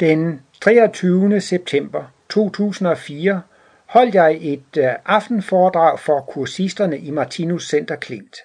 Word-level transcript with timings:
Den 0.00 0.40
23. 0.60 1.40
september 1.40 2.04
2004 2.28 3.42
holdt 3.86 4.14
jeg 4.14 4.38
et 4.40 4.76
øh, 4.78 4.92
aftenforedrag 5.04 6.00
for 6.00 6.20
kursisterne 6.20 6.98
i 6.98 7.10
Martinus 7.10 7.68
Center 7.68 7.96
Klint. 7.96 8.36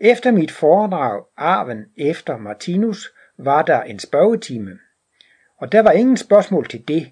Efter 0.00 0.30
mit 0.30 0.50
foredrag 0.50 1.24
Arven 1.36 1.84
efter 1.96 2.36
Martinus 2.36 3.12
var 3.38 3.62
der 3.62 3.82
en 3.82 3.98
spørgetime. 3.98 4.78
Og 5.60 5.72
der 5.72 5.82
var 5.82 5.90
ingen 5.90 6.16
spørgsmål 6.16 6.68
til 6.68 6.88
det, 6.88 7.10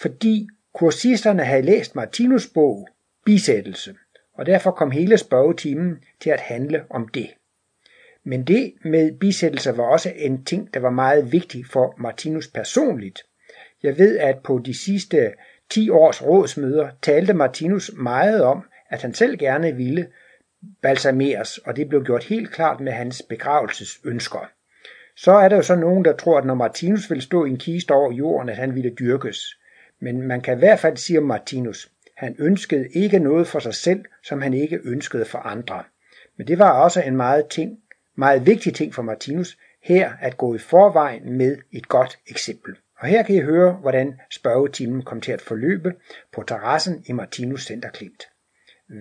fordi 0.00 0.48
kursisterne 0.74 1.44
havde 1.44 1.62
læst 1.62 1.94
Martinus 1.94 2.46
bog 2.54 2.88
Bisættelse, 3.24 3.94
og 4.34 4.46
derfor 4.46 4.70
kom 4.70 4.90
hele 4.90 5.18
spørgetimen 5.18 5.98
til 6.20 6.30
at 6.30 6.40
handle 6.40 6.84
om 6.90 7.08
det. 7.08 7.28
Men 8.28 8.44
det 8.44 8.72
med 8.84 9.12
bisættelse 9.12 9.76
var 9.76 9.84
også 9.84 10.12
en 10.16 10.44
ting, 10.44 10.74
der 10.74 10.80
var 10.80 10.90
meget 10.90 11.32
vigtig 11.32 11.66
for 11.66 11.94
Martinus 11.98 12.48
personligt. 12.48 13.22
Jeg 13.82 13.98
ved, 13.98 14.18
at 14.18 14.38
på 14.44 14.60
de 14.64 14.74
sidste 14.74 15.32
10 15.70 15.90
års 15.90 16.22
rådsmøder 16.22 16.88
talte 17.02 17.34
Martinus 17.34 17.90
meget 17.96 18.42
om, 18.42 18.64
at 18.90 19.02
han 19.02 19.14
selv 19.14 19.38
gerne 19.38 19.76
ville 19.76 20.06
balsameres, 20.82 21.58
og 21.58 21.76
det 21.76 21.88
blev 21.88 22.04
gjort 22.04 22.24
helt 22.24 22.50
klart 22.50 22.80
med 22.80 22.92
hans 22.92 23.22
begravelsesønsker. 23.28 24.50
Så 25.16 25.32
er 25.32 25.48
der 25.48 25.56
jo 25.56 25.62
så 25.62 25.76
nogen, 25.76 26.04
der 26.04 26.16
tror, 26.16 26.38
at 26.38 26.44
når 26.44 26.54
Martinus 26.54 27.10
ville 27.10 27.22
stå 27.22 27.44
i 27.44 27.50
en 27.50 27.58
kiste 27.58 27.92
over 27.92 28.12
jorden, 28.12 28.48
at 28.48 28.56
han 28.56 28.74
ville 28.74 28.90
dyrkes. 28.90 29.38
Men 30.00 30.22
man 30.22 30.40
kan 30.40 30.56
i 30.56 30.58
hvert 30.58 30.78
fald 30.78 30.96
sige 30.96 31.18
om 31.18 31.24
Martinus, 31.24 31.90
han 32.16 32.36
ønskede 32.38 32.88
ikke 32.88 33.18
noget 33.18 33.46
for 33.46 33.58
sig 33.58 33.74
selv, 33.74 34.04
som 34.24 34.42
han 34.42 34.54
ikke 34.54 34.80
ønskede 34.84 35.24
for 35.24 35.38
andre. 35.38 35.82
Men 36.36 36.46
det 36.46 36.58
var 36.58 36.82
også 36.82 37.02
en 37.02 37.16
meget, 37.16 37.48
ting, 37.48 37.78
meget 38.16 38.46
vigtig 38.46 38.74
ting 38.74 38.94
for 38.94 39.02
Martinus, 39.02 39.58
her 39.82 40.12
at 40.20 40.36
gå 40.36 40.54
i 40.54 40.58
forvejen 40.58 41.32
med 41.32 41.56
et 41.72 41.88
godt 41.88 42.18
eksempel. 42.26 42.76
Og 43.00 43.08
her 43.08 43.22
kan 43.22 43.34
I 43.34 43.40
høre, 43.40 43.72
hvordan 43.72 44.20
spørgetimen 44.30 45.02
kom 45.02 45.20
til 45.20 45.32
at 45.32 45.40
forløbe 45.40 45.94
på 46.34 46.42
terrassen 46.42 47.04
i 47.06 47.12
Martinus 47.12 47.66
Center 47.66 47.90
Klint. 47.90 48.22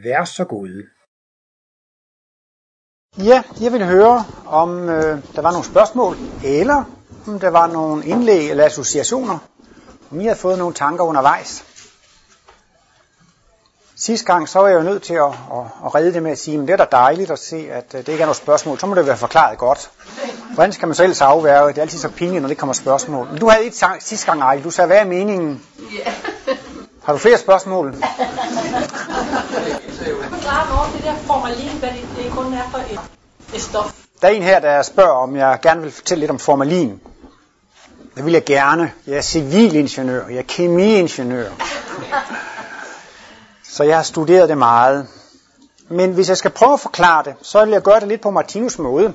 Vær 0.03 0.23
så 0.23 0.45
god. 0.45 0.83
Ja, 3.17 3.43
jeg 3.61 3.71
vil 3.71 3.85
høre, 3.85 4.23
om 4.45 4.89
øh, 4.89 5.35
der 5.35 5.41
var 5.41 5.51
nogle 5.51 5.65
spørgsmål, 5.65 6.15
eller 6.45 6.83
om 7.27 7.39
der 7.39 7.49
var 7.49 7.67
nogle 7.67 8.05
indlæg 8.05 8.49
eller 8.49 8.65
associationer, 8.65 9.37
om 10.11 10.21
I 10.21 10.25
har 10.25 10.35
fået 10.35 10.57
nogle 10.57 10.73
tanker 10.73 11.03
undervejs. 11.03 11.74
Sidste 13.97 14.25
gang 14.25 14.49
så 14.49 14.59
var 14.59 14.67
jeg 14.67 14.77
jo 14.77 14.83
nødt 14.83 15.03
til 15.03 15.13
at, 15.13 15.23
at, 15.25 15.31
at 15.85 15.95
redde 15.95 16.13
det 16.13 16.23
med 16.23 16.31
at 16.31 16.39
sige, 16.39 16.61
at 16.61 16.67
det 16.67 16.69
er 16.69 16.77
da 16.77 16.85
dejligt 16.91 17.31
at 17.31 17.39
se, 17.39 17.67
at 17.71 17.85
øh, 17.93 17.99
det 17.99 18.07
ikke 18.07 18.21
er 18.21 18.25
noget 18.25 18.37
spørgsmål. 18.37 18.79
Så 18.79 18.87
må 18.87 18.95
det 18.95 19.07
være 19.07 19.17
forklaret 19.17 19.57
godt. 19.57 19.89
Hvordan 20.53 20.73
skal 20.73 20.87
man 20.87 20.95
så 20.95 21.03
ellers 21.03 21.21
afværge? 21.21 21.67
Det 21.69 21.77
er 21.77 21.81
altid 21.81 21.99
så 21.99 22.09
pinligt, 22.09 22.41
når 22.41 22.47
det 22.47 22.57
kommer 22.57 22.73
spørgsmål. 22.73 23.27
Men 23.31 23.39
du 23.39 23.49
havde 23.49 23.65
et 23.65 23.75
sang, 23.75 24.03
sidste 24.03 24.25
gang, 24.25 24.41
Ejl. 24.41 24.63
Du 24.63 24.71
sagde, 24.71 24.87
hvad 24.87 24.97
er 24.97 25.05
meningen? 25.05 25.63
Har 27.03 27.13
du 27.13 27.19
flere 27.19 27.37
spørgsmål? 27.37 27.93
Forklar 27.93 28.07
mig 30.75 30.93
det 30.95 31.03
der 31.03 31.15
formalin, 31.15 31.79
hvad 31.79 31.89
det, 31.89 32.07
det 32.23 32.31
kun 32.31 32.53
er 32.53 32.69
for 32.71 32.77
et, 32.77 32.99
et 33.55 33.61
stof. 33.61 33.93
Der 34.21 34.27
er 34.27 34.31
en 34.31 34.43
her, 34.43 34.59
der 34.59 34.81
spørger, 34.81 35.13
om 35.13 35.35
jeg 35.35 35.59
gerne 35.61 35.81
vil 35.81 35.91
fortælle 35.91 36.19
lidt 36.19 36.31
om 36.31 36.39
formalin. 36.39 36.99
Det 38.15 38.25
vil 38.25 38.33
jeg 38.33 38.45
gerne. 38.45 38.91
Jeg 39.07 39.17
er 39.17 39.21
civilingeniør, 39.21 40.27
jeg 40.27 40.37
er 40.37 40.43
kemiingeniør. 40.47 41.49
Så 43.75 43.83
jeg 43.83 43.95
har 43.95 44.03
studeret 44.03 44.49
det 44.49 44.57
meget. 44.57 45.07
Men 45.89 46.11
hvis 46.11 46.29
jeg 46.29 46.37
skal 46.37 46.51
prøve 46.51 46.73
at 46.73 46.79
forklare 46.79 47.23
det, 47.23 47.33
så 47.41 47.65
vil 47.65 47.71
jeg 47.71 47.81
gøre 47.81 47.99
det 47.99 48.07
lidt 48.07 48.21
på 48.21 48.31
Martinus 48.31 48.79
måde, 48.79 49.13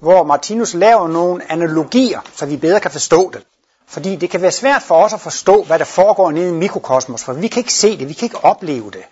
hvor 0.00 0.24
Martinus 0.24 0.74
laver 0.74 1.08
nogle 1.08 1.52
analogier, 1.52 2.20
så 2.34 2.46
vi 2.46 2.56
bedre 2.56 2.80
kan 2.80 2.90
forstå 2.90 3.30
det. 3.32 3.42
Fordi 3.88 4.16
det 4.16 4.30
kan 4.30 4.42
være 4.42 4.50
svært 4.50 4.82
for 4.82 4.94
os 5.04 5.12
at 5.12 5.20
forstå, 5.20 5.62
hvad 5.62 5.78
der 5.78 5.84
foregår 5.84 6.30
nede 6.30 6.48
i 6.48 6.52
mikrokosmos, 6.52 7.24
for 7.24 7.32
vi 7.32 7.48
kan 7.48 7.60
ikke 7.60 7.72
se 7.72 7.98
det, 7.98 8.08
vi 8.08 8.12
kan 8.12 8.26
ikke 8.26 8.44
opleve 8.44 8.90
det. 8.90 9.02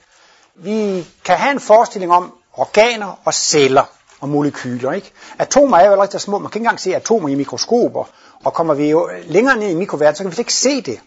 Vi 0.55 1.06
kan 1.24 1.36
have 1.36 1.52
en 1.52 1.61
forestilling 1.61 2.12
om 2.12 2.33
organer 2.52 3.20
og 3.24 3.34
celler 3.34 3.84
og 4.20 4.28
molekyler. 4.28 4.92
Ikke? 4.92 5.12
Atomer 5.39 5.77
er 5.77 5.84
jo 5.84 5.92
allerede 5.92 6.12
så 6.12 6.18
små, 6.18 6.39
man 6.39 6.50
kan 6.50 6.58
ikke 6.58 6.64
engang 6.64 6.80
se 6.80 6.96
atomer 6.96 7.28
i 7.28 7.34
mikroskoper, 7.34 8.05
og 8.44 8.55
kommer 8.55 8.74
vi 8.74 8.90
jo 8.90 9.11
længere 9.27 9.56
ned 9.56 9.68
i 9.68 9.74
mikroverdenen, 9.74 10.17
så 10.17 10.23
kan 10.23 10.33
vi 10.33 10.40
ikke 10.40 10.55
se 10.55 10.80
det. 10.80 11.00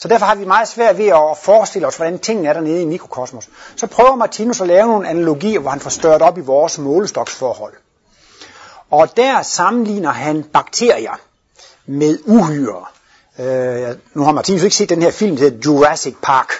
Så 0.00 0.08
derfor 0.08 0.26
har 0.26 0.34
vi 0.34 0.44
meget 0.44 0.68
svært 0.68 0.98
ved 0.98 1.06
at 1.06 1.38
forestille 1.42 1.86
os, 1.86 1.96
hvordan 1.96 2.18
tingene 2.18 2.48
er 2.48 2.52
dernede 2.52 2.82
i 2.82 2.84
mikrokosmos. 2.84 3.48
Så 3.76 3.86
prøver 3.86 4.14
Martinus 4.14 4.60
at 4.60 4.66
lave 4.66 4.86
nogle 4.86 5.08
analogier, 5.08 5.60
hvor 5.60 5.70
han 5.70 5.80
får 5.80 5.90
størret 5.90 6.22
op 6.22 6.38
i 6.38 6.40
vores 6.40 6.78
målestoksforhold. 6.78 7.72
Og 8.90 9.16
der 9.16 9.42
sammenligner 9.42 10.10
han 10.10 10.44
bakterier 10.52 11.20
med 11.86 12.18
uhyre. 12.26 12.84
Øh, 13.38 13.96
nu 14.14 14.22
har 14.22 14.32
Martinus 14.32 14.62
ikke 14.62 14.76
set 14.76 14.88
den 14.88 15.02
her 15.02 15.10
film, 15.10 15.36
der 15.36 15.42
hedder 15.42 15.58
Jurassic 15.64 16.14
Park. 16.22 16.52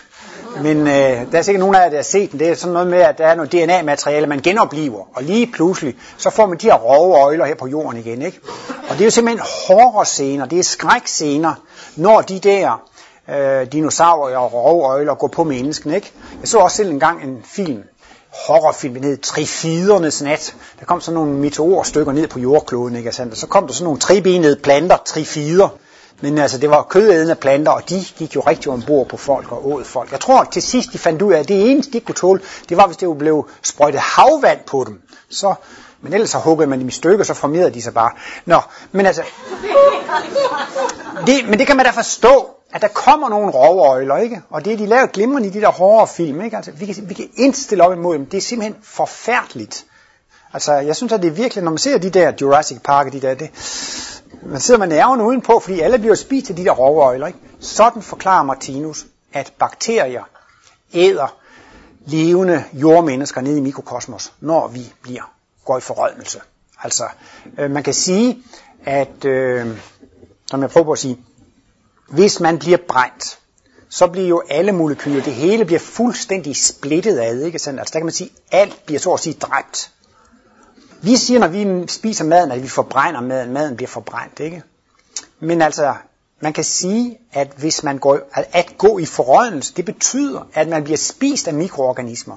Men 0.63 0.79
øh, 0.79 1.33
der 1.33 1.39
er 1.39 1.43
sikkert 1.43 1.61
nogen 1.61 1.75
af 1.75 1.81
jer, 1.81 1.89
der 1.89 1.97
har 1.97 2.03
set 2.03 2.33
den. 2.33 2.39
Det 2.39 2.49
er 2.49 2.55
sådan 2.55 2.73
noget 2.73 2.89
med, 2.89 2.99
at 2.99 3.19
der 3.19 3.27
er 3.27 3.35
noget 3.35 3.53
DNA-materiale, 3.53 4.27
man 4.27 4.41
genopliver. 4.41 5.05
Og 5.15 5.23
lige 5.23 5.47
pludselig, 5.53 5.97
så 6.17 6.31
får 6.31 6.47
man 6.47 6.59
de 6.59 6.67
her 6.67 6.75
rovøjler 6.75 7.45
her 7.45 7.55
på 7.55 7.67
jorden 7.67 8.01
igen. 8.01 8.23
Ikke? 8.23 8.41
Og 8.89 8.95
det 8.95 9.01
er 9.01 9.05
jo 9.05 9.11
simpelthen 9.11 9.47
horrorscener, 9.67 10.47
det 10.47 10.59
er 10.59 10.63
skrækscener, 10.63 11.55
når 11.97 12.21
de 12.21 12.39
der 12.39 12.83
øh, 13.31 13.73
dinosaurer 13.73 14.37
og 14.37 14.53
rovøjler 14.53 15.15
gå 15.15 15.27
på 15.27 15.45
mennesken. 15.45 15.95
Ikke? 15.95 16.13
Jeg 16.41 16.49
så 16.49 16.59
også 16.59 16.77
selv 16.77 16.91
engang 16.91 17.23
en 17.23 17.43
film, 17.45 17.83
horrorfilm, 18.47 18.95
den 18.95 19.05
hed 19.05 19.17
Trifidernes 19.17 20.23
nat. 20.23 20.55
Der 20.81 20.87
kom 20.87 21.01
sådan 21.01 21.15
nogle 21.15 21.33
meteorstykker 21.33 22.13
ned 22.13 22.29
på 22.29 22.39
jordkloden, 22.39 22.97
ikke 22.97 23.13
sandt? 23.13 23.33
Og 23.33 23.39
så 23.39 23.47
kom 23.47 23.67
der 23.67 23.75
sådan 23.75 23.85
nogle 23.85 24.01
trebenede 24.01 24.57
planter, 24.57 24.97
trifider. 25.05 25.69
Men 26.21 26.39
altså, 26.39 26.59
det 26.59 26.71
var 26.71 26.83
kødædende 26.83 27.35
planter, 27.35 27.73
og 27.73 27.89
de 27.89 28.05
gik 28.19 28.35
jo 28.35 28.41
rigtig 28.41 28.73
ombord 28.73 29.09
på 29.09 29.17
folk 29.17 29.53
og 29.53 29.69
åd 29.73 29.85
folk. 29.85 30.13
Jeg 30.13 30.21
tror, 30.21 30.41
at 30.41 30.49
til 30.49 30.63
sidst 30.63 30.93
de 30.93 30.99
fandt 30.99 31.23
ud 31.23 31.33
af, 31.33 31.39
at 31.39 31.49
det 31.49 31.71
eneste, 31.71 31.93
de 31.93 32.01
kunne 32.01 32.15
tåle, 32.15 32.41
det 32.69 32.77
var, 32.77 32.87
hvis 32.87 32.97
det 32.97 33.19
blev 33.19 33.49
sprøjtet 33.63 34.01
havvand 34.01 34.59
på 34.67 34.85
dem. 34.87 35.01
Så, 35.31 35.55
men 36.01 36.13
ellers 36.13 36.31
så 36.31 36.39
huggede 36.39 36.71
man 36.71 36.81
dem 36.81 36.89
i 36.89 36.91
stykker, 36.91 37.25
så 37.25 37.35
formerede 37.35 37.71
de 37.71 37.83
sig 37.83 37.95
bare. 37.95 38.11
Nå, 38.45 38.61
men 38.93 39.07
altså, 39.07 39.23
det, 41.27 41.49
men 41.49 41.59
det 41.59 41.67
kan 41.67 41.77
man 41.77 41.87
da 41.87 41.91
forstå, 41.91 42.58
at 42.73 42.83
der 42.83 42.89
kommer 42.89 43.29
nogle 43.29 43.51
rovøjler, 43.51 44.17
ikke? 44.17 44.43
Og 44.51 44.65
det, 44.65 44.73
er 44.73 44.77
de 44.77 44.87
lavet 44.87 45.13
glimrende 45.13 45.49
i 45.49 45.51
de 45.51 45.61
der 45.61 45.71
hårde 45.71 46.07
film, 46.07 46.41
ikke? 46.41 46.57
Altså, 46.57 46.73
vi 46.73 46.87
kan, 46.87 47.09
vi 47.09 47.15
kan 47.15 47.29
indstille 47.35 47.85
op 47.85 47.93
imod 47.93 48.15
dem. 48.15 48.27
Det 48.27 48.37
er 48.37 48.41
simpelthen 48.41 48.83
forfærdeligt. 48.83 49.87
Altså, 50.53 50.73
jeg 50.73 50.97
synes, 50.97 51.13
at 51.13 51.23
det 51.23 51.29
er 51.29 51.33
virkelig, 51.33 51.65
når 51.65 51.71
man 51.71 51.79
ser 51.79 51.99
de 51.99 52.11
der 52.11 52.33
Jurassic 52.41 52.79
Park, 52.85 53.13
de 53.13 53.21
der, 53.21 53.35
det, 53.35 53.51
man 54.43 54.61
sidder 54.61 54.81
med 54.81 54.87
nerven 54.87 55.21
udenpå, 55.21 55.61
fordi 55.61 55.81
alle 55.81 55.99
bliver 55.99 56.15
spist 56.15 56.51
af 56.51 56.57
de 56.57 56.65
der 56.65 56.73
rovøjler, 56.73 57.27
ikke? 57.27 57.39
Sådan 57.61 58.03
forklarer 58.03 58.43
Martinus, 58.43 59.07
at 59.33 59.53
bakterier 59.59 60.23
æder 60.95 61.37
levende 62.07 62.65
jordmennesker 62.73 63.41
nede 63.41 63.59
i 63.59 63.61
mikrokosmos, 63.61 64.33
når 64.41 64.69
vi 64.69 64.93
bliver 65.03 65.33
går 65.65 65.79
i 65.79 65.81
forrådnelse. 65.81 66.41
Altså, 66.83 67.05
øh, 67.59 67.71
man 67.71 67.83
kan 67.83 67.95
sige, 67.95 68.39
at, 68.85 69.25
øh, 69.25 69.67
som 70.47 70.63
jeg 70.63 70.71
prøver 70.71 70.85
på 70.85 70.93
at 70.93 70.99
sige, 70.99 71.19
hvis 72.09 72.41
man 72.41 72.59
bliver 72.59 72.79
brændt, 72.89 73.39
så 73.89 74.07
bliver 74.07 74.29
jo 74.29 74.43
alle 74.51 74.73
molekyler, 74.73 75.23
det 75.23 75.35
hele 75.35 75.65
bliver 75.65 75.79
fuldstændig 75.79 76.57
splittet 76.57 77.19
ad, 77.19 77.41
ikke 77.43 77.59
sandt? 77.59 77.81
Altså 77.81 77.93
der 77.93 77.99
kan 77.99 78.07
man 78.07 78.13
sige, 78.13 78.31
alt 78.53 78.87
bliver 78.87 78.99
så 78.99 79.13
at 79.13 79.21
sige 79.21 79.35
dræbt. 79.35 79.91
Vi 81.03 81.17
siger, 81.17 81.41
når 81.41 81.49
vi 81.49 81.89
spiser 81.89 82.25
maden, 82.25 82.51
at 82.51 82.63
vi 82.63 82.69
forbrænder 82.69 83.21
maden, 83.21 83.53
maden 83.53 83.77
bliver 83.77 83.89
forbrændt, 83.89 84.41
ikke? 84.41 84.63
Men 85.41 85.63
altså, 85.63 85.95
man 86.41 86.53
kan 86.53 86.65
sige, 86.65 87.19
at 87.33 87.53
hvis 87.57 87.83
man 87.83 87.99
går, 87.99 88.19
at 88.33 88.75
gå 88.79 88.99
i 88.99 89.05
forrådnelse, 89.05 89.75
det 89.75 89.85
betyder, 89.85 90.49
at 90.55 90.69
man 90.69 90.85
bliver 90.85 90.97
spist 90.97 91.49
af 91.49 91.55
mikroorganismer. 91.55 92.37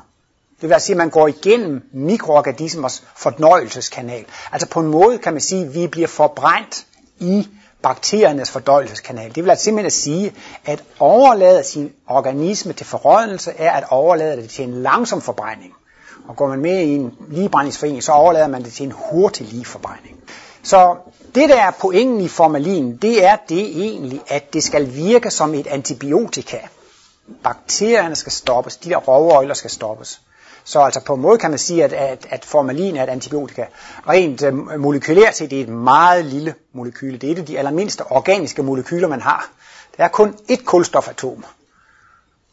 Det 0.62 0.70
vil 0.70 0.74
altså 0.74 0.86
sige, 0.86 0.94
at 0.94 0.98
man 0.98 1.10
går 1.10 1.28
igennem 1.28 1.90
mikroorganismers 1.94 3.04
fordøjelseskanal. 3.16 4.26
Altså 4.52 4.68
på 4.68 4.80
en 4.80 4.88
måde 4.88 5.18
kan 5.18 5.34
man 5.34 5.42
sige, 5.42 5.66
at 5.66 5.74
vi 5.74 5.88
bliver 5.88 6.08
forbrændt 6.08 6.86
i 7.20 7.48
bakteriernes 7.84 8.52
fordøjelseskanal. 8.52 9.36
Det 9.36 9.44
vil 9.44 9.50
altså 9.50 9.64
simpelthen 9.64 9.86
at 9.86 9.94
sige, 9.94 10.34
at 10.66 10.84
overlade 11.00 11.64
sin 11.64 11.94
organisme 12.08 12.74
til 12.74 12.86
forrådnelse 12.86 13.52
er 13.58 13.72
at 13.72 13.84
overlade 13.90 14.42
det 14.42 14.50
til 14.50 14.66
en 14.66 14.74
langsom 14.74 15.22
forbrænding. 15.22 15.74
Og 16.28 16.36
går 16.36 16.48
man 16.48 16.60
med 16.60 16.80
i 16.80 16.96
en 16.96 17.14
ligebrændingsforening, 17.30 18.04
så 18.04 18.12
overlader 18.12 18.48
man 18.48 18.64
det 18.64 18.74
til 18.74 18.86
en 18.86 18.94
hurtig 18.96 19.48
ligeforbrænding. 19.48 20.18
Så 20.64 20.96
det 21.36 21.50
der 21.50 21.62
er 21.62 21.72
pointen 21.72 22.22
i 22.22 22.28
formalin, 22.28 22.98
det 22.98 23.26
er 23.26 23.36
det 23.50 23.62
egentlig, 23.62 24.22
at 24.28 24.54
det 24.54 24.64
skal 24.64 24.96
virke 24.96 25.32
som 25.32 25.54
et 25.54 25.68
antibiotika. 25.68 26.58
Bakterierne 27.44 28.16
skal 28.16 28.32
stoppes, 28.32 28.78
de 28.78 28.90
der 28.90 28.98
rovøjler 28.98 29.54
skal 29.54 29.70
stoppes. 29.70 30.22
Så 30.72 30.80
altså 30.80 31.00
på 31.00 31.14
en 31.14 31.22
måde 31.22 31.38
kan 31.38 31.50
man 31.50 31.60
sige, 31.60 31.84
at, 31.84 31.94
at, 31.94 32.28
at 32.30 32.46
formalin 32.46 32.96
er 32.96 33.04
et 33.04 33.10
antibiotika. 33.10 33.66
Rent 34.10 34.44
øh, 34.44 34.80
molekylært 34.80 35.36
set, 35.36 35.50
det 35.52 35.60
er 35.60 35.64
et 35.64 35.70
meget 35.70 36.26
lille 36.26 36.56
molekyle. 36.74 37.18
Det 37.18 37.28
er 37.28 37.32
et 37.32 37.40
af 37.40 37.46
de 37.46 37.58
allermindste 37.58 38.02
organiske 38.12 38.64
molekyler, 38.64 39.08
man 39.08 39.22
har. 39.22 39.50
Der 39.98 40.04
er 40.04 40.08
kun 40.08 40.36
ét 40.52 40.64
kulstofatom 40.64 41.46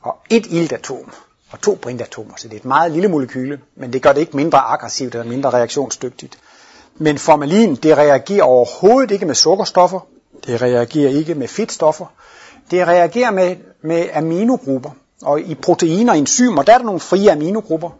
og 0.02 0.16
ét 0.32 0.54
iltatom 0.54 1.12
og 1.50 1.60
to 1.60 1.74
brintatomer. 1.74 2.34
Så 2.36 2.48
det 2.48 2.54
er 2.54 2.58
et 2.58 2.64
meget 2.64 2.92
lille 2.92 3.08
molekyle, 3.08 3.60
men 3.76 3.92
det 3.92 4.02
gør 4.02 4.12
det 4.12 4.20
ikke 4.20 4.36
mindre 4.36 4.58
aggressivt 4.58 5.14
eller 5.14 5.28
mindre 5.28 5.50
reaktionsdygtigt. 5.50 6.38
Men 6.96 7.18
formalin, 7.18 7.74
det 7.74 7.98
reagerer 7.98 8.42
overhovedet 8.42 9.10
ikke 9.10 9.26
med 9.26 9.34
sukkerstoffer. 9.34 10.00
Det 10.34 10.46
Det 10.46 10.62
reagerer 10.62 11.10
ikke 11.10 11.34
med 11.34 11.48
fedtstoffer. 11.48 12.06
Det 12.70 12.86
reagerer 12.86 13.30
med, 13.30 13.56
med 13.82 14.08
aminogrupper. 14.12 14.90
Og 15.22 15.40
i 15.40 15.54
proteiner 15.54 16.12
og 16.12 16.18
enzymer, 16.18 16.62
der 16.62 16.74
er 16.74 16.78
der 16.78 16.84
nogle 16.84 17.00
frie 17.00 17.32
aminogrupper. 17.32 17.90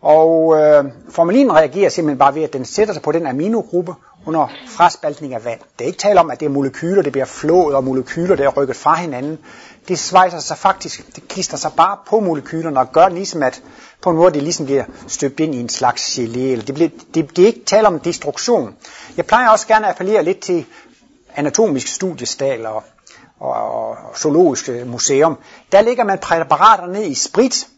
Og 0.00 0.60
øh, 0.60 0.84
formalin 1.10 1.52
reagerer 1.52 1.90
simpelthen 1.90 2.18
bare 2.18 2.34
ved, 2.34 2.42
at 2.42 2.52
den 2.52 2.64
sætter 2.64 2.94
sig 2.94 3.02
på 3.02 3.12
den 3.12 3.26
aminogruppe 3.26 3.94
under 4.26 4.48
fraspaltning 4.68 5.34
af 5.34 5.44
vand. 5.44 5.60
Det 5.78 5.84
er 5.84 5.86
ikke 5.86 5.98
tale 5.98 6.20
om, 6.20 6.30
at 6.30 6.40
det 6.40 6.46
er 6.46 6.50
molekyler, 6.50 7.02
det 7.02 7.12
bliver 7.12 7.24
flået, 7.24 7.74
og 7.76 7.84
molekyler, 7.84 8.36
der 8.36 8.44
er 8.44 8.48
rykket 8.48 8.76
fra 8.76 8.94
hinanden. 8.94 9.38
Det 9.88 9.98
svejser 9.98 10.38
sig 10.38 10.58
faktisk, 10.58 11.16
det 11.16 11.28
klister 11.28 11.56
sig 11.56 11.70
bare 11.76 11.96
på 12.06 12.20
molekylerne 12.20 12.80
og 12.80 12.92
gør 12.92 13.08
ligesom, 13.08 13.42
at 13.42 13.62
på 14.02 14.10
en 14.10 14.16
måde 14.16 14.34
det 14.34 14.42
ligesom 14.42 14.66
bliver 14.66 14.84
støbt 15.08 15.40
ind 15.40 15.54
i 15.54 15.60
en 15.60 15.68
slags 15.68 16.18
gelé. 16.18 16.38
Eller 16.38 16.64
det, 16.64 16.74
bliver, 16.74 16.90
det, 17.14 17.36
det 17.36 17.42
er 17.42 17.46
ikke 17.46 17.64
tale 17.66 17.86
om 17.86 18.00
destruktion. 18.00 18.74
Jeg 19.16 19.26
plejer 19.26 19.48
også 19.48 19.66
gerne 19.66 19.86
at 19.86 19.90
appellere 19.92 20.24
lidt 20.24 20.40
til 20.40 20.64
anatomisk 21.36 21.88
studiestal 21.88 22.66
og, 22.66 22.84
og, 23.42 23.96
og 24.08 24.18
zoologiske 24.18 24.84
museum. 24.84 25.38
Der 25.72 25.80
ligger 25.80 26.04
man 26.04 26.18
præparater 26.18 26.86
ned 26.86 27.04
i 27.04 27.14
sprit 27.14 27.68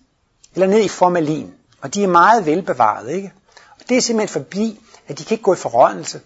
eller 0.55 0.67
ned 0.67 0.81
i 0.81 0.89
formalin. 0.89 1.55
Og 1.81 1.95
de 1.95 2.05
er 2.05 2.09
meget 2.09 2.47
velbevaret, 2.47 3.11
ikke? 3.11 3.33
Og 3.71 3.89
det 3.89 3.97
er 3.97 4.01
simpelthen 4.01 4.43
forbi, 4.43 4.81
at 5.09 5.19
de 5.19 5.25
kan 5.25 5.35
ikke 5.35 5.45
gå 5.45 5.53
i 5.53 5.57
forrådnelse. 5.57 6.21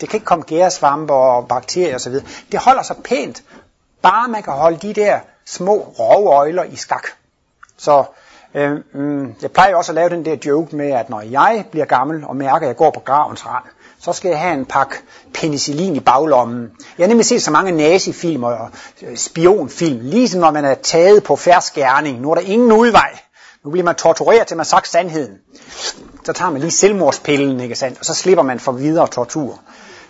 Det 0.00 0.08
kan 0.08 0.16
ikke 0.16 0.26
komme 0.26 0.44
gæresvampe 0.44 1.12
og 1.12 1.48
bakterier 1.48 1.94
osv. 1.94 2.14
Det 2.52 2.60
holder 2.60 2.82
sig 2.82 2.96
pænt, 3.04 3.44
bare 4.02 4.28
man 4.28 4.42
kan 4.42 4.52
holde 4.52 4.78
de 4.78 4.92
der 4.92 5.20
små 5.46 5.94
rovøjler 5.98 6.64
i 6.64 6.76
skak. 6.76 7.06
Så 7.76 8.04
øh, 8.54 8.80
øh, 8.94 9.28
jeg 9.42 9.52
plejer 9.52 9.76
også 9.76 9.92
at 9.92 9.94
lave 9.94 10.08
den 10.08 10.24
der 10.24 10.36
joke 10.46 10.76
med, 10.76 10.90
at 10.90 11.10
når 11.10 11.20
jeg 11.20 11.64
bliver 11.70 11.86
gammel 11.86 12.24
og 12.24 12.36
mærker, 12.36 12.66
at 12.66 12.68
jeg 12.68 12.76
går 12.76 12.90
på 12.90 13.00
gravens 13.00 13.46
rand, 13.46 13.64
så 14.02 14.12
skal 14.12 14.28
jeg 14.28 14.40
have 14.40 14.54
en 14.54 14.64
pakke 14.64 14.96
penicillin 15.34 15.96
i 15.96 16.00
baglommen. 16.00 16.70
Jeg 16.98 17.04
har 17.04 17.08
nemlig 17.08 17.26
set 17.26 17.42
så 17.42 17.50
mange 17.50 17.72
nazifilm 17.72 18.44
og 18.44 18.70
øh, 19.02 19.16
spionfilm, 19.16 20.00
ligesom 20.02 20.40
når 20.40 20.50
man 20.50 20.64
er 20.64 20.74
taget 20.74 21.24
på 21.24 21.36
færsk 21.36 21.74
gerning. 21.74 22.20
Nu 22.20 22.30
er 22.30 22.34
der 22.34 22.42
ingen 22.42 22.72
udvej. 22.72 23.18
Nu 23.64 23.70
bliver 23.70 23.84
man 23.84 23.94
tortureret 23.94 24.46
til 24.46 24.56
man 24.56 24.66
sagt 24.66 24.88
sandheden. 24.88 25.38
Så 26.24 26.32
tager 26.32 26.50
man 26.50 26.60
lige 26.60 26.70
selvmordspillen, 26.70 27.60
ikke 27.60 27.74
sandt? 27.74 27.98
Og 27.98 28.04
så 28.04 28.14
slipper 28.14 28.42
man 28.42 28.60
for 28.60 28.72
videre 28.72 29.06
tortur. 29.06 29.60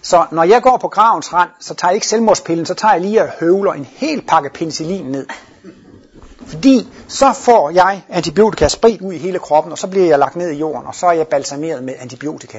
Så 0.03 0.27
når 0.31 0.45
jeg 0.45 0.63
går 0.63 0.77
på 0.77 0.89
gravens 0.89 1.33
rand, 1.33 1.51
så 1.61 1.75
tager 1.75 1.91
jeg 1.91 1.95
ikke 1.95 2.07
selvmordspillen, 2.07 2.67
så 2.67 2.75
tager 2.75 2.95
jeg 2.95 3.01
lige 3.01 3.23
og 3.23 3.29
høvler 3.41 3.73
en 3.73 3.87
hel 3.91 4.23
pakke 4.29 4.51
penicillin 4.51 5.05
ned. 5.05 5.27
Fordi 6.47 6.89
så 7.09 7.33
får 7.33 7.71
jeg 7.71 8.03
antibiotika 8.09 8.69
spredt 8.69 9.01
ud 9.01 9.13
i 9.13 9.19
hele 9.19 9.39
kroppen, 9.39 9.73
og 9.73 9.79
så 9.79 9.87
bliver 9.87 10.07
jeg 10.07 10.19
lagt 10.19 10.37
ned 10.37 10.51
i 10.51 10.59
jorden, 10.59 10.87
og 10.87 10.95
så 10.95 11.07
er 11.07 11.13
jeg 11.13 11.29
balsameret 11.29 11.85
med 11.85 11.95
antibiotika. 11.99 12.59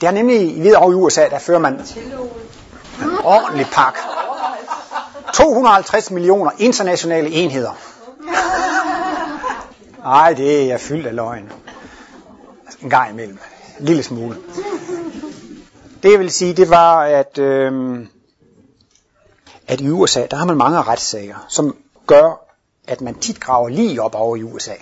Det 0.00 0.06
er 0.06 0.10
nemlig, 0.10 0.56
I 0.56 0.60
ved 0.60 0.74
over 0.74 0.90
i 0.90 0.94
USA, 0.94 1.28
der 1.28 1.38
fører 1.38 1.58
man 1.58 1.74
en 1.74 3.18
ordentlig 3.24 3.66
pakke. 3.72 3.98
250 5.34 6.10
millioner 6.10 6.50
internationale 6.58 7.30
enheder. 7.30 7.70
Nej, 9.98 10.32
det 10.32 10.62
er 10.62 10.66
jeg 10.66 10.80
fyldt 10.80 11.06
af 11.06 11.14
løgn. 11.14 11.52
En 12.82 12.90
gang 12.90 13.10
imellem. 13.10 13.38
En 13.80 13.84
lille 13.86 14.02
smule. 14.02 14.36
Det 16.02 16.10
jeg 16.10 16.18
vil 16.18 16.30
sige, 16.30 16.54
det 16.54 16.70
var, 16.70 17.00
at, 17.00 17.38
øh, 17.38 18.06
at 19.66 19.80
i 19.80 19.90
USA, 19.90 20.26
der 20.30 20.36
har 20.36 20.44
man 20.44 20.56
mange 20.56 20.82
retssager, 20.82 21.46
som 21.48 21.76
gør, 22.06 22.44
at 22.88 23.00
man 23.00 23.14
tit 23.14 23.40
graver 23.40 23.68
lige 23.68 24.02
op 24.02 24.14
over 24.14 24.36
i 24.36 24.42
USA. 24.42 24.74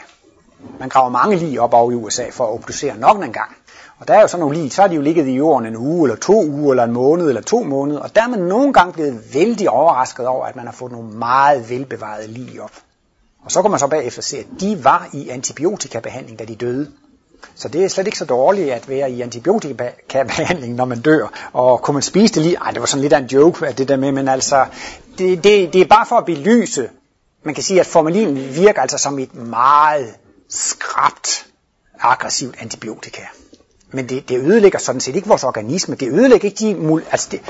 Man 0.79 0.89
graver 0.89 1.09
mange 1.09 1.37
lige 1.37 1.61
op 1.61 1.75
over 1.75 1.93
i 1.93 1.95
USA 1.95 2.31
for 2.31 2.45
at 2.45 2.51
obducere 2.55 2.97
nok 2.97 3.25
en 3.25 3.33
gang. 3.33 3.57
Og 4.03 4.09
der 4.09 4.15
er 4.15 4.21
jo 4.21 4.29
sådan 4.29 4.41
nogle 4.41 4.57
lige, 4.57 4.71
så 4.71 4.81
har 4.81 4.89
de 4.89 4.95
jo 4.95 5.01
ligget 5.01 5.27
i 5.27 5.37
jorden 5.37 5.67
en 5.67 5.77
uge, 5.77 6.09
eller 6.09 6.17
to 6.17 6.45
uger, 6.45 6.73
eller 6.73 6.85
en 6.85 6.93
måned, 6.93 7.29
eller 7.29 7.43
to 7.43 7.63
måneder. 7.63 8.01
Og 8.01 8.15
der 8.15 8.23
er 8.23 8.29
man 8.29 8.39
nogle 8.39 8.73
gange 8.73 8.93
blevet 8.93 9.35
vældig 9.35 9.71
overrasket 9.71 10.27
over, 10.27 10.47
at 10.47 10.57
man 10.57 10.65
har 10.65 10.73
fået 10.73 10.93
nogle 10.93 11.09
meget 11.09 11.71
velbevarede 11.71 12.27
lige 12.27 12.63
op. 12.63 12.71
Og 13.45 13.51
så 13.51 13.63
kan 13.63 13.71
man 13.71 13.81
så 13.81 13.87
bagefter 13.87 14.23
se, 14.23 14.39
at 14.39 14.47
de 14.61 14.85
var 14.85 15.09
i 15.13 15.29
antibiotikabehandling, 15.29 16.39
da 16.39 16.45
de 16.45 16.55
døde. 16.55 16.91
Så 17.55 17.69
det 17.69 17.85
er 17.85 17.89
slet 17.89 18.07
ikke 18.07 18.19
så 18.19 18.25
dårligt 18.25 18.73
at 18.73 18.89
være 18.89 19.11
i 19.11 19.21
antibiotikabehandling, 19.21 20.75
når 20.75 20.85
man 20.85 21.01
dør. 21.01 21.51
Og 21.53 21.83
kunne 21.83 21.95
man 21.95 22.03
spise 22.03 22.35
det 22.35 22.43
lige? 22.43 22.57
Ej, 22.57 22.71
det 22.71 22.81
var 22.81 22.87
sådan 22.87 23.03
lidt 23.03 23.13
af 23.13 23.19
en 23.19 23.27
joke, 23.27 23.67
at 23.67 23.79
det 23.79 23.89
der 23.89 23.97
med, 23.97 24.13
men 24.13 24.29
altså, 24.29 24.67
det, 25.19 25.45
det, 25.45 25.73
det 25.73 25.81
er 25.81 25.87
bare 25.87 26.07
for 26.07 26.17
at 26.17 26.25
belyse. 26.25 26.89
Man 27.45 27.55
kan 27.55 27.65
sige, 27.65 27.81
at 27.81 27.87
formalin 27.87 28.55
virker 28.55 28.83
altså 28.83 28.99
som 28.99 29.19
et 29.19 29.35
meget 29.35 30.15
skrabt, 30.49 31.47
aggressivt 32.01 32.55
antibiotika. 32.61 33.23
Men 33.93 34.09
det, 34.09 34.29
det 34.29 34.39
ødelægger 34.39 34.79
sådan 34.79 35.01
set 35.01 35.17
ikke 35.17 35.29
vores 35.29 35.45
organisme. 35.45 35.95
Det 35.95 36.09
ødelægger 36.13 36.49
ikke 36.49 36.75
de... 36.75 37.03
Altså 37.11 37.29
det, 37.31 37.41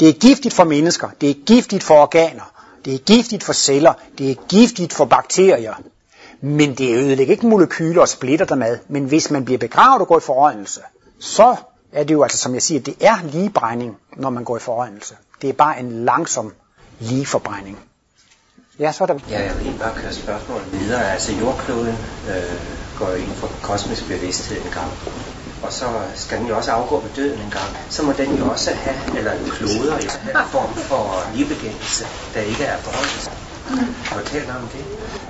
det 0.00 0.08
er 0.08 0.12
giftigt 0.12 0.54
for 0.54 0.64
mennesker. 0.64 1.08
Det 1.20 1.30
er 1.30 1.34
giftigt 1.46 1.82
for 1.82 1.94
organer. 1.94 2.52
Det 2.84 2.94
er 2.94 2.98
giftigt 2.98 3.44
for 3.44 3.52
celler, 3.52 3.92
det 4.18 4.30
er 4.30 4.34
giftigt 4.48 4.92
for 4.92 5.04
bakterier. 5.04 5.74
Men 6.40 6.74
det 6.74 6.96
ødelægger 6.96 7.32
ikke 7.32 7.46
molekyler 7.46 8.00
og 8.00 8.08
splitter 8.08 8.46
dem 8.46 8.62
ad. 8.62 8.78
Men 8.88 9.04
hvis 9.04 9.30
man 9.30 9.44
bliver 9.44 9.58
begravet 9.58 10.00
og 10.00 10.08
går 10.08 10.18
i 10.18 10.20
forrådnelse, 10.20 10.80
så 11.20 11.56
er 11.92 12.04
det 12.04 12.14
jo 12.14 12.22
altså, 12.22 12.38
som 12.38 12.54
jeg 12.54 12.62
siger, 12.62 12.80
det 12.80 12.94
er 13.00 13.16
ligebrænding, 13.32 13.96
når 14.16 14.30
man 14.30 14.44
går 14.44 14.56
i 14.56 14.60
forrådnelse. 14.60 15.14
Det 15.42 15.48
er 15.48 15.52
bare 15.52 15.80
en 15.80 16.04
langsom 16.04 16.52
ligeforbrænding. 17.00 17.78
Ja, 18.78 18.92
så 18.92 19.04
er 19.04 19.06
der... 19.06 19.18
Ja, 19.30 19.42
jeg 19.42 19.58
vil 19.58 19.74
bare 19.80 19.94
køre 19.96 20.12
spørgsmålet 20.12 20.72
videre. 20.72 21.12
Altså 21.12 21.32
jordkloden 21.32 21.94
øh, 22.28 22.58
går 22.98 23.10
ind 23.10 23.30
for 23.32 23.50
kosmisk 23.62 24.08
bevidsthed 24.08 24.56
en 24.56 24.72
gang 24.72 24.90
og 25.62 25.72
så 25.72 25.84
skal 26.14 26.38
den 26.38 26.46
jo 26.46 26.56
også 26.56 26.70
afgå 26.70 27.00
ved 27.00 27.10
døden 27.16 27.40
en 27.40 27.50
gang, 27.50 27.70
så 27.88 28.02
må 28.02 28.12
den 28.12 28.34
jo 28.34 28.50
også 28.50 28.70
have, 28.74 29.18
eller 29.18 29.32
kloder, 29.52 29.92
have 29.92 30.44
en 30.44 30.50
form 30.50 30.74
for 30.74 31.30
livbegængelse, 31.34 32.04
der 32.34 32.40
ikke 32.40 32.64
er 32.64 32.76
forholdet. 32.78 33.30
Fortæl 34.04 34.50
om 34.50 34.68
det. 34.72 34.84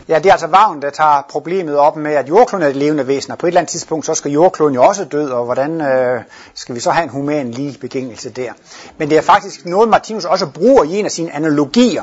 Ja, 0.08 0.18
det 0.18 0.26
er 0.26 0.32
altså 0.32 0.46
Vagn, 0.46 0.82
der 0.82 0.90
tager 0.90 1.22
problemet 1.30 1.76
op 1.76 1.96
med, 1.96 2.12
at 2.14 2.28
jordkloden 2.28 2.64
er 2.64 2.68
et 2.68 2.76
levende 2.76 3.06
væsen, 3.06 3.32
og 3.32 3.38
på 3.38 3.46
et 3.46 3.48
eller 3.48 3.60
andet 3.60 3.70
tidspunkt, 3.70 4.06
så 4.06 4.14
skal 4.14 4.30
jordkloden 4.30 4.74
jo 4.74 4.84
også 4.84 5.04
dø, 5.04 5.32
og 5.32 5.44
hvordan 5.44 5.80
øh, 5.80 6.20
skal 6.54 6.74
vi 6.74 6.80
så 6.80 6.90
have 6.90 7.04
en 7.04 7.10
human 7.10 7.50
ligebegængelse 7.50 8.30
der? 8.30 8.52
Men 8.98 9.10
det 9.10 9.18
er 9.18 9.22
faktisk 9.22 9.66
noget, 9.66 9.88
Martinus 9.88 10.24
også 10.24 10.46
bruger 10.46 10.84
i 10.84 10.98
en 10.98 11.04
af 11.04 11.10
sine 11.10 11.34
analogier. 11.34 12.02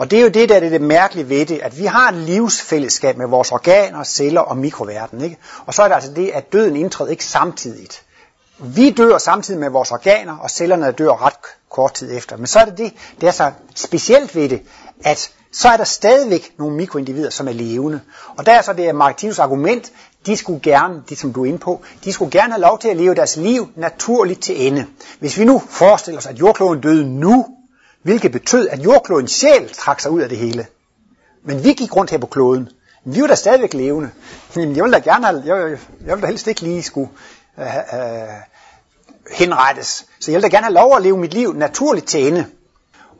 Og 0.00 0.10
det 0.10 0.18
er 0.18 0.22
jo 0.22 0.28
det, 0.28 0.48
der 0.48 0.56
er 0.56 0.60
det 0.60 0.80
mærkelige 0.80 1.28
ved 1.28 1.46
det, 1.46 1.60
at 1.62 1.78
vi 1.78 1.84
har 1.84 2.08
et 2.08 2.14
livsfællesskab 2.14 3.16
med 3.16 3.26
vores 3.26 3.52
organer, 3.52 4.04
celler 4.04 4.40
og 4.40 4.56
mikroverden. 4.56 5.20
Ikke? 5.20 5.36
Og 5.66 5.74
så 5.74 5.82
er 5.82 5.88
det 5.88 5.94
altså 5.94 6.12
det, 6.12 6.30
at 6.34 6.52
døden 6.52 6.76
indtræder 6.76 7.10
ikke 7.10 7.24
samtidigt. 7.24 8.02
Vi 8.58 8.90
dør 8.90 9.18
samtidig 9.18 9.60
med 9.60 9.70
vores 9.70 9.92
organer, 9.92 10.36
og 10.36 10.50
cellerne 10.50 10.92
dør 10.92 11.26
ret 11.26 11.34
kort 11.70 11.94
tid 11.94 12.16
efter. 12.16 12.36
Men 12.36 12.46
så 12.46 12.58
er 12.58 12.64
det 12.64 12.78
det, 12.78 12.92
det 13.20 13.26
er 13.26 13.32
så 13.32 13.52
specielt 13.74 14.36
ved 14.36 14.48
det, 14.48 14.62
at 15.04 15.30
så 15.52 15.68
er 15.68 15.76
der 15.76 15.84
stadigvæk 15.84 16.52
nogle 16.58 16.76
mikroindivider, 16.76 17.30
som 17.30 17.48
er 17.48 17.52
levende. 17.52 18.00
Og 18.36 18.46
der 18.46 18.52
er 18.52 18.62
så 18.62 18.72
det 18.72 18.88
er 18.88 18.92
Martinus 18.92 19.38
argument, 19.38 19.92
de 20.26 20.36
skulle 20.36 20.60
gerne, 20.60 21.02
de 21.08 21.16
som 21.16 21.32
du 21.32 21.42
er 21.42 21.46
inde 21.48 21.58
på, 21.58 21.82
de 22.04 22.12
skulle 22.12 22.30
gerne 22.30 22.52
have 22.52 22.62
lov 22.62 22.78
til 22.78 22.88
at 22.88 22.96
leve 22.96 23.14
deres 23.14 23.36
liv 23.36 23.68
naturligt 23.76 24.42
til 24.42 24.66
ende. 24.66 24.86
Hvis 25.18 25.38
vi 25.38 25.44
nu 25.44 25.62
forestiller 25.68 26.18
os, 26.18 26.26
at 26.26 26.38
jordkloden 26.38 26.80
døde 26.80 27.06
nu, 27.06 27.46
hvilket 28.02 28.32
betød, 28.32 28.68
at 28.68 28.78
jordklodens 28.78 29.32
sjæl 29.32 29.72
trak 29.72 30.00
sig 30.00 30.10
ud 30.10 30.20
af 30.20 30.28
det 30.28 30.38
hele. 30.38 30.66
Men 31.44 31.64
vi 31.64 31.72
gik 31.72 31.96
rundt 31.96 32.10
her 32.10 32.18
på 32.18 32.26
kloden. 32.26 32.68
Vi 33.04 33.20
var 33.20 33.26
da 33.26 33.34
stadigvæk 33.34 33.74
levende. 33.74 34.10
Jeg 34.56 34.84
ville 34.84 34.92
da 34.92 34.98
gerne 34.98 35.26
have, 35.26 35.42
jeg, 35.46 35.70
jeg 36.06 36.16
ville 36.16 36.22
da 36.22 36.26
helst 36.26 36.46
ikke 36.46 36.60
lige 36.60 36.82
skulle 36.82 37.10
øh, 37.58 37.66
øh, 37.66 38.28
henrettes. 39.32 40.06
Så 40.20 40.30
jeg 40.30 40.36
ville 40.36 40.48
da 40.50 40.56
gerne 40.56 40.64
have 40.64 40.74
lov 40.74 40.96
at 40.96 41.02
leve 41.02 41.18
mit 41.18 41.34
liv 41.34 41.52
naturligt 41.52 42.06
til 42.06 42.26
ende. 42.26 42.46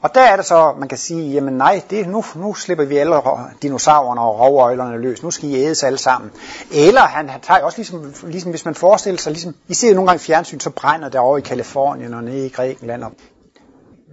Og 0.03 0.15
der 0.15 0.21
er 0.21 0.37
det 0.37 0.45
så, 0.45 0.75
man 0.79 0.89
kan 0.89 0.99
sige, 0.99 1.33
jamen 1.33 1.55
nej, 1.55 1.83
det, 1.91 2.09
nu, 2.09 2.25
nu 2.35 2.55
slipper 2.55 2.85
vi 2.85 2.97
alle 2.97 3.17
dinosaurerne 3.63 4.21
og 4.21 4.41
rovøjlerne 4.41 4.99
løs. 4.99 5.23
Nu 5.23 5.31
skal 5.31 5.49
I 5.49 5.55
ædes 5.55 5.83
alle 5.83 5.99
sammen. 5.99 6.31
Eller 6.73 7.01
han, 7.01 7.29
han 7.29 7.41
tager 7.41 7.63
også 7.63 7.79
ligesom, 7.79 8.15
ligesom, 8.23 8.51
hvis 8.51 8.65
man 8.65 8.75
forestiller 8.75 9.21
sig, 9.21 9.33
ligesom, 9.33 9.55
I 9.69 9.75
ser 9.75 9.89
jo 9.89 9.95
nogle 9.95 10.09
gange 10.09 10.21
fjernsyn, 10.21 10.61
så 10.61 10.71
brænder 10.71 11.09
det 11.09 11.21
over 11.21 11.39
i 11.39 11.41
Kalifornien 11.41 12.15
og 12.15 12.25
nede 12.25 12.47
i 12.47 12.49
Grækenland. 12.49 13.05
Og 13.05 13.13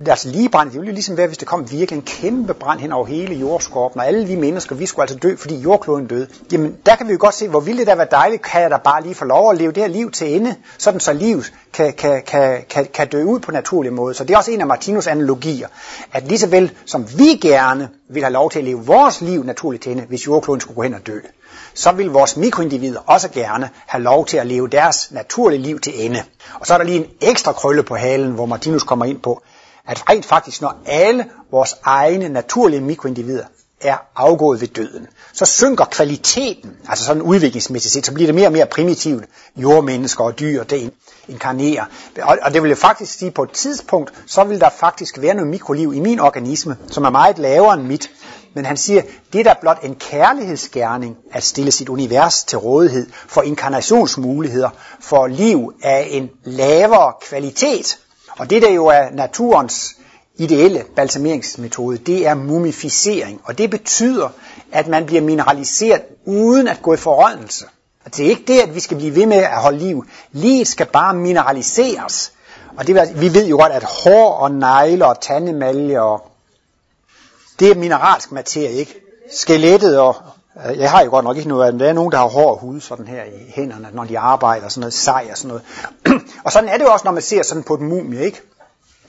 deres 0.06 0.26
ligebrand, 0.26 0.70
det 0.70 0.80
ville 0.80 0.88
jo 0.90 0.94
ligesom 0.94 1.18
være, 1.18 1.28
hvis 1.28 1.38
det 1.38 1.48
kom 1.48 1.72
virkelig 1.72 1.98
en 1.98 2.02
kæmpe 2.02 2.54
brand 2.54 2.80
hen 2.80 2.92
over 2.92 3.06
hele 3.06 3.36
jordskorpen, 3.36 4.00
og 4.00 4.08
alle 4.08 4.28
vi 4.28 4.36
mennesker, 4.36 4.76
vi 4.76 4.86
skulle 4.86 5.04
altså 5.04 5.18
dø, 5.18 5.36
fordi 5.36 5.56
jordkloden 5.56 6.08
døde. 6.08 6.28
Jamen, 6.52 6.78
der 6.86 6.96
kan 6.96 7.08
vi 7.08 7.12
jo 7.12 7.18
godt 7.22 7.36
se, 7.36 7.48
hvor 7.48 7.60
ville 7.60 7.80
det 7.80 7.88
da 7.88 7.96
være 7.96 8.08
dejligt, 8.12 8.42
kan 8.42 8.62
jeg 8.62 8.72
da 8.72 8.78
bare 8.78 9.04
lige 9.04 9.16
få 9.16 9.26
lov 9.26 9.52
at 9.52 9.58
leve 9.58 9.72
det 9.72 9.84
her 9.84 9.90
liv 9.90 10.12
til 10.12 10.36
ende, 10.36 10.56
sådan 10.78 11.00
så 11.00 11.14
livet 11.14 11.54
kan, 11.74 11.94
kan, 11.94 12.22
kan, 12.22 12.64
kan, 12.70 12.88
kan 12.94 13.08
dø 13.08 13.24
ud 13.24 13.40
på 13.40 13.52
naturlig 13.52 13.94
måde. 13.94 14.14
Så 14.14 14.24
det 14.24 14.34
er 14.34 14.38
også 14.38 14.52
en 14.52 14.62
af 14.62 14.68
Martinus 14.68 15.08
analogier, 15.08 15.68
at 16.14 16.28
lige 16.28 16.40
så 16.40 16.48
vel 16.48 16.72
som 16.86 17.08
vi 17.18 17.26
gerne 17.42 17.90
vil 18.10 18.24
have 18.24 18.34
lov 18.34 18.52
til 18.52 18.60
at 18.60 18.66
leve 18.66 18.86
vores 18.86 19.22
liv 19.22 19.44
naturligt 19.44 19.84
til 19.84 19.92
ende, 19.92 20.04
hvis 20.04 20.28
jordkloden 20.28 20.62
skulle 20.62 20.76
gå 20.76 20.82
hen 20.82 20.94
og 20.94 21.08
dø, 21.08 21.20
så 21.74 21.92
vil 21.92 22.10
vores 22.10 22.38
mikroindivider 22.38 23.00
også 23.06 23.30
gerne 23.30 23.70
have 23.88 24.04
lov 24.04 24.26
til 24.26 24.38
at 24.38 24.48
leve 24.48 24.68
deres 24.68 25.12
naturlige 25.12 25.62
liv 25.62 25.80
til 25.80 26.06
ende. 26.06 26.24
Og 26.60 26.68
så 26.68 26.74
er 26.74 26.78
der 26.78 26.86
lige 26.86 27.00
en 27.00 27.06
ekstra 27.22 27.52
krølle 27.52 27.84
på 27.84 27.96
halen, 27.96 28.32
hvor 28.32 28.46
Martinus 28.46 28.84
kommer 28.84 29.06
ind 29.06 29.20
på, 29.20 29.42
at 29.88 30.10
rent 30.10 30.26
faktisk, 30.26 30.62
når 30.62 30.76
alle 30.86 31.26
vores 31.52 31.76
egne 31.84 32.30
naturlige 32.30 32.82
mikroindivider 32.82 33.44
er 33.82 33.98
afgået 34.16 34.62
ved 34.62 34.68
døden, 34.68 35.08
så 35.34 35.46
synker 35.46 35.86
kvaliteten, 35.86 36.72
altså 36.90 37.06
sådan 37.06 37.22
udviklingsmæssigt 37.22 37.94
set, 37.94 38.06
så 38.06 38.14
bliver 38.14 38.28
det 38.28 38.36
mere 38.36 38.48
og 38.48 38.52
mere 38.52 38.66
primitivt. 38.66 39.26
Jordmennesker 39.56 40.24
og 40.24 40.40
dyr, 40.40 40.64
det 40.64 40.94
inkarnerer. 41.28 41.86
Og, 42.22 42.38
og 42.42 42.54
det 42.54 42.64
vil 42.64 42.70
jo 42.70 42.76
faktisk 42.76 43.14
sige, 43.14 43.32
på 43.32 43.44
et 43.44 43.52
tidspunkt, 43.52 44.14
så 44.26 44.44
vil 44.44 44.60
der 44.60 44.70
faktisk 44.70 45.22
være 45.22 45.34
noget 45.34 45.50
mikroliv 45.50 45.94
i 45.94 46.00
min 46.00 46.20
organisme, 46.20 46.78
som 46.92 47.04
er 47.04 47.10
meget 47.10 47.38
lavere 47.40 47.74
end 47.74 47.84
mit. 47.84 48.10
Men 48.54 48.66
han 48.66 48.78
siger, 48.78 49.02
det 49.34 49.40
er 49.40 49.44
da 49.44 49.54
blot 49.62 49.84
en 49.84 49.96
kærlighedsgerning 49.96 51.18
at 51.32 51.44
stille 51.44 51.72
sit 51.72 51.90
univers 51.90 52.44
til 52.44 52.58
rådighed 52.58 53.08
for 53.28 53.42
inkarnationsmuligheder, 53.42 54.70
for 55.00 55.28
liv 55.28 55.74
af 55.84 56.08
en 56.12 56.30
lavere 56.44 57.14
kvalitet. 57.22 57.98
Og 58.38 58.50
det 58.50 58.62
der 58.62 58.72
jo 58.72 58.86
er 58.86 59.10
naturens 59.12 59.96
ideelle 60.36 60.86
balsameringsmetode, 60.96 61.98
det 61.98 62.28
er 62.28 62.34
mumificering. 62.34 63.42
Og 63.44 63.58
det 63.58 63.70
betyder, 63.70 64.30
at 64.72 64.88
man 64.88 65.06
bliver 65.06 65.22
mineraliseret 65.22 66.02
uden 66.26 66.68
at 66.68 66.82
gå 66.82 66.94
i 66.94 66.98
forrådnelse. 66.98 67.66
Det 68.06 68.26
er 68.26 68.30
ikke 68.30 68.44
det, 68.48 68.60
at 68.60 68.76
vi 68.76 68.80
skal 68.80 68.98
blive 68.98 69.16
ved 69.16 69.26
med 69.26 69.38
at 69.38 69.62
holde 69.62 69.78
liv. 69.78 70.06
Livet 70.32 70.68
skal 70.68 70.86
bare 70.86 71.14
mineraliseres. 71.14 72.32
Og 72.78 72.88
det, 72.88 72.98
altså, 72.98 73.16
vi 73.16 73.34
ved 73.34 73.48
jo 73.48 73.58
godt, 73.58 73.72
at 73.72 73.84
hår 73.84 74.34
og 74.34 74.52
negle 74.52 75.06
og 75.06 75.22
tandemalje 75.22 76.02
og 76.02 76.32
det 77.60 77.72
er 77.72 77.76
mineralsk 77.76 78.32
materie, 78.32 78.72
ikke? 78.72 79.00
Skelettet 79.32 80.00
og, 80.00 80.16
Øh, 80.66 80.80
jeg 80.80 80.92
har 80.92 81.04
jo 81.04 81.10
godt 81.10 81.26
nok 81.26 81.38
ikke 81.38 81.50
noget 81.50 81.66
af 81.66 81.72
det, 81.72 81.80
der 81.82 81.90
er 81.90 81.94
nogen, 81.94 82.12
der 82.12 82.18
har 82.18 82.28
hård 82.28 82.60
hud 82.60 82.80
sådan 82.80 83.08
her 83.08 83.24
i 83.24 83.52
hænderne, 83.56 83.90
når 83.94 84.04
de 84.04 84.20
arbejder, 84.20 84.68
sådan 84.68 84.82
noget 84.82 84.94
sej 84.94 85.28
og 85.32 85.38
sådan 85.38 85.48
noget. 85.48 85.64
og 86.46 86.52
sådan 86.52 86.70
er 86.70 86.78
det 86.78 86.84
jo 86.84 86.92
også, 86.92 87.06
når 87.06 87.12
man 87.12 87.22
ser 87.22 87.44
sådan 87.44 87.64
på 87.64 87.74
et 87.74 87.82
mumie, 87.82 88.26
ikke? 88.26 88.42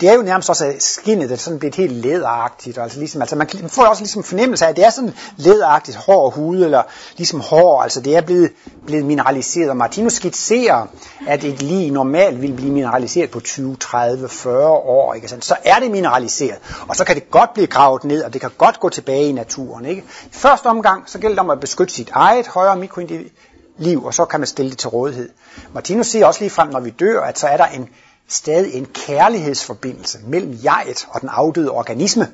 Det 0.01 0.09
er 0.09 0.15
jo 0.15 0.23
nærmest 0.23 0.51
også 0.51 0.75
skinnet, 0.79 1.29
det 1.29 1.35
er 1.35 1.39
sådan 1.39 1.59
blevet 1.59 1.75
helt 1.75 1.93
læderagtigt. 1.93 2.79
Altså, 2.79 2.99
ligesom, 2.99 3.23
altså 3.23 3.37
man 3.37 3.49
får 3.69 3.85
også 3.85 4.03
ligesom 4.03 4.23
fornemmelse 4.23 4.65
af, 4.65 4.71
at 4.71 4.77
det 4.77 4.85
er 4.85 4.91
sådan 4.91 5.15
læderagtigt 5.37 5.97
hår 5.97 6.31
hud, 6.31 6.57
eller 6.57 6.83
ligesom 7.17 7.41
hår, 7.41 7.83
altså 7.83 8.01
det 8.01 8.17
er 8.17 8.21
blevet, 8.21 8.53
blevet 8.87 9.05
mineraliseret. 9.05 9.71
Og 9.71 9.77
Martinus 9.77 10.13
skitserer, 10.13 10.87
at 11.27 11.45
et 11.45 11.63
lige 11.63 11.91
normalt 11.91 12.43
vil 12.43 12.53
blive 12.53 12.73
mineraliseret 12.73 13.31
på 13.31 13.41
20, 13.41 13.77
30, 13.77 14.29
40 14.29 14.69
år. 14.69 15.15
Ikke? 15.15 15.25
Altså, 15.25 15.49
så 15.49 15.57
er 15.65 15.79
det 15.79 15.91
mineraliseret, 15.91 16.59
og 16.89 16.97
så 16.97 17.05
kan 17.05 17.15
det 17.15 17.31
godt 17.31 17.55
blive 17.55 17.67
gravet 17.67 18.05
ned, 18.05 18.23
og 18.23 18.33
det 18.33 18.41
kan 18.41 18.51
godt 18.59 18.81
gå 18.81 18.89
tilbage 18.89 19.29
i 19.29 19.33
naturen. 19.33 19.85
Ikke? 19.85 20.05
I 20.25 20.29
første 20.33 20.67
omgang, 20.67 21.03
så 21.07 21.19
gælder 21.19 21.35
det 21.35 21.41
om 21.41 21.51
at 21.51 21.61
beskytte 21.61 21.95
sit 21.95 22.11
eget 22.13 22.47
højere 22.47 22.77
mikroindiviv, 22.77 24.05
og 24.05 24.15
så 24.15 24.25
kan 24.25 24.41
man 24.41 24.47
stille 24.47 24.71
det 24.71 24.79
til 24.79 24.89
rådighed. 24.89 25.29
Martinus 25.73 26.07
siger 26.07 26.27
også 26.27 26.41
lige 26.41 26.51
frem, 26.51 26.69
når 26.69 26.81
vi 26.81 26.91
dør, 26.91 27.21
at 27.21 27.39
så 27.39 27.47
er 27.47 27.57
der 27.57 27.67
en 27.67 27.89
stadig 28.29 28.75
en 28.75 28.87
kærlighedsforbindelse 28.87 30.19
mellem 30.27 30.59
jeget 30.65 31.09
og 31.11 31.21
den 31.21 31.29
afdøde 31.29 31.71
organisme. 31.71 32.29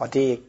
Og 0.00 0.14
det 0.14 0.40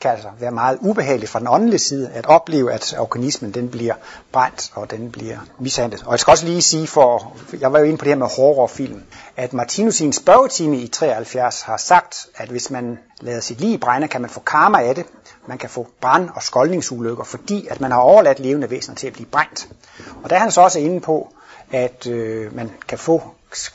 kan 0.00 0.10
altså 0.10 0.28
være 0.40 0.50
meget 0.50 0.78
ubehageligt 0.80 1.30
fra 1.30 1.38
den 1.38 1.48
åndelige 1.48 1.78
side 1.78 2.10
at 2.14 2.26
opleve, 2.26 2.72
at 2.72 2.94
organismen 2.98 3.54
den 3.54 3.68
bliver 3.68 3.94
brændt 4.32 4.72
og 4.74 4.90
den 4.90 5.10
bliver 5.10 5.38
mishandlet. 5.58 6.02
Og 6.06 6.12
jeg 6.12 6.20
skal 6.20 6.30
også 6.30 6.46
lige 6.46 6.62
sige, 6.62 6.86
for 6.86 7.36
jeg 7.60 7.72
var 7.72 7.78
jo 7.78 7.84
inde 7.84 7.98
på 7.98 8.04
det 8.04 8.10
her 8.10 8.18
med 8.18 8.26
horrorfilm, 8.36 9.02
at 9.36 9.52
Martinus 9.52 10.00
i 10.00 10.04
en 10.04 10.12
spørgetime 10.12 10.76
i 10.76 10.88
73 10.88 11.62
har 11.62 11.76
sagt, 11.76 12.26
at 12.34 12.48
hvis 12.48 12.70
man 12.70 12.98
lader 13.20 13.40
sit 13.40 13.60
liv 13.60 13.78
brænde, 13.78 14.08
kan 14.08 14.20
man 14.20 14.30
få 14.30 14.40
karma 14.40 14.78
af 14.78 14.94
det. 14.94 15.06
Man 15.46 15.58
kan 15.58 15.70
få 15.70 15.86
brand- 16.00 16.30
og 16.34 16.42
skoldningsulykker, 16.42 17.24
fordi 17.24 17.66
at 17.66 17.80
man 17.80 17.90
har 17.90 17.98
overladt 17.98 18.40
levende 18.40 18.70
væsener 18.70 18.96
til 18.96 19.06
at 19.06 19.12
blive 19.12 19.26
brændt. 19.26 19.68
Og 20.22 20.30
der 20.30 20.36
er 20.36 20.40
han 20.40 20.50
så 20.50 20.60
også 20.60 20.78
inde 20.78 21.00
på, 21.00 21.32
at 21.70 22.06
øh, 22.06 22.56
man 22.56 22.70
kan 22.88 22.98
få 22.98 23.22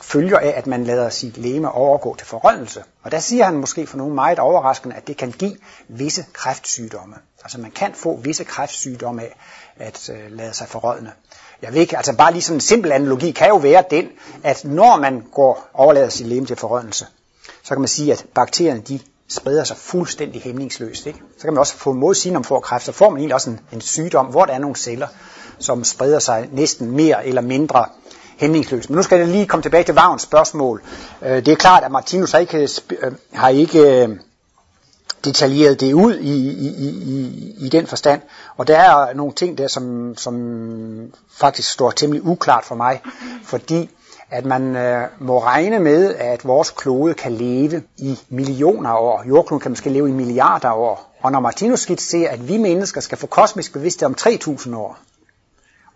følger 0.02 0.38
af, 0.38 0.54
at 0.56 0.66
man 0.66 0.84
lader 0.84 1.08
sit 1.08 1.36
leme 1.36 1.72
overgå 1.72 2.16
til 2.16 2.26
forrådnelse. 2.26 2.84
Og 3.02 3.12
der 3.12 3.18
siger 3.18 3.44
han 3.44 3.54
måske 3.54 3.86
for 3.86 3.96
nogen 3.96 4.14
meget 4.14 4.38
overraskende, 4.38 4.96
at 4.96 5.06
det 5.06 5.16
kan 5.16 5.30
give 5.30 5.56
visse 5.88 6.24
kræftsygdomme. 6.32 7.16
Altså 7.42 7.60
man 7.60 7.70
kan 7.70 7.94
få 7.94 8.16
visse 8.16 8.44
kræftsygdomme 8.44 9.22
af 9.22 9.36
at 9.76 10.10
øh, 10.10 10.32
lade 10.32 10.54
sig 10.54 10.68
forrådne. 10.68 11.12
Jeg 11.62 11.72
ved 11.72 11.80
ikke, 11.80 11.96
altså 11.96 12.16
bare 12.16 12.32
lige 12.32 12.42
sådan 12.42 12.56
en 12.56 12.60
simpel 12.60 12.92
analogi 12.92 13.30
kan 13.30 13.48
jo 13.48 13.56
være 13.56 13.84
den, 13.90 14.08
at 14.44 14.64
når 14.64 14.96
man 14.96 15.24
går 15.32 15.68
overlader 15.74 16.08
sit 16.08 16.26
leme 16.26 16.46
til 16.46 16.56
forrådnelse, 16.56 17.06
så 17.62 17.74
kan 17.74 17.80
man 17.80 17.88
sige, 17.88 18.12
at 18.12 18.26
bakterierne 18.34 18.80
de 18.80 19.00
spreder 19.28 19.64
sig 19.64 19.76
fuldstændig 19.76 20.42
hæmningsløst. 20.42 21.06
Ikke? 21.06 21.18
Så 21.38 21.42
kan 21.42 21.52
man 21.52 21.58
også 21.58 21.76
få 21.76 21.92
modsige 21.92 22.36
om 22.36 22.44
får 22.44 22.60
kræft, 22.60 22.84
så 22.84 22.92
får 22.92 23.10
man 23.10 23.18
egentlig 23.18 23.34
også 23.34 23.50
en, 23.50 23.60
en 23.72 23.80
sygdom, 23.80 24.26
hvor 24.26 24.44
der 24.44 24.52
er 24.52 24.58
nogle 24.58 24.76
celler, 24.76 25.08
som 25.58 25.84
spreder 25.84 26.18
sig 26.18 26.48
næsten 26.52 26.90
mere 26.90 27.26
eller 27.26 27.40
mindre 27.40 27.84
hæmningsløst. 28.36 28.90
Men 28.90 28.96
nu 28.96 29.02
skal 29.02 29.18
jeg 29.18 29.28
lige 29.28 29.46
komme 29.46 29.62
tilbage 29.62 29.84
til 29.84 29.94
Vagns 29.94 30.22
spørgsmål. 30.22 30.82
Øh, 31.22 31.36
det 31.36 31.48
er 31.48 31.56
klart, 31.56 31.84
at 31.84 31.90
Martinus 31.90 32.32
har 32.32 32.38
ikke, 32.38 32.68
øh, 33.02 33.12
har 33.32 33.48
ikke 33.48 34.04
øh, 34.04 34.08
detaljeret 35.24 35.80
det 35.80 35.92
ud 35.92 36.14
i, 36.14 36.48
i, 36.48 36.88
i, 36.88 37.54
i 37.58 37.68
den 37.68 37.86
forstand. 37.86 38.20
Og 38.56 38.68
der 38.68 38.78
er 38.78 39.14
nogle 39.14 39.32
ting 39.32 39.58
der, 39.58 39.68
som, 39.68 40.14
som 40.16 40.34
faktisk 41.38 41.70
står 41.72 41.90
temmelig 41.90 42.26
uklart 42.26 42.64
for 42.64 42.74
mig, 42.74 43.02
fordi 43.44 43.90
at 44.30 44.44
man 44.44 44.76
øh, 44.76 45.08
må 45.20 45.38
regne 45.38 45.78
med, 45.78 46.14
at 46.14 46.44
vores 46.44 46.70
klode 46.70 47.14
kan 47.14 47.32
leve 47.32 47.82
i 47.98 48.18
millioner 48.28 48.94
år. 48.94 49.24
Jordkloden 49.28 49.60
kan 49.60 49.70
måske 49.70 49.90
leve 49.90 50.08
i 50.08 50.12
milliarder 50.12 50.72
år. 50.72 51.16
Og 51.22 51.32
når 51.32 51.40
Martinus 51.40 51.80
skitserer, 51.80 52.32
at 52.32 52.48
vi 52.48 52.56
mennesker 52.56 53.00
skal 53.00 53.18
få 53.18 53.26
kosmisk 53.26 53.72
bevidsthed 53.72 54.06
om 54.06 54.14
3000 54.14 54.76
år, 54.76 54.98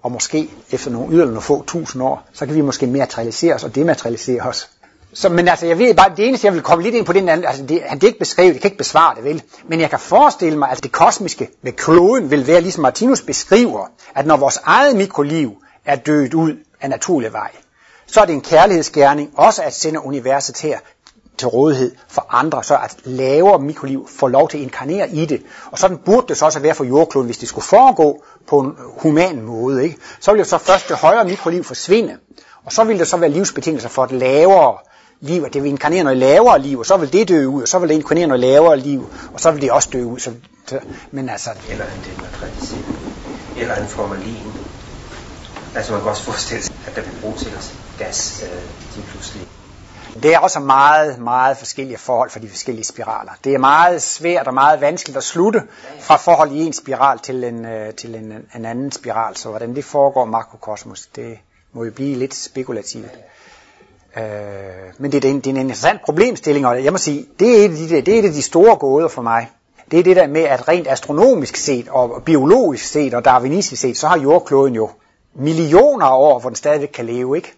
og 0.02 0.12
måske 0.12 0.50
efter 0.70 0.90
nogle 0.90 1.14
yderligere 1.14 1.42
få 1.42 1.64
tusind 1.66 2.02
år, 2.02 2.28
så 2.32 2.46
kan 2.46 2.54
vi 2.54 2.60
måske 2.60 2.86
materialisere 2.86 3.54
os 3.54 3.64
og 3.64 3.74
dematerialisere 3.74 4.42
os. 4.42 4.68
Så, 5.12 5.28
men 5.28 5.48
altså, 5.48 5.66
jeg 5.66 5.78
ved 5.78 5.94
bare, 5.94 6.12
det 6.16 6.28
eneste, 6.28 6.46
jeg 6.46 6.54
vil 6.54 6.62
komme 6.62 6.84
lidt 6.84 6.94
ind 6.94 7.06
på 7.06 7.12
den 7.12 7.28
anden, 7.28 7.46
altså, 7.46 7.62
det, 7.62 7.82
han 7.86 7.98
det 7.98 8.04
er 8.04 8.08
ikke 8.08 8.18
beskrevet, 8.18 8.54
det 8.54 8.62
kan 8.62 8.68
ikke 8.68 8.78
besvare 8.78 9.14
det, 9.14 9.24
vel? 9.24 9.42
Men 9.68 9.80
jeg 9.80 9.90
kan 9.90 9.98
forestille 9.98 10.58
mig, 10.58 10.70
at 10.70 10.82
det 10.82 10.92
kosmiske 10.92 11.48
med 11.62 11.72
kloden 11.72 12.30
vil 12.30 12.46
være, 12.46 12.60
ligesom 12.60 12.82
Martinus 12.82 13.22
beskriver, 13.22 13.86
at 14.14 14.26
når 14.26 14.36
vores 14.36 14.58
eget 14.64 14.96
mikroliv 14.96 15.62
er 15.84 15.96
dødt 15.96 16.34
ud 16.34 16.56
af 16.80 16.90
naturlig 16.90 17.32
vej, 17.32 17.50
så 18.06 18.20
er 18.20 18.24
det 18.24 18.32
en 18.32 18.40
kærlighedsgerning 18.40 19.30
også 19.36 19.62
at 19.62 19.74
sende 19.74 20.04
universet 20.04 20.60
her 20.60 20.78
til 21.40 21.48
rådighed 21.48 21.92
for 22.08 22.26
andre, 22.30 22.64
så 22.64 22.74
at 22.74 22.96
lavere 23.04 23.58
mikroliv 23.58 24.08
får 24.08 24.28
lov 24.28 24.48
til 24.48 24.58
at 24.58 24.62
inkarnere 24.62 25.10
i 25.10 25.26
det. 25.26 25.42
Og 25.70 25.78
sådan 25.78 25.96
burde 25.96 26.26
det 26.28 26.36
så 26.36 26.44
også 26.44 26.60
være 26.60 26.74
for 26.74 26.84
jordkloden, 26.84 27.26
hvis 27.26 27.38
det 27.38 27.48
skulle 27.48 27.64
foregå 27.64 28.22
på 28.46 28.60
en 28.60 28.76
human 28.98 29.42
måde. 29.42 29.84
Ikke? 29.84 29.96
Så 30.20 30.30
ville 30.30 30.40
jo 30.40 30.48
så 30.48 30.58
først 30.58 30.88
det 30.88 30.96
højere 30.96 31.24
mikroliv 31.24 31.64
forsvinde, 31.64 32.16
og 32.64 32.72
så 32.72 32.84
ville 32.84 32.98
der 32.98 33.04
så 33.04 33.16
være 33.16 33.30
livsbetingelser 33.30 33.88
for 33.88 34.04
et 34.04 34.12
lavere 34.12 34.76
liv, 35.20 35.42
at 35.46 35.54
det 35.54 35.62
vil 35.62 35.68
inkarnere 35.68 36.04
noget 36.04 36.18
lavere 36.18 36.58
liv, 36.58 36.78
og 36.78 36.86
så 36.86 36.96
vil 36.96 37.12
det 37.12 37.28
dø 37.28 37.46
ud, 37.46 37.62
og 37.62 37.68
så 37.68 37.78
vil 37.78 37.88
det 37.88 37.94
inkarnere 37.94 38.26
noget 38.26 38.40
lavere 38.40 38.76
liv, 38.76 39.06
og 39.34 39.40
så 39.40 39.50
vil 39.50 39.62
det 39.62 39.72
også 39.72 39.88
dø 39.92 40.04
ud. 40.04 40.18
Så, 40.18 40.30
men 41.10 41.28
altså... 41.28 41.50
Eller 41.70 41.84
en 41.84 42.14
dematerialisering. 42.16 42.98
Eller 43.56 43.76
en 43.76 43.86
formalin. 43.86 44.52
Altså 45.74 45.92
man 45.92 46.00
kan 46.00 46.10
også 46.10 46.22
forestille 46.22 46.62
sig, 46.62 46.74
at 46.86 46.96
der 46.96 47.02
bliver 47.02 47.20
bruges 47.20 47.42
til 47.42 47.52
gas, 47.98 48.44
øh, 48.44 48.60
de 48.96 49.06
pludselig 49.08 49.46
det 50.14 50.34
er 50.34 50.38
også 50.38 50.60
meget, 50.60 51.18
meget 51.18 51.56
forskellige 51.56 51.98
forhold 51.98 52.30
for 52.30 52.38
de 52.38 52.48
forskellige 52.48 52.84
spiraler. 52.84 53.32
Det 53.44 53.54
er 53.54 53.58
meget 53.58 54.02
svært 54.02 54.46
og 54.46 54.54
meget 54.54 54.80
vanskeligt 54.80 55.16
at 55.16 55.24
slutte 55.24 55.62
fra 56.00 56.16
forhold 56.16 56.52
i 56.52 56.66
en 56.66 56.72
spiral 56.72 57.18
til 57.18 57.44
en, 57.44 57.64
øh, 57.64 57.94
til 57.94 58.14
en, 58.14 58.32
en 58.56 58.64
anden 58.64 58.92
spiral. 58.92 59.36
Så 59.36 59.48
hvordan 59.48 59.74
det 59.74 59.84
foregår 59.84 60.24
makrokosmos, 60.24 61.06
det 61.06 61.38
må 61.72 61.84
jo 61.84 61.90
blive 61.90 62.16
lidt 62.16 62.34
spekulativt. 62.34 63.18
Øh, 64.16 64.22
men 64.98 65.12
det 65.12 65.24
er, 65.24 65.30
en, 65.30 65.36
det 65.36 65.46
er 65.46 65.50
en 65.50 65.56
interessant 65.56 66.00
problemstilling, 66.04 66.66
og 66.66 66.84
jeg 66.84 66.92
må 66.92 66.98
sige, 66.98 67.26
det 67.38 67.60
er, 67.60 67.64
et 67.64 67.70
af 67.70 67.76
de, 67.76 67.88
det 67.88 68.08
er 68.08 68.18
et 68.18 68.24
af 68.24 68.32
de 68.32 68.42
store 68.42 68.76
gåder 68.76 69.08
for 69.08 69.22
mig. 69.22 69.50
Det 69.90 69.98
er 69.98 70.02
det 70.02 70.16
der 70.16 70.26
med, 70.26 70.42
at 70.42 70.68
rent 70.68 70.88
astronomisk 70.88 71.56
set, 71.56 71.88
og 71.88 72.22
biologisk 72.24 72.84
set, 72.84 73.14
og 73.14 73.24
darwinistisk 73.24 73.82
set, 73.82 73.96
så 73.96 74.08
har 74.08 74.18
jordkloden 74.18 74.74
jo 74.74 74.90
millioner 75.34 76.06
af 76.06 76.18
år, 76.18 76.38
hvor 76.38 76.50
den 76.50 76.56
stadigvæk 76.56 76.88
kan 76.88 77.06
leve, 77.06 77.36
ikke? 77.36 77.54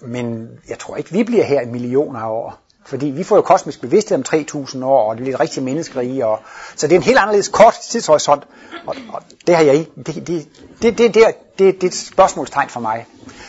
Men 0.00 0.48
jeg 0.68 0.78
tror 0.78 0.96
ikke, 0.96 1.12
vi 1.12 1.24
bliver 1.24 1.44
her 1.44 1.60
i 1.60 1.66
millioner 1.66 2.20
af 2.20 2.30
år. 2.30 2.58
Fordi 2.86 3.06
vi 3.06 3.24
får 3.24 3.36
jo 3.36 3.42
kosmisk 3.42 3.80
bevidsthed 3.80 4.18
om 4.18 4.22
3000 4.22 4.84
år, 4.84 5.10
og 5.10 5.16
det 5.16 5.22
bliver 5.24 5.40
rigtig 5.40 5.62
menneskerige. 5.62 6.26
Og, 6.26 6.40
så 6.76 6.86
det 6.86 6.94
er 6.94 6.96
en 6.96 7.02
helt 7.02 7.18
anderledes 7.18 7.48
kort 7.48 7.74
tidshorisont. 7.90 8.44
Og, 8.86 8.96
og 9.12 9.22
det 9.46 9.56
har 9.56 9.62
jeg 9.62 9.74
ikke. 9.74 9.90
Det, 9.96 10.06
det, 10.06 10.26
det, 10.26 10.48
det, 10.82 10.98
det, 10.98 11.14
det, 11.14 11.34
det 11.58 11.82
er 11.82 11.86
et 11.86 11.94
spørgsmålstegn 11.94 12.68
for 12.68 12.80
mig. 12.80 13.06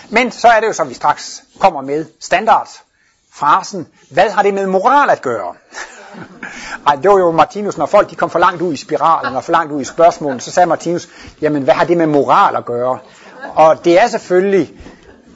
Men 0.09 0.31
så 0.31 0.47
er 0.47 0.59
det 0.59 0.67
jo, 0.67 0.73
som 0.73 0.89
vi 0.89 0.93
straks 0.93 1.43
kommer 1.59 1.81
med, 1.81 2.05
standardfrasen, 2.19 3.87
hvad 4.09 4.29
har 4.29 4.43
det 4.43 4.53
med 4.53 4.67
moral 4.67 5.09
at 5.09 5.21
gøre? 5.21 5.53
Ej, 6.87 6.95
det 6.95 7.11
var 7.11 7.17
jo 7.17 7.31
Martinus, 7.31 7.77
når 7.77 7.85
folk 7.85 8.09
de 8.09 8.15
kom 8.15 8.29
for 8.29 8.39
langt 8.39 8.61
ud 8.61 8.73
i 8.73 8.77
spiralen, 8.77 9.35
og 9.35 9.43
for 9.43 9.51
langt 9.51 9.71
ud 9.71 9.81
i 9.81 9.85
spørgsmålet, 9.85 10.43
så 10.43 10.51
sagde 10.51 10.67
Martinus, 10.67 11.09
jamen 11.41 11.63
hvad 11.63 11.73
har 11.73 11.85
det 11.85 11.97
med 11.97 12.05
moral 12.05 12.55
at 12.55 12.65
gøre? 12.65 12.99
Og 13.55 13.85
det 13.85 13.99
er 14.01 14.07
selvfølgelig 14.07 14.73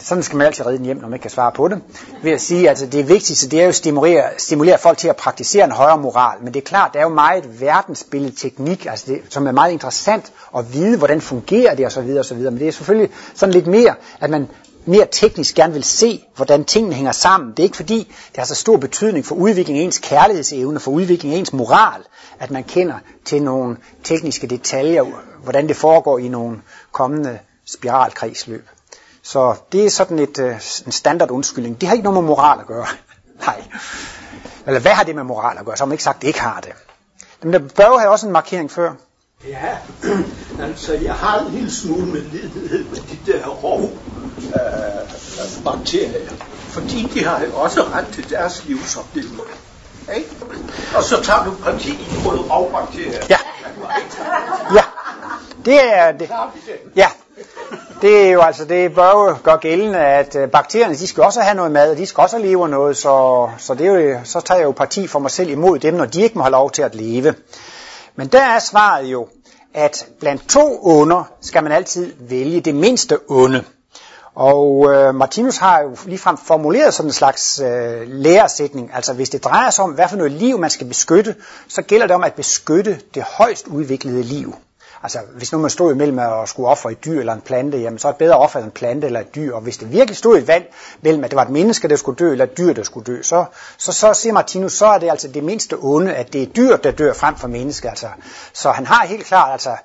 sådan 0.03 0.23
skal 0.23 0.37
man 0.37 0.47
altid 0.47 0.65
redde 0.65 0.77
den 0.77 0.85
hjem, 0.85 0.97
når 0.97 1.07
man 1.07 1.13
ikke 1.13 1.21
kan 1.21 1.31
svare 1.31 1.51
på 1.51 1.67
det, 1.67 1.81
ved 2.23 2.31
at 2.31 2.41
sige, 2.41 2.63
at 2.63 2.69
altså, 2.69 2.85
det 2.85 3.09
vigtigste 3.09 3.49
det 3.49 3.59
er 3.59 3.63
jo 3.63 3.69
at 3.69 3.75
stimulere, 3.75 4.23
stimulere 4.37 4.77
folk 4.77 4.97
til 4.97 5.07
at 5.07 5.15
praktisere 5.15 5.65
en 5.65 5.71
højere 5.71 5.97
moral. 5.97 6.37
Men 6.43 6.53
det 6.53 6.59
er 6.59 6.65
klart, 6.65 6.93
der 6.93 6.99
er 6.99 7.03
jo 7.03 7.09
meget 7.09 7.61
verdensbillede 7.61 8.35
teknik, 8.35 8.85
altså 8.85 9.05
det, 9.07 9.21
som 9.29 9.47
er 9.47 9.51
meget 9.51 9.71
interessant 9.71 10.31
at 10.57 10.73
vide, 10.73 10.97
hvordan 10.97 11.21
fungerer 11.21 11.75
det 11.75 11.85
osv. 11.85 12.17
osv. 12.19 12.37
Men 12.37 12.59
det 12.59 12.67
er 12.67 12.71
selvfølgelig 12.71 13.09
sådan 13.35 13.53
lidt 13.53 13.67
mere, 13.67 13.95
at 14.19 14.29
man 14.29 14.47
mere 14.85 15.07
teknisk 15.11 15.55
gerne 15.55 15.73
vil 15.73 15.83
se, 15.83 16.23
hvordan 16.35 16.63
tingene 16.63 16.95
hænger 16.95 17.11
sammen. 17.11 17.51
Det 17.51 17.59
er 17.59 17.63
ikke 17.63 17.75
fordi, 17.75 17.97
det 18.29 18.37
har 18.37 18.45
så 18.45 18.55
stor 18.55 18.77
betydning 18.77 19.25
for 19.25 19.35
udviklingen 19.35 19.81
af 19.81 19.85
ens 19.85 19.99
kærlighedsevne, 19.99 20.79
for 20.79 20.91
udviklingen 20.91 21.35
af 21.35 21.39
ens 21.39 21.53
moral, 21.53 22.01
at 22.39 22.51
man 22.51 22.63
kender 22.63 22.95
til 23.25 23.43
nogle 23.43 23.77
tekniske 24.03 24.47
detaljer, 24.47 25.05
hvordan 25.43 25.67
det 25.67 25.75
foregår 25.75 26.19
i 26.19 26.27
nogle 26.27 26.61
kommende 26.91 27.39
spiralkredsløb. 27.65 28.67
Så 29.23 29.55
det 29.71 29.85
er 29.85 29.89
sådan 29.89 30.19
et, 30.19 30.39
øh, 30.39 30.55
en 30.85 30.91
standard 30.91 31.31
undskyldning. 31.31 31.81
Det 31.81 31.89
har 31.89 31.93
ikke 31.93 32.03
noget 32.03 32.23
med 32.23 32.27
moral 32.27 32.59
at 32.59 32.65
gøre. 32.65 32.85
Nej. 33.45 33.63
Eller 34.67 34.79
hvad 34.79 34.91
har 34.91 35.03
det 35.03 35.15
med 35.15 35.23
moral 35.23 35.57
at 35.57 35.65
gøre? 35.65 35.77
Så 35.77 35.83
har 35.83 35.87
man 35.87 35.93
ikke 35.93 36.03
sagt, 36.03 36.15
at 36.15 36.21
det 36.21 36.27
ikke 36.27 36.41
har 36.41 36.59
det. 36.61 36.71
Men 37.43 37.53
der 37.53 37.59
bør 37.59 37.87
jo 37.87 37.97
have 37.97 38.11
også 38.11 38.27
en 38.27 38.33
markering 38.33 38.71
før. 38.71 38.93
Ja, 39.47 39.77
altså 40.67 40.93
jeg 40.93 41.13
har 41.13 41.39
en 41.39 41.51
lille 41.51 41.71
smule 41.71 42.05
med 42.05 42.21
lidenhed 42.21 42.83
med 42.83 42.97
de 42.97 43.31
der 43.31 43.47
rov 43.47 43.81
øh, 44.37 45.63
bakterier. 45.63 46.29
Fordi 46.69 47.09
de 47.13 47.25
har 47.25 47.45
jo 47.45 47.55
også 47.55 47.83
ret 47.83 48.07
til 48.13 48.29
deres 48.29 48.65
livsopdeling. 48.65 49.41
Ikke? 50.15 50.29
Og 50.95 51.03
så 51.03 51.23
tager 51.23 51.43
du 51.43 51.51
parti 51.63 52.07
mod 52.23 52.39
rovbakterier. 52.51 53.25
Ja. 53.29 53.37
Ja. 54.73 54.83
Det 55.65 55.93
er 55.93 56.11
det. 56.11 56.29
Ja. 56.95 57.07
Det 58.01 58.27
er 58.27 58.31
jo 58.31 58.41
altså, 58.41 58.65
det 58.65 58.95
bør 58.95 59.09
jo 59.09 59.35
gøre 59.43 59.57
gældende, 59.57 59.99
at 59.99 60.35
øh, 60.35 60.49
bakterierne, 60.49 60.95
de 60.95 61.07
skal 61.07 61.23
også 61.23 61.41
have 61.41 61.55
noget 61.55 61.71
mad, 61.71 61.91
og 61.91 61.97
de 61.97 62.05
skal 62.05 62.21
også 62.21 62.37
leve 62.37 62.69
noget, 62.69 62.97
så, 62.97 63.47
så, 63.57 63.73
det 63.73 63.87
er 63.87 63.91
jo, 63.91 64.19
så 64.23 64.41
tager 64.41 64.57
jeg 64.57 64.65
jo 64.65 64.71
parti 64.71 65.07
for 65.07 65.19
mig 65.19 65.31
selv 65.31 65.49
imod 65.49 65.79
dem, 65.79 65.93
når 65.93 66.05
de 66.05 66.21
ikke 66.21 66.37
må 66.37 66.43
have 66.43 66.51
lov 66.51 66.71
til 66.71 66.81
at 66.81 66.95
leve. 66.95 67.35
Men 68.15 68.27
der 68.27 68.41
er 68.41 68.59
svaret 68.59 69.05
jo, 69.05 69.27
at 69.73 70.07
blandt 70.19 70.49
to 70.49 70.79
onder 70.83 71.23
skal 71.41 71.63
man 71.63 71.71
altid 71.71 72.13
vælge 72.19 72.61
det 72.61 72.75
mindste 72.75 73.17
onde. 73.29 73.63
Og 74.35 74.93
øh, 74.93 75.15
Martinus 75.15 75.57
har 75.57 75.81
jo 75.81 75.97
ligefrem 76.05 76.37
formuleret 76.37 76.93
sådan 76.93 77.09
en 77.09 77.13
slags 77.13 77.59
øh, 77.59 78.01
læresætning. 78.07 78.91
Altså 78.93 79.13
hvis 79.13 79.29
det 79.29 79.43
drejer 79.43 79.69
sig 79.69 79.83
om, 79.83 79.91
hvad 79.91 80.07
for 80.09 80.17
noget 80.17 80.31
liv 80.31 80.59
man 80.59 80.69
skal 80.69 80.87
beskytte, 80.87 81.35
så 81.67 81.81
gælder 81.81 82.07
det 82.07 82.15
om 82.15 82.23
at 82.23 82.33
beskytte 82.33 82.99
det 83.13 83.23
højst 83.23 83.67
udviklede 83.67 84.23
liv. 84.23 84.55
Altså, 85.03 85.19
hvis 85.35 85.51
nu 85.51 85.59
man 85.59 85.69
stod 85.69 85.93
imellem 85.93 86.19
at 86.19 86.49
skulle 86.49 86.69
ofre 86.69 86.91
et 86.91 87.05
dyr 87.05 87.19
eller 87.19 87.33
en 87.33 87.41
plante, 87.41 87.77
jamen 87.77 87.99
så 87.99 88.07
er 88.07 88.11
det 88.11 88.19
bedre 88.19 88.35
at 88.35 88.41
ofre 88.41 88.63
en 88.63 88.71
plante 88.71 89.07
eller 89.07 89.19
et 89.19 89.35
dyr. 89.35 89.53
Og 89.53 89.61
hvis 89.61 89.77
det 89.77 89.91
virkelig 89.91 90.17
stod 90.17 90.37
et 90.37 90.47
valg 90.47 90.73
mellem, 91.01 91.23
at 91.23 91.31
det 91.31 91.35
var 91.35 91.43
et 91.43 91.49
menneske, 91.49 91.87
der 91.87 91.95
skulle 91.95 92.15
dø, 92.15 92.31
eller 92.31 92.45
et 92.45 92.57
dyr, 92.57 92.73
der 92.73 92.83
skulle 92.83 93.05
dø, 93.05 93.21
så, 93.21 93.45
så, 93.77 93.91
så 93.91 94.13
siger 94.13 94.33
Martinus, 94.33 94.73
så 94.73 94.85
er 94.85 94.97
det 94.97 95.09
altså 95.09 95.27
det 95.27 95.43
mindste 95.43 95.77
onde, 95.79 96.13
at 96.13 96.33
det 96.33 96.43
er 96.43 96.47
dyr, 96.47 96.77
der 96.77 96.91
dør 96.91 97.13
frem 97.13 97.35
for 97.35 97.47
menneske. 97.47 97.89
Altså. 97.89 98.07
Så 98.53 98.71
han 98.71 98.85
har 98.85 99.05
helt 99.05 99.25
klart, 99.25 99.51
altså, 99.51 99.75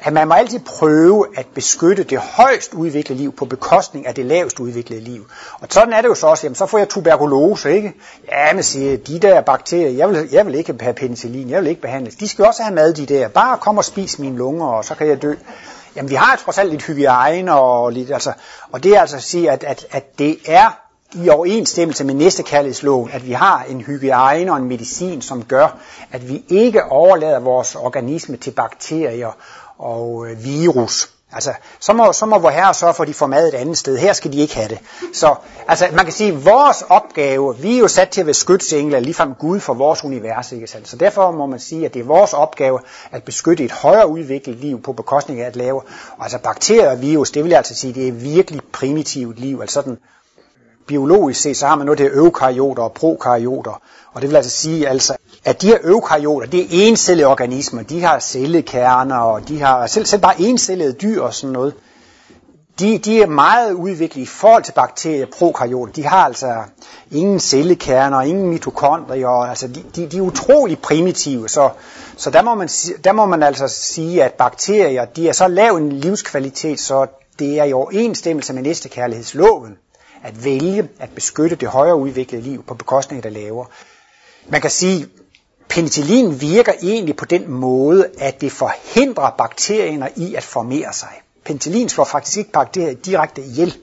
at 0.00 0.12
man 0.12 0.28
må 0.28 0.34
altid 0.34 0.58
prøve 0.58 1.26
at 1.36 1.46
beskytte 1.54 2.02
det 2.02 2.18
højst 2.18 2.74
udviklede 2.74 3.20
liv 3.20 3.32
på 3.32 3.44
bekostning 3.44 4.06
af 4.06 4.14
det 4.14 4.26
lavest 4.26 4.60
udviklede 4.60 5.00
liv. 5.00 5.26
Og 5.60 5.66
sådan 5.70 5.92
er 5.92 6.00
det 6.00 6.08
jo 6.08 6.14
så 6.14 6.26
også, 6.26 6.46
jamen 6.46 6.54
så 6.54 6.66
får 6.66 6.78
jeg 6.78 6.88
tuberkulose, 6.88 7.72
ikke? 7.72 7.94
Ja, 8.28 8.52
men 8.52 8.62
siger, 8.62 8.96
de 8.96 9.18
der 9.18 9.40
bakterier, 9.40 9.90
jeg 9.90 10.08
vil, 10.08 10.28
jeg 10.32 10.46
vil 10.46 10.54
ikke 10.54 10.74
have 10.80 10.94
penicillin, 10.94 11.50
jeg 11.50 11.60
vil 11.60 11.68
ikke 11.68 11.80
behandles. 11.80 12.14
De 12.14 12.28
skal 12.28 12.44
også 12.44 12.62
have 12.62 12.74
mad, 12.74 12.94
de 12.94 13.06
der. 13.06 13.28
Bare 13.28 13.58
kom 13.58 13.78
og 13.78 13.84
spis 13.84 14.18
mine 14.18 14.36
lunger, 14.36 14.66
og 14.66 14.84
så 14.84 14.94
kan 14.94 15.08
jeg 15.08 15.22
dø. 15.22 15.34
Jamen 15.96 16.10
vi 16.10 16.14
har 16.14 16.40
trods 16.44 16.58
alt 16.58 16.70
lidt 16.70 16.86
hygiejne, 16.86 17.54
og, 17.54 17.92
lidt, 17.92 18.10
altså, 18.10 18.32
og 18.72 18.82
det 18.82 18.96
er 18.96 19.00
altså 19.00 19.16
at 19.16 19.22
sige, 19.22 19.50
at, 19.50 19.64
at, 19.64 19.86
at 19.90 20.18
det 20.18 20.38
er 20.46 20.78
i 21.12 21.28
overensstemmelse 21.28 22.04
med 22.04 22.14
næstekærlighedsloven, 22.14 23.10
at 23.12 23.26
vi 23.26 23.32
har 23.32 23.64
en 23.68 23.80
hygiejne 23.80 24.52
og 24.52 24.58
en 24.58 24.64
medicin, 24.64 25.22
som 25.22 25.44
gør, 25.44 25.78
at 26.12 26.28
vi 26.28 26.44
ikke 26.48 26.84
overlader 26.84 27.40
vores 27.40 27.74
organisme 27.74 28.36
til 28.36 28.50
bakterier 28.50 29.32
og 29.78 30.26
øh, 30.26 30.44
virus. 30.44 31.10
Altså, 31.32 31.52
så 31.80 31.92
må, 31.92 32.12
så 32.12 32.26
må 32.26 32.38
vor 32.38 32.50
herre 32.50 32.74
sørge 32.74 32.94
for, 32.94 33.02
at 33.02 33.08
de 33.08 33.14
får 33.14 33.26
mad 33.26 33.48
et 33.48 33.54
andet 33.54 33.78
sted. 33.78 33.98
Her 33.98 34.12
skal 34.12 34.32
de 34.32 34.38
ikke 34.38 34.54
have 34.54 34.68
det. 34.68 34.78
Så 35.12 35.34
altså, 35.68 35.88
man 35.92 36.04
kan 36.04 36.12
sige, 36.12 36.32
at 36.32 36.44
vores 36.44 36.82
opgave, 36.88 37.56
vi 37.56 37.76
er 37.76 37.78
jo 37.78 37.88
sat 37.88 38.08
til 38.08 38.20
at 38.20 38.26
være 38.26 38.34
skytsengler, 38.34 39.00
ligefrem 39.00 39.34
Gud 39.34 39.60
for 39.60 39.74
vores 39.74 40.04
univers. 40.04 40.52
Ikke 40.52 40.66
sandt? 40.66 40.88
Så 40.88 40.96
derfor 40.96 41.30
må 41.30 41.46
man 41.46 41.58
sige, 41.58 41.84
at 41.84 41.94
det 41.94 42.00
er 42.00 42.04
vores 42.04 42.32
opgave 42.32 42.80
at 43.10 43.22
beskytte 43.22 43.64
et 43.64 43.72
højere 43.72 44.08
udviklet 44.08 44.56
liv 44.56 44.82
på 44.82 44.92
bekostning 44.92 45.40
af 45.40 45.46
at 45.46 45.56
lave. 45.56 45.82
Og 46.16 46.22
altså 46.22 46.38
bakterier 46.38 46.90
og 46.90 47.00
virus, 47.00 47.30
det 47.30 47.44
vil 47.44 47.50
jeg 47.50 47.58
altså 47.58 47.74
sige, 47.74 47.94
det 47.94 48.08
er 48.08 48.12
virkelig 48.12 48.60
primitivt 48.72 49.38
liv. 49.38 49.60
Altså 49.60 49.74
sådan, 49.74 49.98
biologisk 50.86 51.40
set, 51.40 51.56
så 51.56 51.66
har 51.66 51.76
man 51.76 51.86
noget, 51.86 51.98
der 51.98 52.04
er 52.04 52.14
eukaryoter 52.14 52.82
og 52.82 52.92
prokaryoter. 52.92 53.82
Og 54.12 54.22
det 54.22 54.30
vil 54.30 54.36
altså 54.36 54.50
sige, 54.50 54.88
altså, 54.88 55.16
at 55.48 55.62
de 55.62 55.66
her 55.66 55.78
eukaryoter, 55.84 56.46
det 56.46 56.60
er 56.60 56.66
encellede 56.70 57.28
organismer, 57.28 57.82
de 57.82 58.02
har 58.02 58.18
cellekerner, 58.18 59.16
og 59.16 59.48
de 59.48 59.60
har 59.60 59.86
selv, 59.86 60.06
selv 60.06 60.22
bare 60.22 60.40
encellede 60.40 60.92
dyr 60.92 61.22
og 61.22 61.34
sådan 61.34 61.52
noget. 61.52 61.74
De, 62.78 62.98
de 62.98 63.22
er 63.22 63.26
meget 63.26 63.72
udviklet 63.72 64.22
i 64.22 64.26
forhold 64.26 64.62
til 64.62 64.72
bakterier, 64.72 65.26
prokaryoter. 65.38 65.92
De 65.92 66.06
har 66.06 66.24
altså 66.24 66.62
ingen 67.10 67.40
cellekerner, 67.40 68.20
ingen 68.22 68.48
mitokondrier, 68.48 69.28
altså 69.28 69.68
de, 69.68 69.84
de, 69.96 70.06
de 70.06 70.16
er 70.16 70.20
utrolig 70.20 70.78
primitive. 70.78 71.48
Så, 71.48 71.70
så 72.16 72.30
der, 72.30 72.42
må 72.42 72.54
man, 72.54 72.68
der 73.04 73.12
må 73.12 73.26
man 73.26 73.42
altså 73.42 73.68
sige, 73.68 74.24
at 74.24 74.32
bakterier, 74.32 75.04
de 75.04 75.28
er 75.28 75.32
så 75.32 75.48
lav 75.48 75.76
en 75.76 75.92
livskvalitet, 75.92 76.80
så 76.80 77.06
det 77.38 77.58
er 77.58 77.64
i 77.64 77.72
overensstemmelse 77.72 78.52
med 78.52 78.62
næstekærlighedsloven 78.62 79.76
at 80.24 80.44
vælge 80.44 80.88
at 80.98 81.10
beskytte 81.14 81.56
det 81.56 81.68
højere 81.68 81.96
udviklede 81.96 82.42
liv 82.42 82.64
på 82.64 82.74
bekostning 82.74 83.24
af 83.24 83.32
det 83.32 83.42
lavere. 83.42 83.66
Man 84.48 84.60
kan 84.60 84.70
sige, 84.70 85.06
penicillin 85.68 86.40
virker 86.40 86.72
egentlig 86.82 87.16
på 87.16 87.24
den 87.24 87.50
måde, 87.50 88.10
at 88.18 88.40
det 88.40 88.52
forhindrer 88.52 89.30
bakterierne 89.38 90.10
i 90.16 90.34
at 90.34 90.44
formere 90.44 90.92
sig. 90.92 91.20
Penicillin 91.44 91.88
slår 91.88 92.04
faktisk 92.04 92.36
ikke 92.36 92.50
bakterier 92.50 92.94
direkte 92.94 93.42
ihjel. 93.42 93.76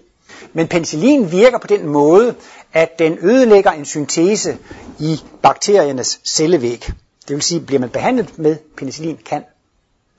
Men 0.54 0.68
penicillin 0.68 1.32
virker 1.32 1.58
på 1.58 1.68
den 1.68 1.88
måde, 1.88 2.36
at 2.74 3.00
den 3.00 3.18
ødelægger 3.22 3.72
en 3.72 3.86
syntese 3.86 4.58
i 5.00 5.20
bakteriernes 5.42 6.20
cellevæg. 6.24 6.92
Det 7.28 7.36
vil 7.36 7.42
sige, 7.42 7.62
bliver 7.62 7.80
man 7.80 7.90
behandlet 7.90 8.40
med 8.40 8.56
penicillin, 8.78 9.18
kan 9.26 9.44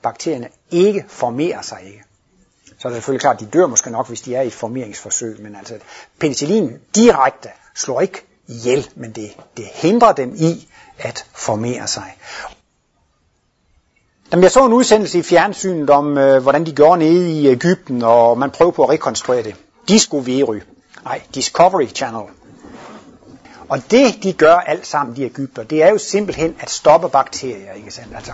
bakterierne 0.01 0.47
ikke 0.71 1.05
formere 1.07 1.63
sig 1.63 1.79
ikke. 1.85 2.03
Så 2.79 2.87
er 2.87 2.89
det 2.89 2.95
selvfølgelig 2.95 3.21
klart, 3.21 3.35
at 3.35 3.39
de 3.39 3.45
dør 3.45 3.67
måske 3.67 3.89
nok, 3.89 4.07
hvis 4.07 4.21
de 4.21 4.35
er 4.35 4.41
i 4.41 4.47
et 4.47 4.53
formeringsforsøg, 4.53 5.41
men 5.41 5.55
altså 5.55 5.77
penicillin 6.19 6.71
direkte 6.95 7.49
slår 7.75 8.01
ikke 8.01 8.25
ihjel, 8.47 8.89
men 8.95 9.11
det, 9.11 9.31
det 9.57 9.65
hindrer 9.73 10.11
dem 10.11 10.35
i 10.35 10.67
at 10.99 11.25
formere 11.35 11.87
sig. 11.87 12.17
Jamen, 14.31 14.43
jeg 14.43 14.51
så 14.51 14.65
en 14.65 14.73
udsendelse 14.73 15.19
i 15.19 15.23
fjernsynet 15.23 15.89
om, 15.89 16.17
øh, 16.17 16.41
hvordan 16.41 16.65
de 16.65 16.71
gjorde 16.71 16.99
nede 16.99 17.31
i 17.31 17.47
Ægypten, 17.47 18.03
og 18.03 18.37
man 18.37 18.51
prøvede 18.51 18.75
på 18.75 18.83
at 18.83 18.89
rekonstruere 18.89 19.43
det. 19.43 19.55
Disco 19.87 20.17
Very. 20.17 20.59
Nej, 21.03 21.21
Discovery 21.35 21.87
Channel. 21.87 22.23
Og 23.69 23.91
det, 23.91 24.23
de 24.23 24.33
gør 24.33 24.55
alt 24.55 24.87
sammen, 24.87 25.15
de 25.15 25.23
Ægypter, 25.23 25.63
det 25.63 25.83
er 25.83 25.89
jo 25.89 25.97
simpelthen 25.97 26.55
at 26.59 26.69
stoppe 26.69 27.09
bakterier, 27.09 27.73
ikke 27.73 27.91
sandt? 27.91 28.15
Altså, 28.15 28.31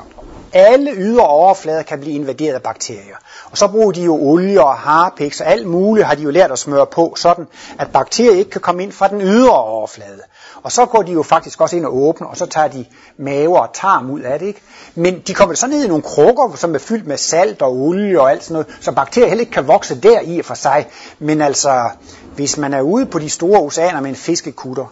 alle 0.54 0.92
ydre 0.92 1.28
overflader 1.28 1.84
kan 1.84 2.00
blive 2.00 2.16
invaderet 2.16 2.54
af 2.54 2.62
bakterier. 2.62 3.16
Og 3.52 3.58
så 3.58 3.68
bruger 3.68 3.92
de 3.92 4.04
jo 4.04 4.16
olie 4.16 4.64
og 4.64 4.74
harpiks 4.74 5.42
og 5.42 5.48
alt 5.48 5.68
muligt 5.68 6.08
har 6.08 6.16
de 6.16 6.24
jo 6.24 6.30
lært 6.30 6.52
at 6.52 6.60
smøre 6.60 6.86
på, 6.86 7.14
sådan 7.18 7.48
at 7.80 7.92
bakterier 7.92 8.38
ikke 8.40 8.52
kan 8.52 8.62
komme 8.62 8.84
ind 8.84 8.92
fra 8.92 9.08
den 9.08 9.22
ydre 9.22 9.64
overflade. 9.64 10.22
Og 10.64 10.72
så 10.72 10.86
går 10.86 11.02
de 11.02 11.12
jo 11.12 11.24
faktisk 11.24 11.62
også 11.62 11.76
ind 11.76 11.86
og 11.86 11.98
åbner, 11.98 12.28
og 12.28 12.38
så 12.38 12.46
tager 12.46 12.68
de 12.68 12.86
mave 13.18 13.62
og 13.62 13.70
tarm 13.74 14.10
ud 14.10 14.22
af 14.22 14.40
det. 14.40 14.46
Ikke? 14.46 14.62
Men 14.96 15.20
de 15.28 15.34
kommer 15.34 15.56
så 15.56 15.68
ned 15.68 15.86
i 15.86 15.88
nogle 15.88 16.04
krukker, 16.04 16.56
som 16.56 16.76
er 16.76 16.80
fyldt 16.80 17.08
med 17.08 17.18
salt 17.18 17.62
og 17.62 17.72
olie 17.78 18.22
og 18.22 18.32
alt 18.32 18.44
sådan 18.44 18.54
noget, 18.54 18.68
så 18.82 18.92
bakterier 18.92 19.28
heller 19.28 19.42
ikke 19.42 19.52
kan 19.52 19.68
vokse 19.68 20.02
der 20.02 20.20
i 20.20 20.42
for 20.42 20.54
sig. 20.54 20.88
Men 21.20 21.42
altså, 21.42 21.90
hvis 22.36 22.58
man 22.58 22.74
er 22.74 22.82
ude 22.82 23.06
på 23.06 23.20
de 23.20 23.30
store 23.30 23.60
oceaner 23.60 24.02
med 24.02 24.10
en 24.10 24.16
fiskekutter, 24.16 24.86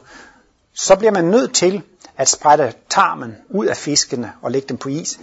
så 0.81 0.95
bliver 0.95 1.11
man 1.11 1.25
nødt 1.25 1.53
til 1.53 1.81
at 2.17 2.29
sprætte 2.29 2.73
tarmen 2.89 3.35
ud 3.49 3.65
af 3.65 3.77
fiskene 3.77 4.31
og 4.41 4.51
lægge 4.51 4.67
dem 4.69 4.77
på 4.77 4.89
is, 4.89 5.19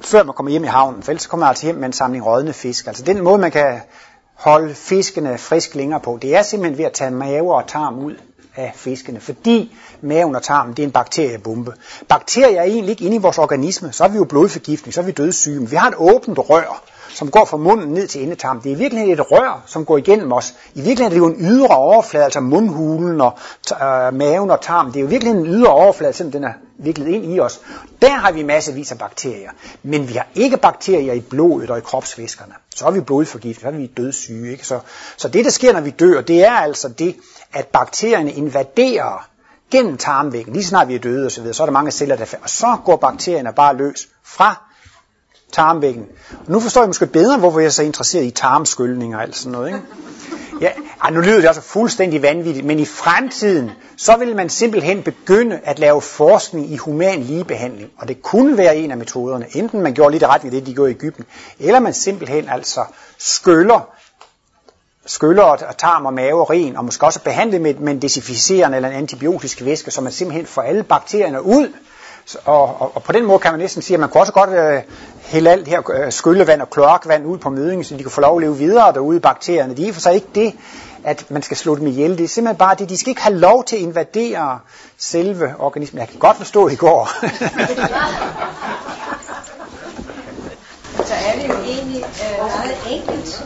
før 0.00 0.22
man 0.22 0.34
kommer 0.34 0.50
hjem 0.50 0.64
i 0.64 0.66
havnen. 0.66 1.02
For 1.02 1.10
ellers 1.12 1.26
kommer 1.26 1.46
man 1.46 1.48
altså 1.48 1.66
hjem 1.66 1.74
med 1.74 1.86
en 1.86 1.92
samling 1.92 2.26
rådne 2.26 2.52
fisk. 2.52 2.86
Altså 2.86 3.04
den 3.04 3.22
måde, 3.22 3.38
man 3.38 3.50
kan 3.50 3.80
holde 4.34 4.74
fiskene 4.74 5.38
frisk 5.38 5.74
længere 5.74 6.00
på, 6.00 6.18
det 6.22 6.36
er 6.36 6.42
simpelthen 6.42 6.78
ved 6.78 6.84
at 6.84 6.92
tage 6.92 7.10
mave 7.10 7.54
og 7.54 7.66
tarm 7.66 7.98
ud 7.98 8.14
af 8.56 8.72
fiskene, 8.74 9.20
fordi 9.20 9.76
maven 10.00 10.36
og 10.36 10.42
tarmen, 10.42 10.74
det 10.74 10.82
er 10.82 10.86
en 10.86 10.92
bakteriebombe. 10.92 11.72
Bakterier 12.08 12.60
er 12.60 12.64
egentlig 12.64 12.90
ikke 12.90 13.04
inde 13.04 13.16
i 13.16 13.20
vores 13.20 13.38
organisme, 13.38 13.92
så 13.92 14.04
er 14.04 14.08
vi 14.08 14.16
jo 14.16 14.24
blodforgiftning, 14.24 14.94
så 14.94 15.00
er 15.00 15.04
vi 15.04 15.12
dødssyge, 15.12 15.60
men 15.60 15.70
vi 15.70 15.76
har 15.76 15.88
et 15.88 15.94
åbent 15.98 16.38
rør, 16.38 16.82
som 17.14 17.30
går 17.30 17.44
fra 17.44 17.56
munden 17.56 17.88
ned 17.88 18.06
til 18.06 18.22
endetarmen. 18.22 18.62
Det 18.62 18.72
er 18.72 18.76
i 18.76 18.78
virkeligheden 18.78 19.14
et 19.14 19.30
rør, 19.30 19.62
som 19.66 19.84
går 19.84 19.98
igennem 19.98 20.32
os. 20.32 20.54
I 20.74 20.80
virkeligheden 20.80 21.04
er 21.04 21.10
det 21.10 21.18
jo 21.18 21.26
en 21.26 21.36
ydre 21.40 21.76
overflade, 21.76 22.24
altså 22.24 22.40
mundhulen 22.40 23.20
og 23.20 23.38
øh, 23.72 24.14
maven 24.14 24.50
og 24.50 24.60
tarmen. 24.60 24.92
Det 24.92 24.98
er 24.98 25.02
jo 25.02 25.08
virkelig 25.08 25.30
en 25.30 25.46
ydre 25.46 25.68
overflade, 25.68 26.12
selvom 26.12 26.32
den 26.32 26.44
er 26.44 26.52
viklet 26.78 27.08
ind 27.08 27.34
i 27.34 27.40
os. 27.40 27.60
Der 28.02 28.10
har 28.10 28.32
vi 28.32 28.42
massevis 28.42 28.92
af 28.92 28.98
bakterier. 28.98 29.50
Men 29.82 30.08
vi 30.08 30.14
har 30.14 30.26
ikke 30.34 30.56
bakterier 30.56 31.12
i 31.12 31.20
blodet 31.20 31.70
og 31.70 31.78
i 31.78 31.80
kropsvæskerne. 31.80 32.52
Så 32.76 32.86
er 32.86 32.90
vi 32.90 33.00
blodforgiftet, 33.00 33.62
så 33.62 33.68
er 33.68 33.72
vi 33.72 33.86
dødssyge. 33.86 34.52
Ikke? 34.52 34.66
Så, 34.66 34.78
så 35.16 35.28
det, 35.28 35.44
der 35.44 35.50
sker, 35.50 35.72
når 35.72 35.80
vi 35.80 35.90
dør, 35.90 36.20
det 36.20 36.44
er 36.44 36.52
altså 36.52 36.88
det, 36.88 37.16
at 37.52 37.66
bakterierne 37.66 38.32
invaderer 38.32 39.28
gennem 39.70 39.96
tarmvæggen. 39.96 40.52
Lige 40.52 40.64
snart 40.64 40.88
vi 40.88 40.94
er 40.94 40.98
døde 40.98 41.26
osv., 41.26 41.30
så, 41.30 41.40
videre, 41.40 41.54
så 41.54 41.62
er 41.62 41.66
der 41.66 41.72
mange 41.72 41.90
celler, 41.90 42.16
der 42.16 42.24
falder. 42.24 42.44
Og 42.44 42.50
så 42.50 42.76
går 42.84 42.96
bakterierne 42.96 43.52
bare 43.52 43.76
løs 43.76 44.08
fra 44.24 44.69
tarmvæggen. 45.52 46.06
Og 46.30 46.52
nu 46.52 46.60
forstår 46.60 46.80
jeg 46.80 46.88
måske 46.88 47.06
bedre, 47.06 47.38
hvorfor 47.38 47.58
jeg 47.58 47.66
er 47.66 47.70
så 47.70 47.82
interesseret 47.82 48.24
i 48.24 48.30
tarmskyldning 48.30 49.16
og 49.16 49.22
alt 49.22 49.36
sådan 49.36 49.52
noget. 49.52 49.68
Ikke? 49.68 49.80
Ja, 50.60 50.70
ej, 51.04 51.10
nu 51.10 51.20
lyder 51.20 51.40
det 51.40 51.46
altså 51.46 51.62
fuldstændig 51.62 52.22
vanvittigt, 52.22 52.66
men 52.66 52.78
i 52.78 52.84
fremtiden, 52.84 53.70
så 53.96 54.16
vil 54.16 54.36
man 54.36 54.48
simpelthen 54.48 55.02
begynde 55.02 55.60
at 55.64 55.78
lave 55.78 56.02
forskning 56.02 56.72
i 56.72 56.76
human 56.76 57.22
ligebehandling. 57.22 57.90
Og 57.98 58.08
det 58.08 58.22
kunne 58.22 58.56
være 58.56 58.76
en 58.76 58.90
af 58.90 58.96
metoderne. 58.96 59.46
Enten 59.52 59.80
man 59.80 59.94
gjorde 59.94 60.12
lidt 60.12 60.24
ret 60.24 60.44
af 60.44 60.50
det, 60.50 60.66
de 60.66 60.74
gjorde 60.74 60.90
i 60.90 60.94
Ægypten, 60.94 61.24
eller 61.58 61.80
man 61.80 61.94
simpelthen 61.94 62.48
altså 62.48 62.84
skyller 63.18 63.88
skyller 65.06 65.42
og 65.42 65.76
tarm 65.78 66.06
og 66.06 66.14
mave 66.14 66.40
og 66.40 66.50
ren, 66.50 66.76
og 66.76 66.84
måske 66.84 67.06
også 67.06 67.20
behandle 67.20 67.58
med, 67.58 67.74
med 67.74 67.92
en 67.92 68.02
desinficerende 68.02 68.76
eller 68.76 68.88
en 68.88 68.96
antibiotisk 68.96 69.64
væske, 69.64 69.90
så 69.90 70.00
man 70.00 70.12
simpelthen 70.12 70.46
får 70.46 70.62
alle 70.62 70.82
bakterierne 70.82 71.42
ud. 71.42 71.72
Og, 72.44 72.80
og, 72.80 72.92
og 72.94 73.02
på 73.02 73.12
den 73.12 73.24
måde 73.24 73.38
kan 73.38 73.52
man 73.52 73.60
næsten 73.60 73.82
sige, 73.82 73.94
at 73.94 74.00
man 74.00 74.08
kunne 74.08 74.20
også 74.20 74.32
godt 74.32 74.50
øh, 74.50 74.82
hælde 75.22 75.50
alt 75.50 75.68
her 75.68 75.90
øh, 75.90 76.12
skyllevand 76.12 76.62
og 76.62 76.70
kloakvand 76.70 77.26
ud 77.26 77.38
på 77.38 77.50
mødingen, 77.50 77.84
så 77.84 77.96
de 77.96 78.02
kan 78.02 78.10
få 78.10 78.20
lov 78.20 78.36
at 78.36 78.42
leve 78.42 78.56
videre 78.56 78.92
derude, 78.92 79.20
bakterierne. 79.20 79.76
Det 79.76 79.88
er 79.88 79.92
for 79.92 80.00
sig 80.00 80.14
ikke 80.14 80.28
det, 80.34 80.54
at 81.04 81.30
man 81.30 81.42
skal 81.42 81.56
slå 81.56 81.76
dem 81.76 81.86
ihjel. 81.86 82.18
Det 82.18 82.24
er 82.24 82.28
simpelthen 82.28 82.58
bare 82.58 82.74
det, 82.74 82.88
de 82.88 82.96
skal 82.96 83.10
ikke 83.10 83.22
have 83.22 83.36
lov 83.36 83.64
til 83.64 83.76
at 83.76 83.82
invadere 83.82 84.58
selve 84.98 85.54
organismen. 85.58 86.00
Jeg 86.00 86.08
kan 86.08 86.18
godt 86.18 86.36
forstå 86.36 86.68
i 86.68 86.74
går. 86.74 87.08
Så 91.04 91.14
er 91.14 91.38
det 91.38 91.48
jo 91.48 91.54
egentlig 91.54 92.04
øh, 92.04 92.38
meget 92.38 92.76
enkelt. 92.90 93.44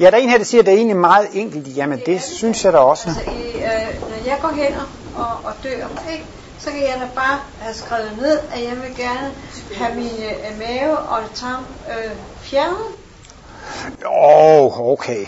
Ja, 0.00 0.10
der 0.10 0.16
er 0.16 0.20
en 0.20 0.28
her, 0.28 0.38
der 0.38 0.44
siger, 0.44 0.60
at 0.60 0.66
det 0.66 0.72
er 0.72 0.76
egentlig 0.76 0.96
meget 0.96 1.28
enkelt. 1.32 1.76
Jamen, 1.76 2.00
det 2.06 2.22
synes 2.22 2.64
jeg 2.64 2.72
da 2.72 2.78
også. 2.78 3.08
Altså, 3.08 3.22
i, 3.30 3.56
øh, 3.56 3.62
når 4.08 4.16
jeg 4.26 4.38
går 4.42 4.48
hen 4.48 4.74
og, 5.16 5.30
og 5.44 5.52
dør, 5.64 5.86
ikke, 6.12 6.24
så 6.60 6.70
kan 6.70 6.82
jeg 6.82 6.96
da 7.00 7.08
bare 7.14 7.38
have 7.60 7.74
skrevet 7.74 8.18
ned, 8.18 8.38
at 8.38 8.62
jeg 8.62 8.76
vil 8.82 8.96
gerne 8.96 9.34
have 9.74 9.94
min 9.94 10.06
øh, 10.06 10.58
mave 10.58 10.98
og 10.98 11.20
tarm 11.34 11.64
øh, 11.90 12.10
fjernet. 12.40 12.86
Åh, 14.06 14.78
oh, 14.78 14.92
okay. 14.92 15.26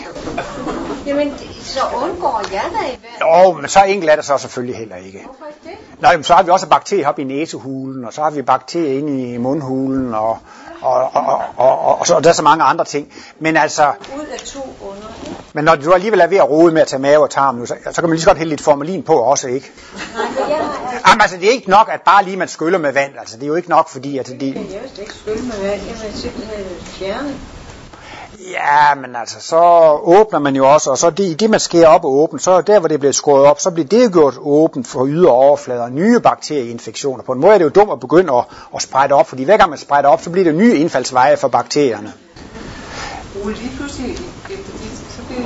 Jamen, 1.05 1.33
så 1.61 1.79
undgår 2.03 2.41
jeg 2.51 2.63
da 2.73 2.93
i 2.93 2.99
hvert 2.99 3.45
Jo, 3.45 3.51
men 3.53 3.69
så 3.69 3.83
enkelt 3.83 4.11
er 4.11 4.15
det 4.15 4.25
så 4.25 4.37
selvfølgelig 4.37 4.77
heller 4.77 4.95
ikke. 4.95 5.21
Hvorfor 5.25 5.45
ikke 5.45 5.59
det? 5.63 6.01
Nej, 6.01 6.15
men 6.15 6.23
så 6.23 6.33
har 6.33 6.43
vi 6.43 6.51
også 6.51 6.67
bakterier 6.67 7.07
oppe 7.07 7.21
i 7.21 7.25
næsehulen, 7.25 8.05
og 8.05 8.13
så 8.13 8.21
har 8.21 8.29
vi 8.29 8.41
bakterier 8.41 8.99
inde 8.99 9.33
i 9.33 9.37
mundhulen, 9.37 10.13
og, 10.13 10.37
og, 10.83 11.09
og, 11.13 11.41
og, 11.57 11.79
og, 11.85 11.99
og, 11.99 12.07
så, 12.07 12.15
og 12.15 12.23
der 12.23 12.29
er 12.29 12.33
så 12.33 12.43
mange 12.43 12.63
andre 12.63 12.85
ting. 12.85 13.13
Men 13.39 13.57
altså, 13.57 13.91
Ud 14.15 14.25
af 14.33 14.39
to 14.39 14.59
under. 14.81 15.07
ikke? 15.25 15.35
men 15.53 15.63
når 15.63 15.75
du 15.75 15.93
alligevel 15.93 16.19
er 16.19 16.27
ved 16.27 16.37
at 16.37 16.49
rode 16.49 16.73
med 16.73 16.81
at 16.81 16.87
tage 16.87 17.01
mave 17.01 17.23
og 17.23 17.29
tarm 17.29 17.55
nu, 17.55 17.65
så, 17.65 17.75
så 17.91 18.01
kan 18.01 18.09
man 18.09 18.15
lige 18.15 18.21
så 18.21 18.29
godt 18.29 18.37
hælde 18.37 18.49
lidt 18.49 18.61
formalin 18.61 19.03
på 19.03 19.15
også, 19.15 19.47
ikke? 19.47 19.71
Nej, 20.15 20.25
men 20.29 20.49
jeg 20.49 20.57
har 20.57 21.01
Jamen 21.07 21.21
altså, 21.21 21.37
det 21.37 21.47
er 21.47 21.51
ikke 21.51 21.69
nok, 21.69 21.89
at 21.91 22.01
bare 22.01 22.23
lige 22.23 22.37
man 22.37 22.47
skyller 22.47 22.79
med 22.79 22.93
vand. 22.93 23.11
Altså, 23.19 23.35
det 23.35 23.43
er 23.43 23.47
jo 23.47 23.55
ikke 23.55 23.69
nok, 23.69 23.89
fordi 23.89 24.17
at 24.17 24.27
det, 24.27 24.41
jeg 24.41 24.53
vil 24.53 24.65
slet 24.69 24.99
ikke 24.99 25.13
skylde 25.13 25.43
med 25.43 25.61
vand. 25.61 25.81
Jeg 25.87 25.95
vil 26.03 26.21
simpelthen 26.21 26.65
fjerne. 26.85 27.35
Ja, 28.51 28.95
men 28.95 29.15
altså, 29.15 29.39
så 29.39 29.61
åbner 30.03 30.39
man 30.39 30.55
jo 30.55 30.73
også, 30.73 30.91
og 30.91 30.97
så 30.97 31.09
det, 31.09 31.23
i 31.23 31.33
det, 31.33 31.49
man 31.49 31.59
skærer 31.59 31.87
op 31.87 32.05
og 32.05 32.11
åbent, 32.11 32.43
så 32.43 32.61
der, 32.61 32.79
hvor 32.79 32.87
det 32.87 32.99
bliver 32.99 33.13
skåret 33.13 33.45
op, 33.45 33.59
så 33.59 33.71
bliver 33.71 33.87
det 33.87 34.13
gjort 34.13 34.35
åbent 34.41 34.87
for 34.87 35.07
ydre 35.07 35.31
overflader, 35.31 35.89
nye 35.89 36.19
bakterieinfektioner. 36.19 37.23
På 37.23 37.31
en 37.31 37.39
måde 37.39 37.53
er 37.53 37.57
det 37.57 37.65
jo 37.65 37.69
dumt 37.69 37.91
at 37.91 37.99
begynde 37.99 38.33
at, 38.33 38.43
at 38.75 38.81
sprede 38.81 39.13
op, 39.13 39.29
fordi 39.29 39.43
hver 39.43 39.57
gang 39.57 39.69
man 39.69 39.79
spreder 39.79 40.07
op, 40.07 40.21
så 40.21 40.29
bliver 40.29 40.43
det 40.43 40.55
nye 40.55 40.75
indfaldsveje 40.75 41.37
for 41.37 41.47
bakterierne. 41.47 42.13
Ole, 43.43 43.53
lige 43.53 43.77
pludselig 43.77 44.11
efter 44.49 44.71
dit, 44.81 44.97
så 45.15 45.21
bliver, 45.27 45.43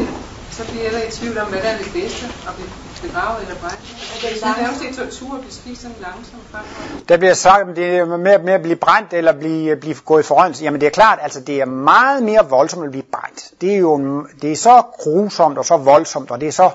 så 0.51 0.63
bliver 0.65 0.91
jeg 0.91 1.07
i 1.07 1.11
tvivl 1.11 1.37
om, 1.37 1.47
hvad 1.47 1.61
der 1.61 1.69
er 1.69 1.77
det 1.77 1.93
bedste, 1.93 2.25
at 2.25 2.53
begravet 3.01 3.41
eller 3.41 3.55
brændt. 3.55 3.79
Det 4.21 4.43
er 4.43 4.61
nærmest 4.61 4.81
en 4.83 4.95
tortur 4.95 5.33
at 5.35 5.41
blive 5.41 5.53
spist 5.53 5.81
sådan 5.81 5.97
langsomt 6.01 6.43
frem. 6.51 6.63
Der 7.09 7.17
bliver 7.17 7.33
sagt, 7.33 7.69
at 7.69 7.75
det 7.75 7.97
er 7.97 8.05
med, 8.05 8.39
med 8.39 8.53
at 8.53 8.61
blive 8.61 8.75
brændt 8.75 9.13
eller 9.13 9.31
blive, 9.33 9.75
blive 9.75 9.95
gået 10.05 10.23
i 10.23 10.25
forrørelse. 10.25 10.63
Jamen 10.63 10.81
det 10.81 10.87
er 10.87 10.91
klart, 10.91 11.19
altså 11.21 11.39
det 11.39 11.61
er 11.61 11.65
meget 11.65 12.23
mere 12.23 12.49
voldsomt 12.49 12.85
at 12.85 12.91
blive 12.91 13.03
brændt. 13.11 13.61
Det 13.61 13.73
er 13.73 13.77
jo 13.77 13.95
en- 13.95 14.27
det 14.41 14.51
er 14.51 14.55
så 14.55 14.81
grusomt 14.97 15.57
og 15.57 15.65
så 15.65 15.77
voldsomt, 15.77 16.31
og 16.31 16.41
det 16.41 16.47
er 16.47 16.51
så 16.51 16.69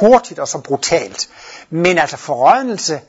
hurtigt 0.00 0.38
og 0.40 0.48
så 0.48 0.58
brutalt. 0.58 1.28
Men 1.70 1.98
altså 1.98 2.16
forrørelse, 2.16 3.00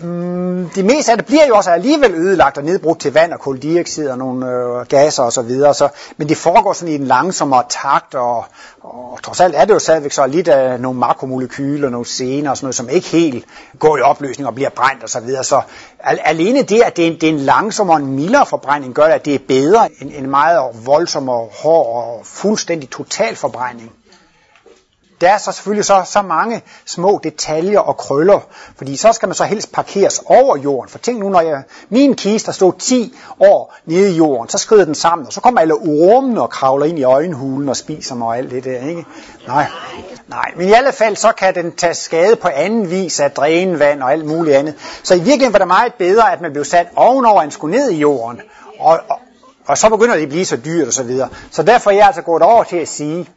Mm, 0.00 0.70
det 0.74 0.84
meste 0.84 1.12
af 1.12 1.18
det 1.18 1.26
bliver 1.26 1.46
jo 1.46 1.56
også 1.56 1.70
alligevel 1.70 2.14
ødelagt 2.14 2.58
og 2.58 2.64
nedbrudt 2.64 3.00
til 3.00 3.12
vand 3.12 3.32
og 3.32 3.40
koldioxid 3.40 4.08
og 4.08 4.18
nogle 4.18 4.46
øh, 4.50 4.86
gasser 4.86 5.22
og 5.22 5.32
så 5.32 5.42
videre. 5.42 5.74
Så, 5.74 5.88
men 6.16 6.28
det 6.28 6.36
foregår 6.36 6.72
sådan 6.72 6.92
i 6.92 6.94
en 6.94 7.04
langsommere 7.04 7.62
takt, 7.68 8.14
og, 8.14 8.44
og 8.82 9.18
trods 9.22 9.40
alt 9.40 9.54
er 9.56 9.64
det 9.64 9.74
jo 9.74 9.78
stadigvæk 9.78 10.12
så 10.12 10.26
lidt 10.26 10.48
af 10.48 10.80
nogle 10.80 10.98
makromolekyler, 10.98 11.88
nogle 11.90 12.06
sener 12.06 12.50
og 12.50 12.56
sådan 12.56 12.64
noget, 12.64 12.74
som 12.74 12.88
ikke 12.88 13.08
helt 13.08 13.44
går 13.78 13.96
i 13.96 14.00
opløsning 14.00 14.46
og 14.48 14.54
bliver 14.54 14.70
brændt 14.70 15.02
og 15.02 15.08
så 15.08 15.20
videre. 15.20 15.44
Så 15.44 15.60
al- 16.00 16.20
alene 16.24 16.62
det, 16.62 16.82
at 16.82 16.96
det 16.96 17.06
er, 17.06 17.10
en, 17.10 17.20
det 17.20 17.28
er 17.28 17.32
en 17.32 17.40
langsommere 17.40 17.96
og 17.96 18.02
en 18.02 18.16
mildere 18.16 18.46
forbrænding, 18.46 18.94
gør, 18.94 19.04
at 19.04 19.24
det 19.24 19.34
er 19.34 19.38
bedre 19.48 19.88
end 20.00 20.10
en 20.14 20.30
meget 20.30 20.62
voldsom 20.84 21.28
og 21.28 21.50
hård 21.62 21.86
og 21.96 22.20
fuldstændig 22.26 22.90
total 22.90 23.36
forbrænding. 23.36 23.92
Der 25.20 25.30
er 25.30 25.38
så 25.38 25.52
selvfølgelig 25.52 25.84
så, 25.84 26.02
så 26.04 26.22
mange 26.22 26.62
små 26.86 27.20
detaljer 27.24 27.78
og 27.78 27.96
krøller, 27.96 28.40
fordi 28.76 28.96
så 28.96 29.12
skal 29.12 29.28
man 29.28 29.34
så 29.34 29.44
helst 29.44 29.72
parkeres 29.72 30.22
over 30.26 30.56
jorden. 30.56 30.90
For 30.90 30.98
tænk 30.98 31.18
nu, 31.18 31.28
når 31.28 31.40
jeg, 31.40 31.62
min 31.88 32.14
kiste 32.14 32.46
der 32.46 32.52
stod 32.52 32.72
10 32.78 33.14
år 33.40 33.74
nede 33.84 34.12
i 34.12 34.16
jorden, 34.16 34.48
så 34.48 34.58
skrider 34.58 34.84
den 34.84 34.94
sammen, 34.94 35.26
og 35.26 35.32
så 35.32 35.40
kommer 35.40 35.60
alle 35.60 35.74
ormene 35.74 36.42
og 36.42 36.50
kravler 36.50 36.86
ind 36.86 36.98
i 36.98 37.02
øjenhulen 37.02 37.68
og 37.68 37.76
spiser 37.76 38.14
mig 38.14 38.28
og 38.28 38.38
alt 38.38 38.50
det 38.50 38.64
der, 38.64 38.88
ikke? 38.88 39.04
Nej. 39.46 39.66
Nej, 40.28 40.52
men 40.56 40.68
i 40.68 40.72
alle 40.72 40.92
fald 40.92 41.16
så 41.16 41.32
kan 41.32 41.54
den 41.54 41.72
tage 41.72 41.94
skade 41.94 42.36
på 42.36 42.48
anden 42.48 42.90
vis 42.90 43.20
af 43.20 43.30
drænvand 43.30 44.02
og 44.02 44.12
alt 44.12 44.26
muligt 44.26 44.56
andet. 44.56 44.74
Så 45.02 45.14
i 45.14 45.18
virkeligheden 45.18 45.52
var 45.52 45.58
det 45.58 45.68
meget 45.68 45.94
bedre, 45.94 46.32
at 46.32 46.40
man 46.40 46.52
blev 46.52 46.64
sat 46.64 46.86
ovenover, 46.96 47.42
end 47.42 47.50
skulle 47.50 47.76
ned 47.76 47.90
i 47.90 47.98
jorden. 47.98 48.40
Og, 48.78 49.00
og, 49.08 49.18
og 49.66 49.78
så 49.78 49.88
begynder 49.88 50.14
det 50.14 50.22
at 50.22 50.28
blive 50.28 50.44
så 50.44 50.56
dyrt 50.56 50.86
og 50.86 50.92
så 50.92 51.02
videre. 51.02 51.28
Så 51.50 51.62
derfor 51.62 51.90
er 51.90 51.94
jeg 51.94 52.06
altså 52.06 52.22
gået 52.22 52.42
over 52.42 52.64
til 52.64 52.76
at 52.76 52.88
sige, 52.88 53.28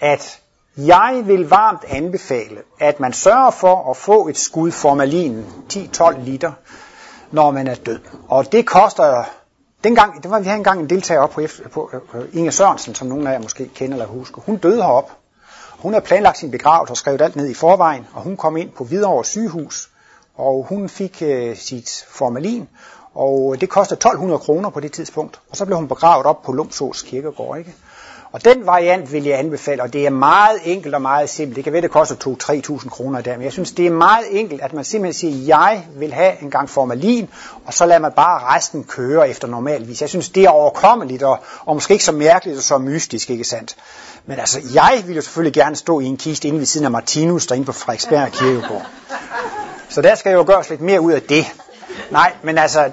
at 0.00 0.38
jeg 0.76 1.22
vil 1.24 1.48
varmt 1.48 1.84
anbefale, 1.88 2.62
at 2.80 3.00
man 3.00 3.12
sørger 3.12 3.50
for 3.50 3.90
at 3.90 3.96
få 3.96 4.28
et 4.28 4.38
skud 4.38 4.70
formalin, 4.70 5.44
10-12 5.72 6.20
liter, 6.20 6.52
når 7.30 7.50
man 7.50 7.66
er 7.66 7.74
død. 7.74 7.98
Og 8.28 8.52
det 8.52 8.66
koster, 8.66 9.24
dengang, 9.84 10.22
det 10.22 10.30
var 10.30 10.38
vi 10.38 10.44
havde 10.44 10.58
engang 10.58 10.80
en 10.80 10.90
deltager 10.90 11.20
op 11.20 11.30
på, 11.30 11.42
på 11.72 11.90
uh, 12.14 12.36
Inge 12.36 12.52
Sørensen, 12.52 12.94
som 12.94 13.08
nogle 13.08 13.28
af 13.28 13.32
jer 13.32 13.42
måske 13.42 13.68
kender 13.74 13.94
eller 13.94 14.06
husker. 14.06 14.42
Hun 14.46 14.56
døde 14.56 14.82
herop. 14.82 15.10
Hun 15.78 15.92
havde 15.92 16.04
planlagt 16.04 16.38
sin 16.38 16.50
begravelse 16.50 16.92
og 16.92 16.96
skrevet 16.96 17.22
alt 17.22 17.36
ned 17.36 17.48
i 17.48 17.54
forvejen, 17.54 18.06
og 18.14 18.22
hun 18.22 18.36
kom 18.36 18.56
ind 18.56 18.70
på 18.70 18.84
Hvidovre 18.84 19.24
sygehus, 19.24 19.90
og 20.34 20.66
hun 20.68 20.88
fik 20.88 21.22
øh, 21.22 21.56
sit 21.56 22.06
formalin, 22.08 22.68
og 23.14 23.56
det 23.60 23.68
kostede 23.68 23.98
1200 23.98 24.38
kroner 24.38 24.70
på 24.70 24.80
det 24.80 24.92
tidspunkt. 24.92 25.40
Og 25.50 25.56
så 25.56 25.64
blev 25.64 25.76
hun 25.76 25.88
begravet 25.88 26.26
op 26.26 26.42
på 26.42 26.52
Lumsås 26.52 27.02
Kirkegård, 27.02 27.58
ikke? 27.58 27.74
Og 28.32 28.44
den 28.44 28.66
variant 28.66 29.12
vil 29.12 29.24
jeg 29.24 29.38
anbefale, 29.38 29.82
og 29.82 29.92
det 29.92 30.06
er 30.06 30.10
meget 30.10 30.58
enkelt 30.64 30.94
og 30.94 31.02
meget 31.02 31.30
simpelt. 31.30 31.56
Det 31.56 31.64
kan 31.64 31.72
være, 31.72 31.82
det 31.82 31.90
koster 31.90 32.36
2-3.000 32.80 32.88
kroner 32.88 33.20
der, 33.20 33.36
men 33.36 33.44
jeg 33.44 33.52
synes, 33.52 33.72
det 33.72 33.86
er 33.86 33.90
meget 33.90 34.24
enkelt, 34.30 34.60
at 34.60 34.72
man 34.72 34.84
simpelthen 34.84 35.32
siger, 35.32 35.56
jeg 35.56 35.86
vil 35.96 36.12
have 36.12 36.42
en 36.42 36.50
gang 36.50 36.70
formalin, 36.70 37.28
og 37.64 37.74
så 37.74 37.86
lader 37.86 38.00
man 38.00 38.12
bare 38.12 38.56
resten 38.56 38.84
køre 38.84 39.28
efter 39.28 39.48
normalvis. 39.48 40.00
Jeg 40.00 40.08
synes, 40.08 40.28
det 40.28 40.44
er 40.44 40.48
overkommeligt, 40.48 41.22
og, 41.22 41.38
og 41.64 41.74
måske 41.76 41.92
ikke 41.92 42.04
så 42.04 42.12
mærkeligt 42.12 42.56
og 42.56 42.62
så 42.62 42.78
mystisk, 42.78 43.30
ikke 43.30 43.44
sandt? 43.44 43.76
Men 44.26 44.38
altså, 44.38 44.60
jeg 44.74 45.02
vil 45.06 45.16
jo 45.16 45.22
selvfølgelig 45.22 45.54
gerne 45.54 45.76
stå 45.76 46.00
i 46.00 46.04
en 46.04 46.16
kiste 46.16 46.48
inde 46.48 46.58
ved 46.58 46.66
siden 46.66 46.84
af 46.84 46.90
Martinus, 46.90 47.46
derinde 47.46 47.66
på 47.66 47.72
Frederiksberg 47.72 48.32
Kirkegård. 48.32 48.86
Så 49.88 50.02
der 50.02 50.14
skal 50.14 50.32
jo 50.32 50.44
gøres 50.46 50.70
lidt 50.70 50.80
mere 50.80 51.00
ud 51.00 51.12
af 51.12 51.22
det. 51.22 51.46
Nej, 52.10 52.32
men 52.42 52.58
altså, 52.58 52.90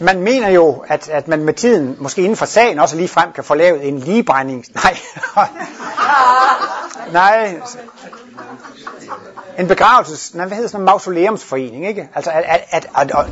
man 0.00 0.22
mener 0.22 0.48
jo, 0.48 0.84
at, 0.88 1.08
at 1.08 1.28
man 1.28 1.44
med 1.44 1.54
tiden, 1.54 1.96
måske 1.98 2.22
inden 2.22 2.36
for 2.36 2.46
sagen, 2.46 2.78
også 2.78 2.96
lige 2.96 3.08
frem 3.08 3.32
kan 3.32 3.44
få 3.44 3.54
lavet 3.54 3.88
en 3.88 3.98
ligebrænding. 3.98 4.64
Nej. 4.74 4.98
Nej. 7.12 7.60
En 9.58 9.68
begravelses, 9.68 10.34
nej, 10.34 10.46
hvad 10.46 10.56
hedder 10.56 10.68
sådan 10.68 10.80
en 10.80 10.84
mausoleumsforening, 10.84 11.86
ikke? 11.86 12.08
Altså, 12.14 12.30
at, 12.30 12.44
at, 12.46 12.60
at, 12.70 12.86
at, 12.94 13.26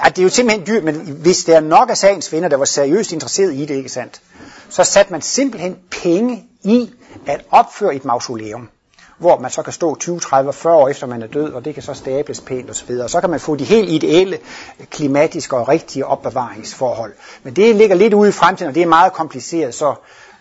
at, 0.00 0.16
det 0.16 0.22
er 0.22 0.24
jo 0.24 0.28
simpelthen 0.28 0.66
dyrt, 0.66 0.84
men 0.84 0.94
hvis 0.94 1.44
der 1.44 1.56
er 1.56 1.60
nok 1.60 1.90
af 1.90 1.96
sagens 1.96 2.32
venner, 2.32 2.48
der 2.48 2.56
var 2.56 2.64
seriøst 2.64 3.12
interesseret 3.12 3.54
i 3.54 3.66
det, 3.66 3.74
ikke 3.74 3.88
sandt? 3.88 4.20
Så 4.68 4.84
satte 4.84 5.12
man 5.12 5.22
simpelthen 5.22 5.76
penge 6.02 6.44
i 6.62 6.94
at 7.26 7.44
opføre 7.50 7.94
et 7.94 8.04
mausoleum 8.04 8.68
hvor 9.18 9.38
man 9.38 9.50
så 9.50 9.62
kan 9.62 9.72
stå 9.72 9.96
20, 9.96 10.20
30, 10.20 10.52
40 10.52 10.74
år 10.74 10.88
efter 10.88 11.06
man 11.06 11.22
er 11.22 11.26
død, 11.26 11.52
og 11.52 11.64
det 11.64 11.74
kan 11.74 11.82
så 11.82 11.94
stables 11.94 12.40
pænt 12.40 12.70
osv. 12.70 12.90
Og 12.90 13.10
så 13.10 13.20
kan 13.20 13.30
man 13.30 13.40
få 13.40 13.56
de 13.56 13.64
helt 13.64 13.90
ideelle 13.90 14.38
klimatiske 14.90 15.56
og 15.56 15.68
rigtige 15.68 16.06
opbevaringsforhold. 16.06 17.12
Men 17.42 17.56
det 17.56 17.76
ligger 17.76 17.96
lidt 17.96 18.14
ude 18.14 18.28
i 18.28 18.32
fremtiden, 18.32 18.68
og 18.68 18.74
det 18.74 18.82
er 18.82 18.86
meget 18.86 19.12
kompliceret, 19.12 19.74
så 19.74 19.94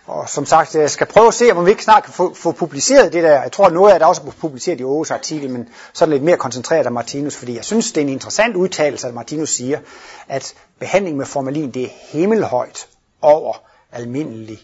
og 0.08 0.30
som 0.30 0.46
sagt, 0.46 0.76
jeg 0.76 0.90
skal 0.90 1.08
prøve 1.08 1.28
at 1.28 1.34
se, 1.34 1.52
om 1.52 1.66
vi 1.66 1.72
ikke 1.72 1.84
snart 1.84 2.04
kan 2.04 2.14
få, 2.14 2.34
få 2.34 2.52
publiceret 2.52 3.14
det 3.14 3.24
der. 3.24 3.42
Jeg 3.42 3.52
tror, 3.52 3.66
at 3.66 3.74
noget 3.74 3.92
af 3.94 4.00
det 4.00 4.08
også 4.08 4.22
er 4.28 4.32
publiceret 4.32 4.80
i 4.80 4.84
Aarhus 4.84 5.12
artikel, 5.12 5.50
men 5.50 5.70
sådan 5.94 6.14
lidt 6.14 6.24
mere 6.24 6.38
koncentreret 6.38 6.86
af 6.86 6.92
Martinus, 6.92 7.36
fordi 7.36 7.56
jeg 7.56 7.66
synes, 7.66 7.92
det 7.92 8.02
er 8.02 8.06
en 8.06 8.10
interessant 8.10 8.56
udtalelse, 8.56 9.08
at 9.08 9.14
Martinus 9.14 9.50
siger, 9.50 9.80
at 10.28 10.54
behandling 10.80 11.18
med 11.18 11.26
formalin, 11.26 11.72
det 11.72 11.84
er 11.84 11.90
himmelhøjt 12.12 12.88
over 13.22 13.54
almindelig 13.92 14.60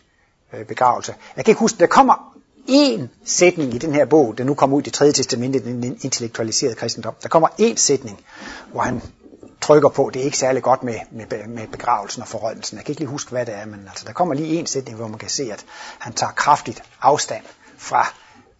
øh, 0.54 0.66
begravelse. 0.66 1.16
Jeg 1.36 1.46
kan 1.46 1.52
ikke 1.52 1.60
huske, 1.60 1.80
der 1.80 1.88
kommer 1.88 2.36
en 2.70 3.10
sætning 3.26 3.74
i 3.74 3.78
den 3.78 3.94
her 3.94 4.06
bog, 4.06 4.38
der 4.38 4.44
nu 4.44 4.54
kommer 4.54 4.78
ud 4.78 4.82
i 4.82 4.86
det 4.86 4.94
tredje 4.94 5.14
testamente, 5.14 5.60
den 5.60 5.84
intellektualiserede 5.84 6.76
kristendom. 6.76 7.14
Der 7.24 7.30
kommer 7.30 7.48
en 7.58 7.78
sætning, 7.78 8.22
hvor 8.72 8.82
han 8.82 9.02
trykker 9.62 9.90
på, 9.90 10.10
det 10.14 10.20
er 10.20 10.24
ikke 10.24 10.38
særlig 10.38 10.64
godt 10.64 10.84
med, 10.84 10.96
med, 11.12 11.48
med 11.48 11.68
begravelsen 11.68 12.22
og 12.22 12.28
forrådelsen. 12.28 12.78
Jeg 12.78 12.86
kan 12.86 12.92
ikke 12.92 13.02
lige 13.02 13.10
huske, 13.10 13.32
hvad 13.32 13.46
det 13.46 13.56
er, 13.56 13.66
men 13.66 13.80
altså, 13.88 14.06
der 14.08 14.14
kommer 14.14 14.34
lige 14.34 14.60
en 14.60 14.66
sætning, 14.66 14.98
hvor 14.98 15.08
man 15.08 15.20
kan 15.20 15.30
se, 15.30 15.52
at 15.52 15.66
han 16.00 16.14
tager 16.14 16.32
kraftigt 16.32 16.84
afstand 17.02 17.44
fra 17.78 18.14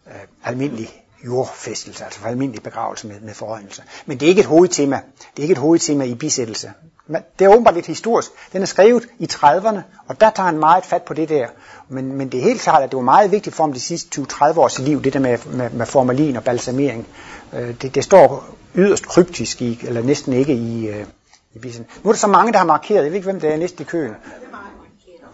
øh, 0.08 0.14
almindelig 0.44 1.06
jordfæstelse, 1.26 2.04
altså 2.04 2.20
fra 2.20 2.30
almindelig 2.30 2.64
begravelse 2.64 3.08
med, 3.08 3.20
med 3.20 3.34
forrøgelse. 3.34 3.84
Men 4.06 4.20
det 4.20 4.26
er 4.26 4.30
ikke 4.30 4.40
et 4.40 4.46
hovedtema. 4.48 5.02
Det 5.20 5.38
er 5.38 5.42
ikke 5.42 5.52
et 5.52 5.58
hovedtema 5.58 6.04
i 6.04 6.16
bisættelse. 6.16 6.72
Men 7.08 7.22
det 7.40 7.46
er 7.46 7.50
åbenbart 7.50 7.74
lidt 7.74 7.86
historisk. 7.86 8.32
Den 8.54 8.62
er 8.62 8.66
skrevet 8.66 9.08
i 9.20 9.30
30'erne, 9.34 9.80
og 10.08 10.22
der 10.22 10.30
tager 10.30 10.46
han 10.46 10.60
meget 10.60 10.86
fat 10.86 11.04
på 11.04 11.14
det 11.14 11.30
der. 11.30 11.48
Men, 11.88 12.14
men 12.14 12.30
det 12.30 12.40
er 12.40 12.44
helt 12.44 12.62
klart, 12.62 12.84
at 12.84 12.92
det 12.92 12.98
var 12.98 13.04
meget 13.04 13.32
vigtigt 13.32 13.56
for 13.56 13.64
ham 13.64 13.74
de 13.74 13.80
sidste 13.80 14.22
20-30 14.22 14.60
års 14.60 14.80
liv, 14.80 15.04
det 15.04 15.14
der 15.14 15.20
med, 15.20 15.38
med, 15.46 15.70
med 15.70 15.86
formalin 15.86 16.36
og 16.36 16.44
balsamering. 16.44 17.08
Øh, 17.54 17.82
det, 17.82 17.96
det 17.96 18.04
står 18.04 18.50
yderst 18.76 19.08
kryptisk 19.08 19.62
i, 19.62 19.80
eller 19.84 20.02
næsten 20.02 20.34
ikke 20.34 20.54
i, 20.54 20.88
øh, 20.88 21.06
i 21.54 21.60
bisen. 21.60 21.86
Nu 22.04 22.10
er 22.10 22.14
der 22.14 22.20
så 22.20 22.28
mange, 22.28 22.52
der 22.52 22.58
har 22.58 22.66
markeret. 22.66 23.04
Jeg 23.04 23.12
ved 23.12 23.16
ikke, 23.16 23.26
hvem 23.26 23.40
det 23.40 23.54
er 23.54 23.58
næste 23.58 23.82
i 23.82 23.86
køen. 23.86 24.16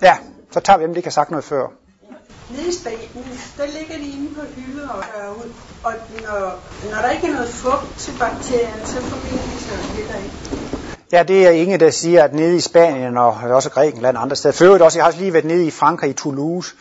Ja, 0.02 0.18
så 0.52 0.60
tager 0.60 0.78
vi 0.78 0.84
dem, 0.84 0.96
ikke 0.96 1.08
har 1.08 1.12
sagt 1.12 1.32
noget 1.32 1.46
før. 1.46 1.68
Nede 2.50 2.68
i 2.68 2.72
staten, 2.72 3.26
der 3.58 3.66
ligger 3.66 3.98
de 3.98 4.12
inde 4.12 4.36
på 4.36 4.42
hylder 4.56 4.90
og 4.90 5.04
derude. 5.18 5.54
Og 5.84 5.94
når, 6.22 6.60
når 6.92 7.02
der 7.02 7.10
ikke 7.10 7.28
er 7.28 7.34
noget 7.34 7.50
fugt 7.50 8.00
til 8.00 8.14
bakterierne, 8.20 8.86
så 8.86 9.02
formentlig 9.02 9.60
så 9.60 9.74
det 9.96 10.24
ikke. 10.24 10.66
Ja, 11.12 11.24
det 11.24 11.48
er 11.48 11.50
ingen, 11.50 11.80
der 11.80 11.90
siger, 11.90 12.24
at 12.24 12.34
nede 12.34 12.58
i 12.58 12.60
Spanien 12.60 13.18
og 13.18 13.38
også 13.44 13.70
Grækenland 13.70 14.18
og 14.18 14.24
andre 14.24 14.36
steder. 14.36 14.54
Før 14.54 14.84
også, 14.84 14.98
jeg 14.98 15.04
har 15.04 15.08
også 15.08 15.20
lige 15.20 15.34
været 15.34 15.46
nede 15.46 15.66
i 15.66 15.72
Frankrig, 15.72 16.10
i 16.10 16.14
Toulouse. 16.14 16.76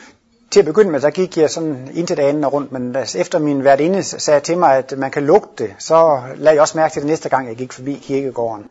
Til 0.50 0.60
at 0.60 0.66
begynde 0.66 0.90
med, 0.90 1.00
der 1.00 1.10
gik 1.10 1.36
jeg 1.36 1.50
sådan 1.50 1.90
ind 1.94 2.06
til 2.06 2.16
det 2.16 2.22
andet 2.22 2.52
rundt, 2.52 2.72
men 2.72 2.96
altså, 2.96 3.18
efter 3.18 3.38
min 3.38 3.64
værtinde 3.64 4.02
sagde 4.02 4.40
til 4.40 4.58
mig, 4.58 4.76
at 4.76 4.94
man 4.98 5.10
kan 5.10 5.26
lugte 5.26 5.64
det, 5.64 5.74
så 5.78 6.22
lagde 6.36 6.54
jeg 6.54 6.62
også 6.62 6.78
mærke 6.78 6.92
til 6.92 7.02
det 7.02 7.08
næste 7.10 7.28
gang, 7.28 7.48
jeg 7.48 7.56
gik 7.56 7.72
forbi 7.72 8.02
kirkegården. 8.02 8.64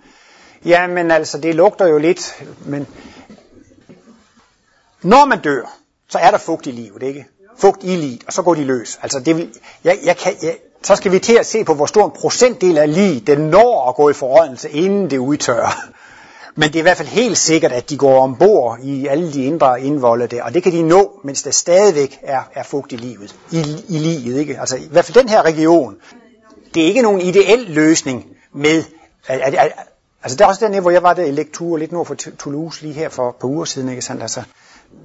Ja, 0.65 0.87
men 0.87 1.11
altså, 1.11 1.37
det 1.37 1.55
lugter 1.55 1.87
jo 1.87 1.97
lidt, 1.97 2.43
men 2.65 2.87
når 5.01 5.25
man 5.25 5.39
dør, 5.39 5.82
så 6.09 6.17
er 6.17 6.31
der 6.31 6.37
fugt 6.37 6.67
i 6.67 6.71
livet, 6.71 7.03
ikke? 7.03 7.25
Fugt 7.57 7.83
i 7.83 7.95
livet, 7.95 8.23
og 8.27 8.33
så 8.33 8.41
går 8.41 8.53
de 8.53 8.63
løs. 8.63 8.99
Altså, 9.03 9.19
det 9.19 9.37
vil, 9.37 9.49
jeg, 9.83 9.99
jeg 10.03 10.17
kan, 10.17 10.33
jeg, 10.41 10.57
så 10.83 10.95
skal 10.95 11.11
vi 11.11 11.19
til 11.19 11.33
at 11.33 11.45
se 11.45 11.63
på, 11.63 11.73
hvor 11.73 11.85
stor 11.85 12.05
en 12.05 12.11
procentdel 12.11 12.77
af 12.77 12.93
livet, 12.93 13.27
den 13.27 13.39
når 13.39 13.89
at 13.89 13.95
gå 13.95 14.09
i 14.09 14.13
forrådnelse, 14.13 14.69
inden 14.69 15.09
det 15.09 15.17
udtørrer. 15.17 15.89
Men 16.55 16.69
det 16.69 16.75
er 16.75 16.79
i 16.79 16.81
hvert 16.81 16.97
fald 16.97 17.07
helt 17.07 17.37
sikkert, 17.37 17.71
at 17.71 17.89
de 17.89 17.97
går 17.97 18.21
ombord 18.21 18.79
i 18.83 19.07
alle 19.07 19.33
de 19.33 19.45
indre 19.45 19.81
indvolde 19.81 20.27
der, 20.27 20.43
og 20.43 20.53
det 20.53 20.63
kan 20.63 20.71
de 20.71 20.83
nå, 20.83 21.19
mens 21.23 21.43
der 21.43 21.51
stadigvæk 21.51 22.19
er, 22.23 22.41
er 22.53 22.63
fugt 22.63 22.91
i 22.91 22.95
livet. 22.95 23.35
I, 23.51 23.59
i 23.89 23.97
livet, 23.97 24.39
ikke? 24.39 24.59
Altså 24.59 24.75
i 24.75 24.87
hvert 24.91 25.05
fald 25.05 25.23
den 25.23 25.29
her 25.29 25.41
region. 25.41 25.95
Det 26.73 26.83
er 26.83 26.87
ikke 26.87 27.01
nogen 27.01 27.21
ideel 27.21 27.59
løsning 27.67 28.25
med, 28.53 28.83
at, 29.27 29.39
at, 29.39 29.53
at, 29.53 29.71
altså 30.23 30.37
der 30.37 30.45
er 30.45 30.49
også 30.49 30.65
dernede, 30.65 30.81
hvor 30.81 30.91
jeg 30.91 31.03
var 31.03 31.13
der 31.13 31.23
i 31.23 31.31
lektur 31.31 31.77
lidt 31.77 31.91
nord 31.91 32.05
for 32.05 32.15
Toulouse 32.15 32.81
lige 32.81 32.93
her 32.93 33.09
for 33.09 33.29
et 33.29 33.35
par 33.35 33.47
uger 33.47 33.65
siden, 33.65 33.89
ikke 33.89 34.01
sandt? 34.01 34.21
Altså, 34.21 34.43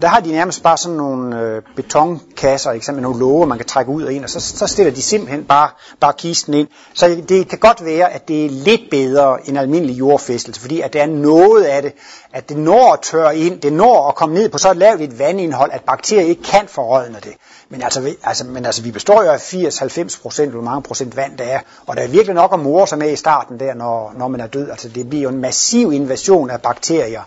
der 0.02 0.08
har 0.08 0.20
de 0.20 0.32
nærmest 0.32 0.62
bare 0.62 0.76
sådan 0.76 0.96
nogle 0.96 1.40
øh, 1.40 1.62
betonkasser, 1.76 2.70
eksempel 2.70 3.02
nogle 3.02 3.18
låger, 3.18 3.46
man 3.46 3.58
kan 3.58 3.66
trække 3.66 3.90
ud 3.90 4.02
og 4.02 4.12
ind, 4.12 4.24
og 4.24 4.30
så, 4.30 4.40
så 4.40 4.66
stiller 4.66 4.92
de 4.92 5.02
simpelthen 5.02 5.44
bare, 5.44 5.70
bare 6.00 6.12
kisten 6.18 6.54
ind. 6.54 6.68
Så 6.94 7.22
det 7.28 7.48
kan 7.48 7.58
godt 7.58 7.84
være, 7.84 8.12
at 8.12 8.28
det 8.28 8.46
er 8.46 8.50
lidt 8.50 8.80
bedre 8.90 9.48
end 9.48 9.58
almindelig 9.58 9.98
jordfæstelse, 9.98 10.60
fordi 10.60 10.80
at 10.80 10.92
der 10.92 11.02
er 11.02 11.06
noget 11.06 11.64
af 11.64 11.82
det, 11.82 11.92
at 12.32 12.48
det 12.48 12.56
når 12.56 12.92
at 12.92 13.00
tørre 13.02 13.36
ind, 13.38 13.60
det 13.60 13.72
når 13.72 14.08
at 14.08 14.14
komme 14.14 14.34
ned 14.34 14.48
på 14.48 14.58
så 14.58 14.72
lavt 14.72 15.00
et 15.00 15.18
vandindhold, 15.18 15.70
at 15.72 15.82
bakterier 15.84 16.26
ikke 16.26 16.42
kan 16.42 16.68
forrådne 16.68 17.18
det. 17.24 17.32
Men 17.68 17.82
altså, 17.82 18.00
vi, 18.00 18.14
altså, 18.22 18.44
men 18.44 18.66
altså, 18.66 18.82
vi 18.82 18.90
består 18.90 19.22
jo 19.22 19.30
af 19.30 19.54
80-90 19.54 20.22
procent, 20.22 20.52
hvor 20.52 20.62
mange 20.62 20.82
procent 20.82 21.16
vand 21.16 21.38
der 21.38 21.44
er, 21.44 21.60
og 21.86 21.96
der 21.96 22.02
er 22.02 22.08
virkelig 22.08 22.34
nok 22.34 22.52
at 22.52 22.60
more 22.60 22.86
sig 22.86 22.98
med 22.98 23.12
i 23.12 23.16
starten 23.16 23.60
der, 23.60 23.74
når, 23.74 24.12
når 24.16 24.28
man 24.28 24.40
er 24.40 24.46
død. 24.46 24.70
Altså, 24.70 24.88
det 24.88 25.08
bliver 25.08 25.22
jo 25.22 25.28
en 25.28 25.40
massiv 25.40 25.92
invasion 25.92 26.50
af 26.50 26.62
bakterier, 26.62 27.22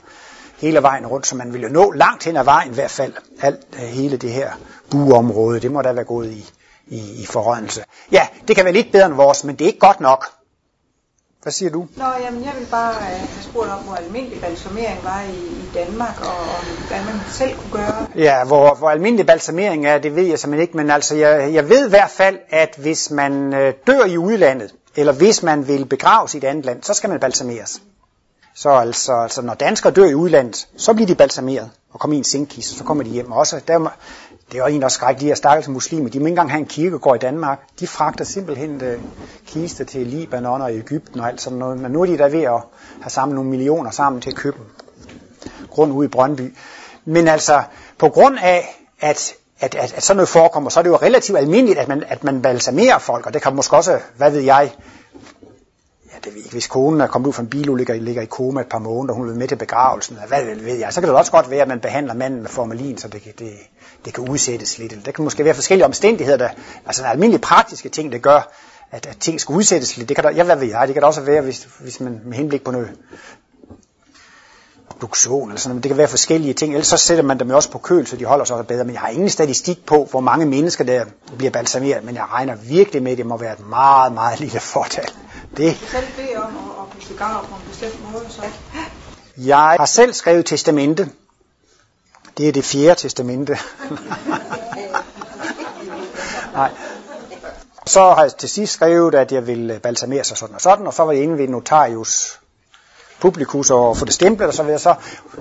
hele 0.62 0.82
vejen 0.82 1.08
rundt, 1.08 1.28
så 1.28 1.36
man 1.36 1.54
vil 1.54 1.62
jo 1.62 1.70
nå 1.70 1.92
langt 1.92 2.24
hen 2.24 2.38
ad 2.38 2.44
vejen 2.44 2.72
i 2.72 2.74
hvert 2.74 2.92
fald, 2.92 3.14
alt 3.42 3.68
øh, 3.74 3.80
hele 3.80 4.18
det 4.18 4.32
her 4.32 4.52
buområde, 4.90 5.60
det 5.60 5.72
må 5.72 5.82
da 5.82 5.92
være 5.92 6.04
gået 6.04 6.32
i, 6.32 6.52
i, 6.88 7.22
i 7.22 7.26
forrødelse. 7.26 7.84
Ja, 8.12 8.28
det 8.48 8.56
kan 8.56 8.66
være 8.66 8.74
lidt 8.74 8.92
bedre 8.92 9.06
end 9.06 9.14
vores, 9.14 9.44
men 9.44 9.56
det 9.56 9.66
er 9.66 9.68
ikke 9.68 9.80
godt 9.80 10.00
nok. 10.00 10.26
Hvad 11.44 11.54
siger 11.54 11.72
du? 11.72 11.88
Nå, 11.96 12.06
jamen 12.24 12.44
jeg 12.44 12.54
vil 12.60 12.68
bare 12.72 12.92
uh, 12.92 13.04
have 13.04 13.44
spurgt 13.44 13.70
om, 13.70 13.80
hvor 13.80 13.96
almindelig 13.96 14.42
balsamering 14.42 15.04
var 15.04 15.22
i, 15.22 15.36
i 15.36 15.70
Danmark, 15.74 16.22
og 16.22 16.40
om 16.40 16.66
hvad 16.88 16.98
man 17.06 17.22
selv 17.32 17.58
kunne 17.58 17.72
gøre. 17.72 18.08
Ja, 18.16 18.44
hvor, 18.44 18.76
hvor 18.76 18.90
almindelig 18.90 19.26
balsamering 19.26 19.86
er, 19.86 19.98
det 19.98 20.16
ved 20.16 20.24
jeg 20.24 20.40
simpelthen 20.40 20.62
ikke, 20.62 20.78
men 20.78 20.92
altså 20.92 21.16
jeg, 21.16 21.54
jeg 21.54 21.70
ved 21.70 21.88
i 21.88 21.90
hvert 21.90 22.10
fald, 22.10 22.40
at 22.50 22.76
hvis 22.78 23.12
man 23.12 23.54
uh, 23.54 23.60
dør 23.88 24.06
i 24.06 24.18
udlandet, 24.18 24.76
eller 24.96 25.14
hvis 25.14 25.44
man 25.44 25.68
vil 25.68 25.86
begraves 25.86 26.34
i 26.34 26.38
et 26.38 26.44
andet 26.44 26.66
land, 26.66 26.84
så 26.84 26.94
skal 26.94 27.10
man 27.10 27.20
balsameres. 27.20 27.82
Så 28.56 28.70
altså, 28.70 29.14
altså 29.14 29.42
når 29.42 29.54
danskere 29.54 29.94
dør 29.94 30.06
i 30.06 30.16
udlandet, 30.16 30.68
så 30.78 30.94
bliver 30.94 31.08
de 31.08 31.16
balsameret 31.16 31.70
og 31.92 32.00
kommer 32.00 32.16
i 32.16 32.18
en 32.18 32.24
sengkiste, 32.24 32.78
så 32.78 32.84
kommer 32.84 33.04
de 33.04 33.10
hjem. 33.10 33.32
også, 33.32 33.62
der, 33.68 33.80
det 34.52 34.60
er 34.60 34.64
jo 34.64 34.76
en, 34.76 34.82
der 34.82 34.88
skræk, 34.88 35.20
de 35.20 35.26
her 35.26 35.36
stakkels 35.36 35.68
muslimer, 35.68 36.10
de 36.10 36.20
må 36.20 36.26
ikke 36.26 36.30
engang 36.30 36.52
have 36.52 36.60
en 36.60 36.66
kirkegård 36.66 37.16
i 37.16 37.20
Danmark. 37.20 37.60
De 37.80 37.88
fragter 37.88 38.26
simpelthen 38.26 38.84
øh, 38.84 38.98
uh, 38.98 39.04
kister 39.46 39.86
til 39.86 40.08
Libanon 40.08 40.62
og 40.62 40.76
Ægypten 40.76 41.20
og 41.20 41.28
alt 41.28 41.42
sådan 41.42 41.60
noget. 41.60 41.80
Men 41.80 41.92
nu 41.92 42.02
er 42.02 42.06
de 42.06 42.18
der 42.18 42.30
ved 42.30 42.44
at 42.44 42.62
have 43.02 43.10
samlet 43.10 43.36
nogle 43.36 43.50
millioner 43.50 43.92
sammen 43.92 44.22
til 44.22 44.30
at 44.30 44.36
købe 44.36 44.58
grund 45.70 45.94
ude 45.94 46.06
i 46.06 46.10
Brøndby. 46.10 46.56
Men 47.06 47.28
altså, 47.28 47.64
på 47.98 48.10
grund 48.10 48.38
af, 48.42 48.86
at 49.00 49.34
at, 49.62 49.76
at, 49.76 49.94
at 49.94 50.04
sådan 50.04 50.18
noget 50.18 50.30
forekommer, 50.30 50.70
så 50.70 50.80
er 50.80 50.84
det 50.84 50.90
jo 50.90 50.96
relativt 50.96 51.38
almindeligt, 51.38 51.80
at 51.80 51.88
man, 51.88 52.04
at 52.08 52.24
man 52.24 52.42
balsamerer 52.42 52.98
folk, 52.98 53.26
og 53.26 53.34
det 53.34 53.42
kan 53.42 53.56
måske 53.56 53.76
også, 53.76 54.00
hvad 54.18 54.32
ved 54.32 54.42
jeg, 54.42 54.72
det 56.24 56.34
ved 56.34 56.42
ikke, 56.42 56.52
hvis 56.52 56.68
konen 56.68 57.02
er 57.02 57.08
kommet 57.08 57.28
ud 57.28 57.34
fra 57.34 57.42
en 57.42 57.50
bil 57.50 57.70
og 57.70 57.76
ligger 57.76 57.94
ligger 57.94 58.22
i 58.22 58.26
koma 58.26 58.62
et 58.62 58.68
par 58.68 58.80
måneder, 58.80 59.14
og 59.14 59.18
hun 59.18 59.30
er 59.30 59.34
med 59.34 59.48
til 59.48 59.56
begravelsen, 59.56 60.18
hvad 60.28 60.46
ved 60.56 60.76
jeg, 60.76 60.94
så 60.94 61.02
kan 61.02 61.10
det 61.10 61.18
også 61.18 61.32
godt 61.32 61.50
være, 61.50 61.62
at 61.62 61.68
man 61.68 61.80
behandler 61.80 62.14
manden 62.14 62.42
med 62.42 62.50
formalin, 62.50 62.98
så 62.98 63.08
det, 63.08 63.24
det, 63.40 63.52
det 64.06 64.14
kan 64.14 64.30
udsættes 64.30 64.78
lidt. 64.78 65.06
Det 65.06 65.14
kan 65.14 65.24
måske 65.24 65.46
være 65.46 65.54
forskellige 65.54 65.86
omstændigheder, 65.86 66.38
der, 66.38 66.50
altså 66.86 67.04
almindelige 67.04 67.42
praktiske 67.42 67.90
ting, 67.90 68.12
der 68.12 68.18
gør, 68.18 68.52
at, 68.92 69.06
at 69.06 69.18
ting 69.20 69.42
skal 69.42 69.54
udsættes 69.54 69.98
lidt. 69.98 70.10
Det 70.10 70.16
kan 70.16 70.24
der, 70.24 70.32
ja, 70.32 70.44
hvad 70.44 70.56
ved 70.56 70.68
jeg, 70.68 70.88
det 70.88 70.94
kan 70.94 71.02
der 71.02 71.08
også 71.08 71.22
være, 71.22 71.42
hvis, 71.42 71.68
hvis 71.80 72.00
man 72.00 72.22
med 72.26 72.38
henblik 72.38 72.64
på 72.64 72.72
noget 72.72 72.90
produktion 75.02 75.50
eller 75.50 75.60
sådan 75.60 75.70
noget. 75.70 75.84
Det 75.84 75.90
kan 75.90 75.98
være 75.98 76.08
forskellige 76.08 76.54
ting. 76.54 76.74
Ellers 76.74 76.88
så 76.88 76.98
sætter 76.98 77.24
man 77.24 77.40
dem 77.40 77.50
jo 77.50 77.56
også 77.56 77.72
på 77.72 77.78
køl, 77.78 78.08
så 78.08 78.16
de 78.16 78.26
holder 78.26 78.46
sig 78.46 78.68
bedre. 78.68 78.84
Men 78.84 78.94
jeg 78.94 79.02
har 79.02 79.10
ingen 79.10 79.30
statistik 79.30 79.86
på, 79.86 80.08
hvor 80.12 80.20
mange 80.20 80.46
mennesker 80.46 80.84
der 80.84 81.06
bliver 81.38 81.52
balsameret. 81.52 82.04
Men 82.04 82.16
jeg 82.16 82.26
regner 82.32 82.56
virkelig 82.56 83.04
med, 83.04 83.12
at 83.12 83.18
det 83.18 83.26
må 83.26 83.38
være 83.38 83.54
et 83.54 83.68
meget, 83.68 84.14
meget 84.14 84.40
lille 84.40 84.60
fortal. 84.60 85.10
Det. 85.58 85.78
Selv 85.92 86.08
bede 86.16 86.36
om 86.36 86.58
at, 86.58 86.84
at 86.84 86.90
blive 86.98 87.14
begravet 87.14 87.50
på 87.50 87.56
en 87.56 87.62
bestemt 87.70 88.12
måde, 88.12 88.26
så 88.30 88.42
Jeg 89.38 89.76
har 89.80 89.86
selv 89.86 90.14
skrevet 90.14 90.46
testamente. 90.46 91.10
Det 92.38 92.48
er 92.48 92.52
det 92.52 92.66
fjerde 92.66 93.00
testamente. 93.00 93.58
Nej. 96.54 96.72
Så 97.86 98.14
har 98.14 98.22
jeg 98.22 98.36
til 98.38 98.50
sidst 98.50 98.74
skrevet, 98.74 99.16
at 99.16 99.32
jeg 99.32 99.48
vil 99.48 99.80
balsamere 99.84 100.24
sig 100.24 100.38
sådan 100.38 100.56
og 100.56 100.62
sådan, 100.62 100.88
og 100.88 100.94
så 100.94 101.04
var 101.04 101.12
jeg 101.12 101.24
inde 101.24 101.38
ved 101.38 101.48
notarius 101.48 102.40
publikus 103.20 103.70
og 103.70 103.98
få 103.98 104.06
det 104.06 104.14
stemplet, 104.14 104.48
og 104.48 104.54
så 104.54 104.64
vil, 104.64 104.72
jeg 104.72 104.80
så 104.80 104.96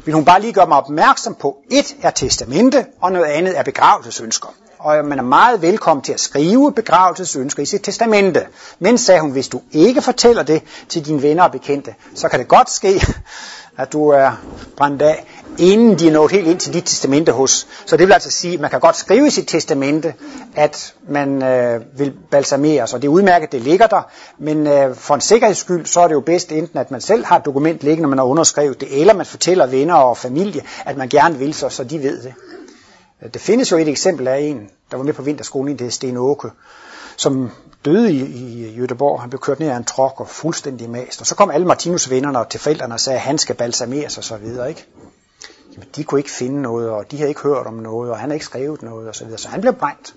vil 0.05 0.14
hun 0.14 0.25
bare 0.25 0.40
lige 0.40 0.53
gøre 0.53 0.66
mig 0.66 0.79
opmærksom 0.79 1.35
på, 1.35 1.59
et 1.70 1.96
er 2.03 2.11
testamente, 2.11 2.87
og 3.01 3.12
noget 3.12 3.27
andet 3.27 3.59
er 3.59 3.62
begravelsesønsker 3.62 4.49
og 4.81 5.05
man 5.05 5.19
er 5.19 5.23
meget 5.23 5.62
velkommen 5.62 6.03
til 6.03 6.12
at 6.12 6.21
skrive 6.21 6.73
begravelsesønsker 6.73 7.62
i 7.62 7.66
sit 7.66 7.83
testamente. 7.83 8.47
Men 8.79 8.99
sagde 8.99 9.21
hun, 9.21 9.31
hvis 9.31 9.49
du 9.49 9.61
ikke 9.73 10.03
fortæller 10.03 10.43
det 10.43 10.62
til 10.88 11.07
dine 11.07 11.23
venner 11.23 11.43
og 11.43 11.53
bekendte, 11.53 11.95
så 12.14 12.29
kan 12.29 12.38
det 12.38 12.49
godt 12.49 12.71
ske, 12.71 13.01
at 13.79 13.93
du 13.93 14.09
er 14.09 14.31
brændt 14.77 15.03
af, 15.03 15.25
inden 15.59 15.99
de 15.99 16.09
er 16.09 16.12
nået 16.12 16.33
helt 16.33 16.47
ind 16.47 16.61
til 16.61 16.73
dit 16.73 16.85
testamente 16.85 17.33
hos. 17.33 17.66
Så 17.87 17.97
det 17.97 18.07
vil 18.07 18.12
altså 18.12 18.31
sige, 18.31 18.55
at 18.55 18.61
man 18.61 18.71
kan 18.71 18.81
godt 18.81 18.97
skrive 18.97 19.27
i 19.27 19.31
sit 19.31 19.49
testamente, 19.49 20.14
at 20.57 20.95
man 21.09 21.43
øh, 21.43 21.81
vil 21.99 22.12
balsamere 22.31 22.83
og 22.83 22.88
Det 22.93 23.05
er 23.05 23.09
udmærket, 23.09 23.53
det 23.53 23.61
ligger 23.61 23.87
der, 23.87 24.03
men 24.38 24.66
øh, 24.66 24.95
for 24.95 25.14
en 25.14 25.21
sikkerheds 25.21 25.59
skyld, 25.59 25.87
så 25.87 26.01
er 26.01 26.09
det 26.09 26.14
jo 26.14 26.21
bedst 26.21 26.53
enten, 26.53 26.79
at 26.79 26.90
man 26.90 27.01
selv 27.01 27.25
har 27.25 27.38
et 27.38 27.45
dokument 27.45 27.83
liggende, 27.83 28.03
når 28.03 28.09
man 28.09 28.19
har 28.19 28.25
underskrevet 28.25 28.81
det, 28.81 29.01
eller 29.01 29.14
man 29.14 29.27
fortæller 29.27 29.66
venner 29.66 29.95
og 29.95 30.16
familie, 30.16 30.62
at 30.85 30.97
man 30.97 31.09
gerne 31.09 31.38
vil 31.38 31.55
så, 31.55 31.69
så 31.69 31.85
de 31.85 32.03
ved 32.03 32.23
det. 32.23 32.35
Øh, 33.23 33.33
det 33.35 33.41
findes 33.41 33.73
jo 33.73 33.77
et 33.77 33.89
eksempel 33.89 34.29
af 34.29 34.39
en, 34.39 34.71
der 34.91 34.97
var 34.97 35.05
med 35.05 35.13
på 35.13 35.23
vinterskolen, 35.23 35.79
det 35.79 35.87
er 35.87 35.91
Sten 35.91 36.17
Åke, 36.17 36.51
som 37.17 37.51
døde 37.85 38.13
i, 38.13 38.21
i 38.21 38.75
Jødeborg. 38.77 39.21
Han 39.21 39.31
blev 39.31 39.41
kørt 39.41 39.61
ned 39.61 39.69
af 39.69 39.77
en 39.77 39.85
trok 39.85 40.21
og 40.21 40.29
fuldstændig 40.29 40.91
mast. 40.91 41.21
Og 41.21 41.27
så 41.27 41.35
kom 41.35 41.51
alle 41.51 41.67
Martinus 41.67 42.11
vennerne 42.11 42.45
til 42.51 42.61
forældrene 42.61 42.95
og 42.95 43.01
sagde, 43.01 43.17
at 43.17 43.23
han 43.23 43.39
skal 43.39 43.55
balsameres 43.55 44.19
og 44.19 44.25
så 44.25 44.37
videre. 44.37 44.69
Ikke? 44.69 44.87
Jamen, 45.73 45.89
de 45.97 46.05
kunne 46.05 46.21
ikke 46.21 46.31
finde 46.31 46.63
noget, 46.63 46.91
og 46.91 47.11
de 47.11 47.17
havde 47.17 47.29
ikke 47.29 47.41
hørt 47.41 47.67
om 47.67 47.75
noget, 47.75 48.11
og 48.11 48.19
han 48.19 48.29
havde 48.29 48.37
ikke 48.37 48.47
skrevet 48.47 48.83
noget 48.83 49.09
og 49.09 49.15
så 49.15 49.25
videre. 49.25 49.39
Så 49.39 49.49
han 49.49 49.61
blev 49.61 49.73
brændt 49.73 50.15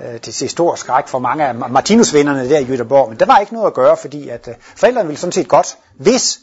øh, 0.00 0.20
til, 0.20 0.32
til 0.32 0.48
stor 0.48 0.74
skræk 0.74 1.08
for 1.08 1.18
mange 1.18 1.44
af 1.44 1.54
Martinus 1.54 2.14
vennerne 2.14 2.48
der 2.48 2.58
i 2.58 2.64
Jødeborg. 2.64 3.08
Men 3.08 3.18
der 3.18 3.26
var 3.26 3.38
ikke 3.38 3.54
noget 3.54 3.66
at 3.66 3.74
gøre, 3.74 3.96
fordi 3.96 4.28
at 4.28 4.48
øh, 4.48 4.54
forældrene 4.76 5.06
ville 5.06 5.20
sådan 5.20 5.32
set 5.32 5.48
godt, 5.48 5.78
hvis 5.98 6.40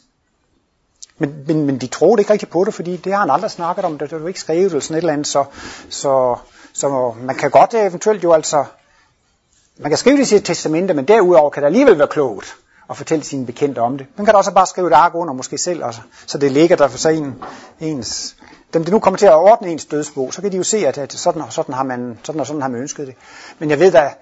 men, 1.21 1.43
men, 1.47 1.65
men 1.65 1.77
de 1.77 1.88
troede 1.88 2.21
ikke 2.21 2.34
rigtig 2.34 2.49
på 2.49 2.63
det, 2.63 2.73
fordi 2.73 2.97
det 2.97 3.13
har 3.13 3.19
han 3.19 3.29
aldrig 3.29 3.51
snakket 3.51 3.86
om, 3.86 3.97
det, 3.97 4.10
det 4.12 4.21
var 4.21 4.27
ikke 4.27 4.39
skrevet 4.39 4.65
eller 4.65 4.79
sådan 4.79 4.95
et 4.95 4.97
eller 4.97 5.13
andet, 5.13 5.27
så, 5.27 5.45
så, 5.89 6.36
så 6.73 7.13
man 7.21 7.36
kan 7.36 7.51
godt 7.51 7.73
øh, 7.73 7.86
eventuelt 7.86 8.23
jo 8.23 8.34
altså, 8.34 8.65
man 9.77 9.91
kan 9.91 9.97
skrive 9.97 10.17
det 10.17 10.21
i 10.21 10.25
sit 10.25 10.45
testamente, 10.45 10.93
men 10.93 11.07
derudover 11.07 11.49
kan 11.49 11.63
det 11.63 11.67
alligevel 11.67 11.97
være 11.97 12.07
klogt 12.07 12.55
at 12.89 12.97
fortælle 12.97 13.23
sine 13.23 13.45
bekendte 13.45 13.79
om 13.79 13.97
det. 13.97 14.07
Man 14.17 14.25
kan 14.25 14.34
da 14.34 14.38
også 14.38 14.51
bare 14.51 14.65
skrive 14.65 14.88
et 14.88 14.93
ark 14.93 15.15
under 15.15 15.34
måske 15.34 15.57
selv, 15.57 15.84
også, 15.84 16.01
så 16.25 16.38
det 16.38 16.51
ligger 16.51 16.75
der 16.75 16.88
for 16.88 16.97
sig 16.97 17.17
en, 17.17 17.43
ens... 17.79 18.36
Dem, 18.73 18.84
det 18.84 18.93
nu 18.93 18.99
kommer 18.99 19.17
til 19.17 19.25
at 19.25 19.36
ordne 19.36 19.67
ens 19.67 19.86
dødsbo, 19.86 20.31
så 20.31 20.41
kan 20.41 20.51
de 20.51 20.57
jo 20.57 20.63
se, 20.63 20.88
at, 20.88 20.97
at 20.97 21.13
sådan, 21.13 21.43
sådan, 21.49 21.75
har 21.75 21.84
man, 21.84 22.19
sådan 22.23 22.41
og 22.41 22.47
sådan 22.47 22.62
har 22.62 22.69
man 22.69 22.81
ønsket 22.81 23.07
det. 23.07 23.15
Men 23.60 23.69
jeg 23.69 23.79
ved 23.79 23.91
da, 23.91 24.13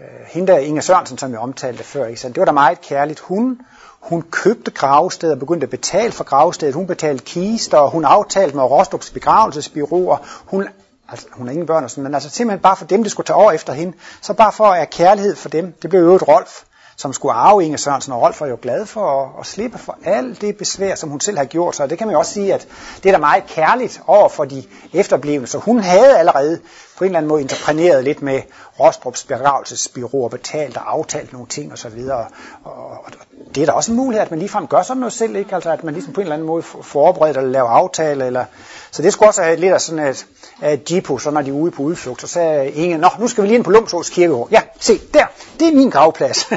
Øh, 0.00 0.26
hende 0.26 0.52
der 0.52 0.58
Inger 0.58 0.82
Sørensen, 0.82 1.18
som 1.18 1.32
jeg 1.32 1.40
omtalte 1.40 1.84
før, 1.84 2.06
ikke? 2.06 2.20
Så 2.20 2.28
det 2.28 2.36
var 2.36 2.44
da 2.44 2.52
meget 2.52 2.80
kærligt. 2.80 3.20
Hun, 3.20 3.60
hun 4.00 4.22
købte 4.22 4.70
gravstedet 4.70 5.32
og 5.32 5.38
begyndte 5.38 5.64
at 5.64 5.70
betale 5.70 6.12
for 6.12 6.24
gravstedet. 6.24 6.74
Hun 6.74 6.86
betalte 6.86 7.24
kister, 7.24 7.78
og 7.78 7.90
hun 7.90 8.04
aftalte 8.04 8.56
med 8.56 8.64
Rostrups 8.64 9.10
begravelsesbyråer. 9.10 10.16
Hun 10.46 10.68
altså 11.08 11.26
hun 11.32 11.46
har 11.46 11.52
ingen 11.52 11.66
børn 11.66 11.84
og 11.84 11.90
sådan, 11.90 12.04
men 12.04 12.14
altså 12.14 12.30
simpelthen 12.30 12.62
bare 12.62 12.76
for 12.76 12.84
dem, 12.84 13.02
det 13.02 13.12
skulle 13.12 13.26
tage 13.26 13.36
over 13.36 13.52
efter 13.52 13.72
hende, 13.72 13.96
så 14.20 14.32
bare 14.32 14.52
for 14.52 14.66
at 14.66 14.90
kærlighed 14.90 15.36
for 15.36 15.48
dem, 15.48 15.74
det 15.82 15.90
blev 15.90 16.00
jo 16.02 16.14
et 16.14 16.28
Rolf, 16.28 16.62
som 16.96 17.12
skulle 17.12 17.34
arve 17.34 17.64
Inge 17.64 17.78
Sørensen, 17.78 18.12
og 18.12 18.22
Rolf 18.22 18.40
var 18.40 18.46
jo 18.46 18.58
glad 18.62 18.86
for 18.86 19.22
at, 19.22 19.30
at 19.40 19.46
slippe 19.46 19.78
for 19.78 19.98
alt 20.04 20.40
det 20.40 20.56
besvær, 20.56 20.94
som 20.94 21.10
hun 21.10 21.20
selv 21.20 21.38
har 21.38 21.44
gjort, 21.44 21.76
så 21.76 21.86
det 21.86 21.98
kan 21.98 22.06
man 22.06 22.12
jo 22.12 22.18
også 22.18 22.32
sige, 22.32 22.54
at 22.54 22.68
det 23.02 23.08
er 23.08 23.12
da 23.12 23.18
meget 23.18 23.46
kærligt 23.46 24.00
over 24.06 24.28
for 24.28 24.44
de 24.44 24.64
efterblivende, 24.92 25.46
så 25.46 25.58
hun 25.58 25.80
havde 25.80 26.18
allerede 26.18 26.60
på 26.98 27.04
en 27.04 27.08
eller 27.08 27.18
anden 27.18 27.28
måde 27.28 27.42
interpreneret 27.42 28.04
lidt 28.04 28.22
med 28.22 28.42
Rostrups 28.80 29.24
begravelsesbyrå 29.24 30.24
og 30.24 30.30
betalt 30.30 30.76
og 30.76 30.92
aftalt 30.92 31.32
nogle 31.32 31.48
ting 31.48 31.72
osv. 31.72 31.98
Og, 32.10 32.26
og, 32.64 32.90
og 32.90 33.12
det 33.54 33.62
er 33.62 33.66
da 33.66 33.72
også 33.72 33.92
en 33.92 33.96
mulighed, 33.96 34.22
at 34.22 34.30
man 34.30 34.38
ligefrem 34.38 34.66
gør 34.66 34.82
sådan 34.82 35.00
noget 35.00 35.12
selv, 35.12 35.36
ikke? 35.36 35.54
Altså, 35.54 35.70
at 35.70 35.84
man 35.84 35.94
ligesom 35.94 36.12
på 36.12 36.20
en 36.20 36.24
eller 36.24 36.34
anden 36.34 36.46
måde 36.46 36.62
forbereder 36.62 37.38
eller 37.38 37.52
laver 37.52 37.68
aftale. 37.68 38.26
Eller... 38.26 38.44
Så 38.90 39.02
det 39.02 39.12
skulle 39.12 39.28
også 39.28 39.42
have 39.42 39.56
lidt 39.56 39.72
af 39.72 39.80
sådan 39.80 40.06
et, 40.06 40.26
et 40.64 40.90
jipo, 40.90 41.18
så 41.18 41.30
når 41.30 41.42
de 41.42 41.48
er 41.48 41.54
ude 41.54 41.70
på 41.70 41.82
udflugt, 41.82 42.20
så 42.20 42.26
sagde 42.26 42.70
Inge, 42.70 42.98
Nå, 42.98 43.08
nu 43.18 43.28
skal 43.28 43.42
vi 43.42 43.48
lige 43.48 43.56
ind 43.56 43.64
på 43.64 43.70
Lumsås 43.70 44.10
Kirkegård. 44.10 44.48
Ja, 44.50 44.60
se, 44.80 45.00
der, 45.14 45.26
det 45.60 45.68
er 45.68 45.72
min 45.72 45.90
gravplads. 45.90 46.48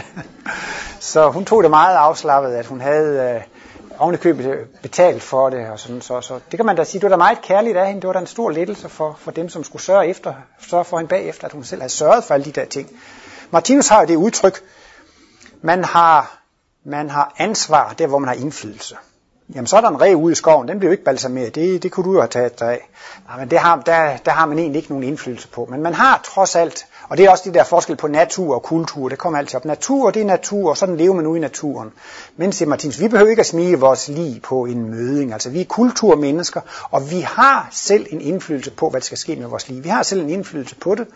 så 1.12 1.30
hun 1.30 1.45
tog 1.45 1.63
det 1.63 1.69
meget 1.69 1.95
afslappet, 1.95 2.52
at 2.52 2.65
hun 2.65 2.82
havde 2.82 3.36
øh, 3.36 3.41
ovenikøbet 3.99 4.67
betalt 4.81 5.23
for 5.23 5.49
det. 5.49 5.69
Og 5.69 5.79
sådan, 5.79 6.01
så, 6.01 6.21
så 6.21 6.39
det 6.51 6.57
kan 6.57 6.65
man 6.65 6.75
da 6.75 6.83
sige, 6.83 7.01
det 7.01 7.03
var 7.03 7.09
da 7.09 7.17
meget 7.17 7.41
kærligt 7.41 7.77
af 7.77 7.88
hende. 7.88 8.01
Det 8.01 8.07
var 8.07 8.13
da 8.13 8.19
en 8.19 8.27
stor 8.27 8.49
lettelse 8.49 8.89
for, 8.89 9.15
for 9.19 9.31
dem, 9.31 9.49
som 9.49 9.63
skulle 9.63 9.81
sørge, 9.81 10.07
efter, 10.07 10.33
sørge 10.59 10.85
for 10.85 10.97
hende 10.97 11.09
bagefter, 11.09 11.45
at 11.47 11.53
hun 11.53 11.63
selv 11.63 11.81
havde 11.81 11.93
sørget 11.93 12.23
for 12.23 12.33
alle 12.33 12.45
de 12.45 12.51
der 12.51 12.65
ting. 12.65 12.89
Martinus 13.51 13.88
har 13.88 14.01
jo 14.01 14.07
det 14.07 14.15
udtryk, 14.15 14.62
man 15.62 15.83
har, 15.83 16.39
man 16.83 17.09
har 17.09 17.33
ansvar 17.38 17.93
der, 17.93 18.07
hvor 18.07 18.19
man 18.19 18.27
har 18.27 18.35
indflydelse. 18.35 18.95
Jamen 19.55 19.67
så 19.67 19.77
er 19.77 19.81
der 19.81 19.89
en 19.89 20.01
rev 20.01 20.15
ude 20.15 20.31
i 20.31 20.35
skoven, 20.35 20.67
den 20.67 20.79
bliver 20.79 20.89
jo 20.89 20.91
ikke 20.91 21.03
balsameret, 21.03 21.55
det, 21.55 21.83
det 21.83 21.91
kunne 21.91 22.03
du 22.03 22.13
jo 22.13 22.19
have 22.19 22.27
taget 22.27 22.59
dig 22.59 22.71
af. 22.71 22.89
Nej, 23.27 23.39
men 23.39 23.49
det 23.49 23.59
har, 23.59 23.81
der, 23.85 24.17
der 24.17 24.31
har 24.31 24.45
man 24.45 24.59
egentlig 24.59 24.79
ikke 24.79 24.89
nogen 24.89 25.03
indflydelse 25.03 25.47
på. 25.47 25.67
Men 25.69 25.81
man 25.81 25.93
har 25.93 26.21
trods 26.23 26.55
alt, 26.55 26.85
og 27.09 27.17
det 27.17 27.25
er 27.25 27.29
også 27.29 27.49
de 27.49 27.53
der 27.53 27.63
forskel 27.63 27.95
på 27.95 28.07
natur 28.07 28.55
og 28.55 28.63
kultur, 28.63 29.09
det 29.09 29.17
kommer 29.17 29.39
altid 29.39 29.55
op. 29.55 29.65
Natur, 29.65 30.12
det 30.12 30.21
er 30.21 30.25
natur, 30.25 30.69
og 30.69 30.77
sådan 30.77 30.97
lever 30.97 31.15
man 31.15 31.27
ude 31.27 31.38
i 31.38 31.41
naturen. 31.41 31.91
Men 32.38 32.51
siger 32.51 32.69
Martins, 32.69 32.99
vi 32.99 33.07
behøver 33.07 33.29
ikke 33.29 33.39
at 33.39 33.45
smige 33.45 33.79
vores 33.79 34.07
liv 34.07 34.41
på 34.41 34.65
en 34.65 34.89
møding. 34.89 35.33
Altså 35.33 35.49
vi 35.49 35.62
er 35.62 35.65
kulturmennesker, 35.65 36.62
og 36.91 37.12
vi 37.12 37.19
har 37.19 37.67
selv 37.71 38.07
en 38.09 38.21
indflydelse 38.21 38.71
på, 38.71 38.89
hvad 38.89 39.01
der 39.01 39.05
skal 39.05 39.17
ske 39.17 39.35
med 39.35 39.47
vores 39.47 39.69
liv. 39.69 39.83
Vi 39.83 39.89
har 39.89 40.03
selv 40.03 40.21
en 40.21 40.29
indflydelse 40.29 40.75
på 40.75 40.95
det, 40.95 41.07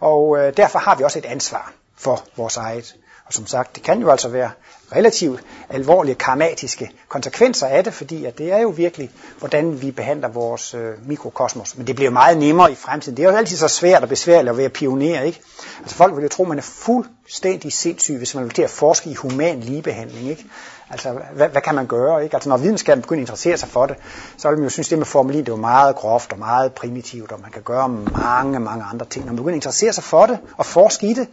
og 0.00 0.38
øh, 0.38 0.56
derfor 0.56 0.78
har 0.78 0.96
vi 0.96 1.04
også 1.04 1.18
et 1.18 1.26
ansvar 1.26 1.72
for 1.96 2.24
vores 2.36 2.56
eget. 2.56 2.94
Og 3.32 3.36
som 3.36 3.46
sagt, 3.46 3.74
det 3.74 3.82
kan 3.82 4.00
jo 4.00 4.10
altså 4.10 4.28
være 4.28 4.50
relativt 4.96 5.40
alvorlige 5.68 6.14
karmatiske 6.14 6.90
konsekvenser 7.08 7.66
af 7.66 7.84
det, 7.84 7.94
fordi 7.94 8.24
at 8.24 8.38
det 8.38 8.52
er 8.52 8.58
jo 8.58 8.68
virkelig, 8.68 9.10
hvordan 9.38 9.82
vi 9.82 9.90
behandler 9.90 10.28
vores 10.28 10.74
øh, 10.74 11.08
mikrokosmos. 11.08 11.76
Men 11.76 11.86
det 11.86 11.96
bliver 11.96 12.10
meget 12.10 12.38
nemmere 12.38 12.72
i 12.72 12.74
fremtiden. 12.74 13.16
Det 13.16 13.24
er 13.24 13.30
jo 13.30 13.36
altid 13.36 13.56
så 13.56 13.68
svært 13.68 14.02
og 14.02 14.08
besværligt 14.08 14.50
at 14.50 14.56
være 14.56 14.68
pioner, 14.68 15.22
ikke? 15.22 15.40
Altså 15.80 15.96
folk 15.96 16.16
vil 16.16 16.22
jo 16.22 16.28
tro, 16.28 16.42
at 16.42 16.48
man 16.48 16.58
er 16.58 16.62
fuldstændig 16.62 17.72
sindssyg, 17.72 18.16
hvis 18.16 18.34
man 18.34 18.44
vil 18.44 18.52
til 18.52 18.62
at 18.62 18.70
forske 18.70 19.10
i 19.10 19.14
human 19.14 19.60
ligebehandling, 19.60 20.28
ikke? 20.30 20.44
Altså, 20.90 21.18
hvad, 21.34 21.48
hvad 21.48 21.62
kan 21.62 21.74
man 21.74 21.86
gøre, 21.86 22.24
ikke? 22.24 22.36
Altså, 22.36 22.48
når 22.48 22.56
videnskaben 22.56 23.02
begynder 23.02 23.20
at 23.20 23.22
interessere 23.22 23.58
sig 23.58 23.68
for 23.68 23.86
det, 23.86 23.96
så 24.36 24.48
vil 24.48 24.58
man 24.58 24.64
jo 24.64 24.70
synes, 24.70 24.88
at 24.88 24.90
det 24.90 24.98
med 24.98 25.06
formulin, 25.06 25.40
det 25.40 25.48
er 25.48 25.52
jo 25.52 25.60
meget 25.60 25.96
groft 25.96 26.32
og 26.32 26.38
meget 26.38 26.72
primitivt, 26.72 27.32
og 27.32 27.40
man 27.40 27.50
kan 27.50 27.62
gøre 27.62 27.88
mange, 27.88 28.60
mange 28.60 28.84
andre 28.84 29.06
ting. 29.06 29.24
Når 29.24 29.32
man 29.32 29.36
begynder 29.36 29.52
at 29.52 29.56
interessere 29.56 29.92
sig 29.92 30.04
for 30.04 30.26
det 30.26 30.38
og 30.56 30.66
forske 30.66 31.06
i 31.06 31.14
det, 31.14 31.28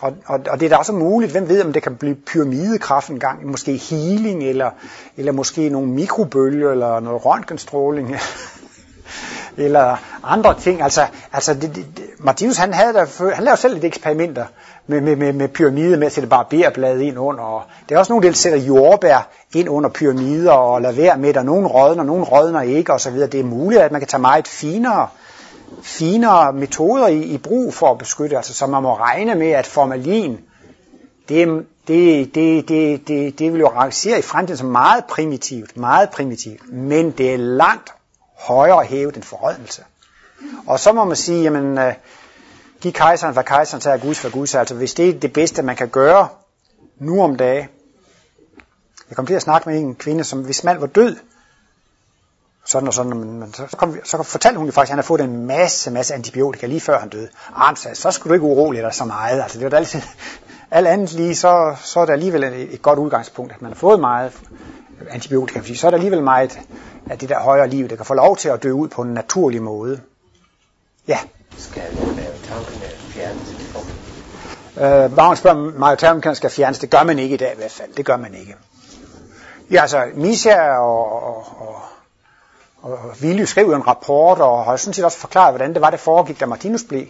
og, 0.00 0.12
og, 0.26 0.40
og 0.50 0.60
det 0.60 0.66
er 0.66 0.70
da 0.70 0.76
også 0.76 0.92
muligt, 0.92 1.32
hvem 1.32 1.48
ved, 1.48 1.64
om 1.64 1.72
det 1.72 1.82
kan 1.82 1.96
blive 1.96 2.14
pyramidekraft 2.14 3.08
en 3.08 3.20
gang, 3.20 3.46
måske 3.46 3.76
healing, 3.76 4.42
eller, 4.42 4.70
eller 5.16 5.32
måske 5.32 5.68
nogle 5.68 5.88
mikrobølger, 5.88 6.70
eller 6.70 7.00
noget 7.00 7.26
røntgenstråling, 7.26 8.14
eller 9.56 9.96
andre 10.24 10.60
ting. 10.60 10.82
Altså, 10.82 11.06
altså 11.32 11.54
det, 11.54 11.74
det, 11.74 11.86
Martinus, 12.18 12.56
han, 12.56 12.74
havde 12.74 12.92
der, 12.92 13.34
han 13.34 13.44
lavede 13.44 13.60
selv 13.60 13.74
lidt 13.74 13.84
eksperimenter 13.84 14.44
med, 14.86 15.00
med, 15.00 15.16
med, 15.16 15.32
med 15.32 15.48
pyramider, 15.48 15.98
med 15.98 16.06
at 16.06 16.12
sætte 16.12 16.28
barberblade 16.28 17.04
ind 17.04 17.18
under. 17.18 17.42
Og 17.42 17.62
det 17.88 17.94
er 17.94 17.98
også 17.98 18.12
nogle, 18.12 18.28
der 18.28 18.34
sætter 18.34 18.58
jordbær 18.58 19.28
ind 19.54 19.68
under 19.68 19.90
pyramider, 19.90 20.52
og 20.52 20.82
lader 20.82 20.94
være 20.94 21.18
med, 21.18 21.36
at 21.36 21.44
nogen 21.44 21.66
rådner, 21.66 22.04
nogen 22.04 22.24
rådner 22.24 22.60
ikke, 22.60 22.92
osv. 22.92 23.14
Det 23.14 23.34
er 23.34 23.44
muligt, 23.44 23.82
at 23.82 23.92
man 23.92 24.00
kan 24.00 24.08
tage 24.08 24.20
meget 24.20 24.48
finere 24.48 25.08
finere 25.82 26.52
metoder 26.52 27.06
i, 27.06 27.22
i 27.22 27.38
brug 27.38 27.74
for 27.74 27.90
at 27.90 27.98
beskytte. 27.98 28.36
Altså, 28.36 28.54
så 28.54 28.66
man 28.66 28.82
må 28.82 28.94
regne 28.94 29.34
med, 29.34 29.50
at 29.50 29.66
formalin, 29.66 30.40
det, 31.28 31.66
det, 31.88 32.34
det, 32.34 32.68
det, 32.68 33.08
det, 33.08 33.38
det 33.38 33.52
vil 33.52 33.60
jo 33.60 33.68
rangere 33.68 34.18
i 34.18 34.22
fremtiden 34.22 34.58
som 34.58 34.66
meget 34.66 35.04
primitivt, 35.04 35.76
meget 35.76 36.10
primitivt, 36.10 36.72
men 36.72 37.10
det 37.10 37.32
er 37.32 37.36
langt 37.36 37.94
højere 38.38 38.84
hævet 38.84 39.16
end 39.16 39.22
forrådnelse. 39.22 39.82
Og 40.66 40.80
så 40.80 40.92
må 40.92 41.04
man 41.04 41.16
sige, 41.16 41.42
jamen, 41.42 41.78
øh, 41.78 41.94
giv 42.80 42.92
kejseren, 42.92 43.32
hvad 43.32 43.44
kejseren 43.44 43.80
tager 43.80 43.96
Guds 43.96 44.18
for 44.18 44.30
Guds. 44.30 44.54
Altså, 44.54 44.74
hvis 44.74 44.94
det 44.94 45.08
er 45.08 45.20
det 45.20 45.32
bedste, 45.32 45.62
man 45.62 45.76
kan 45.76 45.88
gøre 45.88 46.28
nu 46.98 47.22
om 47.22 47.36
dagen. 47.36 47.68
Jeg 49.08 49.16
kom 49.16 49.26
til 49.26 49.34
at 49.34 49.42
snakke 49.42 49.68
med 49.68 49.78
en 49.78 49.94
kvinde, 49.94 50.24
som 50.24 50.44
hvis 50.44 50.64
mand 50.64 50.78
var 50.78 50.86
død, 50.86 51.16
sådan 52.66 52.88
og 52.88 52.94
sådan, 52.94 53.10
men, 53.10 53.40
men 53.40 53.54
så, 53.54 53.76
kom, 53.76 53.96
så 54.04 54.22
fortalte 54.22 54.58
hun 54.58 54.66
jo 54.66 54.72
faktisk, 54.72 54.90
at 54.90 54.92
han 54.92 54.98
havde 54.98 55.06
fået 55.06 55.20
en 55.20 55.46
masse, 55.46 55.90
masse 55.90 56.14
antibiotika 56.14 56.66
lige 56.66 56.80
før 56.80 56.98
han 56.98 57.08
døde. 57.08 57.28
Og 57.54 57.60
han 57.60 57.76
sagde, 57.76 57.96
så 57.96 58.10
skulle 58.10 58.30
du 58.30 58.34
ikke 58.34 58.46
urolig 58.46 58.82
dig 58.82 58.94
så 58.94 59.04
meget. 59.04 59.42
Altså, 59.42 59.58
det 59.58 59.64
var 59.64 59.70
da 59.70 59.76
altid, 59.76 60.00
alt 60.70 60.86
andet 60.86 61.12
lige, 61.12 61.34
så, 61.34 61.76
så 61.82 62.00
er 62.00 62.04
det 62.04 62.12
alligevel 62.12 62.44
et, 62.44 62.74
et 62.74 62.82
godt 62.82 62.98
udgangspunkt, 62.98 63.52
at 63.52 63.62
man 63.62 63.70
har 63.70 63.76
fået 63.76 64.00
meget 64.00 64.32
antibiotika, 65.10 65.58
fordi 65.58 65.74
så 65.74 65.86
er 65.86 65.90
der 65.90 65.96
alligevel 65.96 66.22
meget 66.22 66.58
af 67.10 67.18
det 67.18 67.28
der 67.28 67.40
højere 67.40 67.68
liv, 67.68 67.88
der 67.88 67.96
kan 67.96 68.04
få 68.04 68.14
lov 68.14 68.36
til 68.36 68.48
at 68.48 68.62
dø 68.62 68.70
ud 68.70 68.88
på 68.88 69.02
en 69.02 69.14
naturlig 69.14 69.62
måde. 69.62 70.00
Ja. 71.08 71.18
Skal 71.58 71.82
mavetarmene 71.94 72.86
fjernes? 73.08 73.56
Øh, 74.76 75.16
Magnus 75.16 75.38
spørger, 75.38 75.78
mavetarmene 75.78 76.34
skal 76.34 76.50
fjernes. 76.50 76.78
Det 76.78 76.90
gør 76.90 77.02
man 77.02 77.18
ikke 77.18 77.34
i 77.34 77.38
dag 77.38 77.52
i 77.52 77.56
hvert 77.56 77.70
fald. 77.70 77.92
Det 77.96 78.04
gør 78.04 78.16
man 78.16 78.34
ikke. 78.34 78.56
Ja, 79.70 79.80
altså, 79.80 80.04
Misha 80.14 80.70
og, 80.78 81.22
og, 81.22 81.36
og 81.36 81.82
og 82.82 82.98
Villy 83.20 83.44
skrev 83.44 83.72
en 83.72 83.86
rapport, 83.86 84.38
og 84.38 84.64
har 84.64 84.76
sådan 84.76 84.94
set 84.94 85.04
også 85.04 85.18
forklaret, 85.18 85.52
hvordan 85.52 85.74
det 85.74 85.82
var, 85.82 85.90
det 85.90 86.00
foregik, 86.00 86.40
da 86.40 86.46
Martinus 86.46 86.84
blev. 86.84 87.06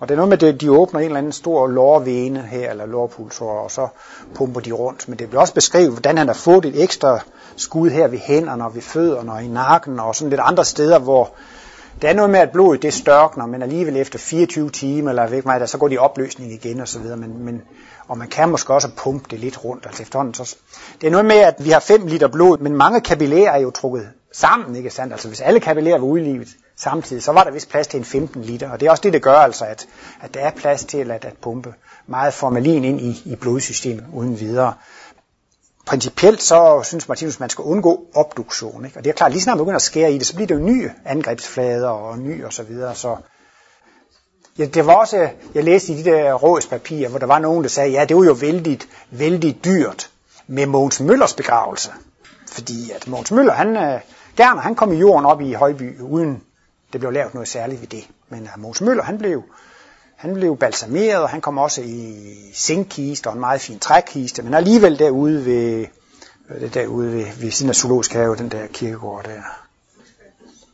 Og 0.00 0.08
det 0.08 0.14
er 0.14 0.16
noget 0.16 0.28
med, 0.28 0.42
at 0.42 0.60
de 0.60 0.72
åbner 0.72 1.00
en 1.00 1.06
eller 1.06 1.18
anden 1.18 1.32
stor 1.32 1.66
lårvene 1.66 2.42
her, 2.42 2.70
eller 2.70 2.86
lårpulsor, 2.86 3.50
og 3.50 3.70
så 3.70 3.88
pumper 4.34 4.60
de 4.60 4.72
rundt. 4.72 5.08
Men 5.08 5.18
det 5.18 5.28
bliver 5.28 5.40
også 5.40 5.54
beskrevet, 5.54 5.90
hvordan 5.90 6.18
han 6.18 6.26
har 6.26 6.34
fået 6.34 6.64
et 6.64 6.82
ekstra 6.82 7.20
skud 7.56 7.90
her 7.90 8.08
ved 8.08 8.18
hænderne, 8.18 8.64
og 8.64 8.74
ved 8.74 8.82
fødderne, 8.82 9.32
og 9.32 9.42
i 9.42 9.48
nakken, 9.48 10.00
og 10.00 10.14
sådan 10.14 10.30
lidt 10.30 10.40
andre 10.44 10.64
steder, 10.64 10.98
hvor 10.98 11.30
det 12.02 12.10
er 12.10 12.14
noget 12.14 12.30
med, 12.30 12.40
at 12.40 12.50
blodet 12.50 12.82
det 12.82 12.94
størkner, 12.94 13.46
men 13.46 13.62
alligevel 13.62 13.96
efter 13.96 14.18
24 14.18 14.70
timer, 14.70 15.10
eller 15.10 15.26
væk 15.26 15.44
meget, 15.44 15.70
så 15.70 15.78
går 15.78 15.88
de 15.88 15.94
i 15.94 15.98
opløsning 15.98 16.52
igen, 16.52 16.80
og 16.80 16.88
så 16.88 16.98
videre. 16.98 17.16
Men, 17.16 17.44
men, 17.44 17.62
og 18.08 18.18
man 18.18 18.28
kan 18.28 18.48
måske 18.48 18.74
også 18.74 18.88
pumpe 18.96 19.26
det 19.30 19.38
lidt 19.38 19.64
rundt, 19.64 19.86
altså 19.86 20.02
efterhånden. 20.02 20.34
Så, 20.34 20.56
det 21.00 21.06
er 21.06 21.10
noget 21.10 21.26
med, 21.26 21.36
at 21.36 21.54
vi 21.58 21.70
har 21.70 21.80
5 21.80 22.06
liter 22.06 22.28
blod, 22.28 22.58
men 22.58 22.76
mange 22.76 23.00
kapillærer 23.00 23.52
er 23.52 23.58
jo 23.58 23.70
trukket 23.70 24.08
sammen, 24.32 24.76
ikke 24.76 24.90
sandt? 24.90 25.12
Altså 25.12 25.28
hvis 25.28 25.40
alle 25.40 25.60
kapillærer 25.60 25.98
var 25.98 26.06
udlivet 26.06 26.48
samtidig, 26.76 27.22
så 27.22 27.32
var 27.32 27.44
der 27.44 27.50
vist 27.50 27.70
plads 27.70 27.86
til 27.86 27.98
en 27.98 28.04
15 28.04 28.42
liter, 28.42 28.70
og 28.70 28.80
det 28.80 28.86
er 28.86 28.90
også 28.90 29.00
det, 29.00 29.12
det 29.12 29.22
gør 29.22 29.36
altså, 29.36 29.64
at, 29.64 29.86
at 30.20 30.34
der 30.34 30.40
er 30.40 30.50
plads 30.50 30.84
til 30.84 31.10
at, 31.10 31.24
at 31.24 31.34
pumpe 31.42 31.74
meget 32.06 32.34
formalin 32.34 32.84
ind 32.84 33.00
i, 33.00 33.22
i 33.24 33.36
blodsystemet 33.36 34.04
uden 34.12 34.40
videre. 34.40 34.74
Principielt 35.86 36.42
så 36.42 36.82
synes 36.84 37.08
Martinus, 37.08 37.40
man 37.40 37.50
skal 37.50 37.62
undgå 37.62 38.06
obduktion, 38.14 38.84
ikke? 38.84 38.98
og 38.98 39.04
det 39.04 39.10
er 39.10 39.14
klart, 39.14 39.32
lige 39.32 39.42
snart 39.42 39.56
man 39.56 39.64
begynder 39.64 39.76
at 39.76 39.82
skære 39.82 40.12
i 40.12 40.18
det, 40.18 40.26
så 40.26 40.34
bliver 40.34 40.46
det 40.46 40.54
jo 40.54 40.60
nye 40.60 40.90
angrebsflader 41.04 41.88
og 41.88 42.18
ny 42.18 42.44
og 42.44 42.52
så 42.52 42.62
videre, 42.62 42.94
så 42.94 43.16
Ja, 44.58 44.64
det 44.64 44.86
var 44.86 44.94
også, 44.94 45.28
jeg 45.54 45.64
læste 45.64 45.92
i 45.92 45.96
de 45.96 46.10
der 46.10 46.34
rådspapirer, 46.34 47.08
hvor 47.08 47.18
der 47.18 47.26
var 47.26 47.38
nogen, 47.38 47.62
der 47.62 47.68
sagde, 47.68 47.90
ja, 47.90 48.04
det 48.04 48.16
var 48.16 48.24
jo 48.24 48.32
vældig, 48.32 48.80
vældig 49.10 49.64
dyrt 49.64 50.10
med 50.46 50.66
Mogens 50.66 51.00
Møllers 51.00 51.34
begravelse. 51.34 51.90
Fordi 52.46 52.90
at 52.90 53.08
Mogens 53.08 53.32
Møller, 53.32 53.52
han, 53.52 53.76
øh, 53.76 54.00
øh, 54.40 54.46
han 54.46 54.74
kom 54.74 54.92
i 54.92 54.96
jorden 54.96 55.26
op 55.26 55.40
i 55.40 55.52
Højby, 55.52 56.00
uden 56.00 56.42
det 56.92 57.00
blev 57.00 57.12
lavet 57.12 57.34
noget 57.34 57.48
særligt 57.48 57.80
ved 57.80 57.88
det. 57.88 58.08
Men 58.28 58.42
øh, 58.42 58.48
uh, 58.56 58.62
Mose 58.62 58.84
Møller, 58.84 59.02
han 59.02 59.18
blev, 59.18 59.42
han 60.16 60.34
blev 60.34 60.56
balsameret, 60.56 61.22
og 61.22 61.28
han 61.28 61.40
kom 61.40 61.58
også 61.58 61.82
i 61.82 62.14
zinkkiste 62.54 63.26
og 63.26 63.34
en 63.34 63.40
meget 63.40 63.60
fin 63.60 63.78
trækiste, 63.78 64.42
men 64.42 64.54
alligevel 64.54 64.98
derude 64.98 65.44
ved, 65.44 65.86
derude 66.74 67.12
ved, 67.12 67.26
ved 67.40 67.50
siden 67.50 67.68
af 67.68 67.74
Zoologisk 67.74 68.12
Have, 68.12 68.36
den 68.36 68.48
der 68.48 68.66
kirkegård 68.66 69.24
der. 69.24 69.42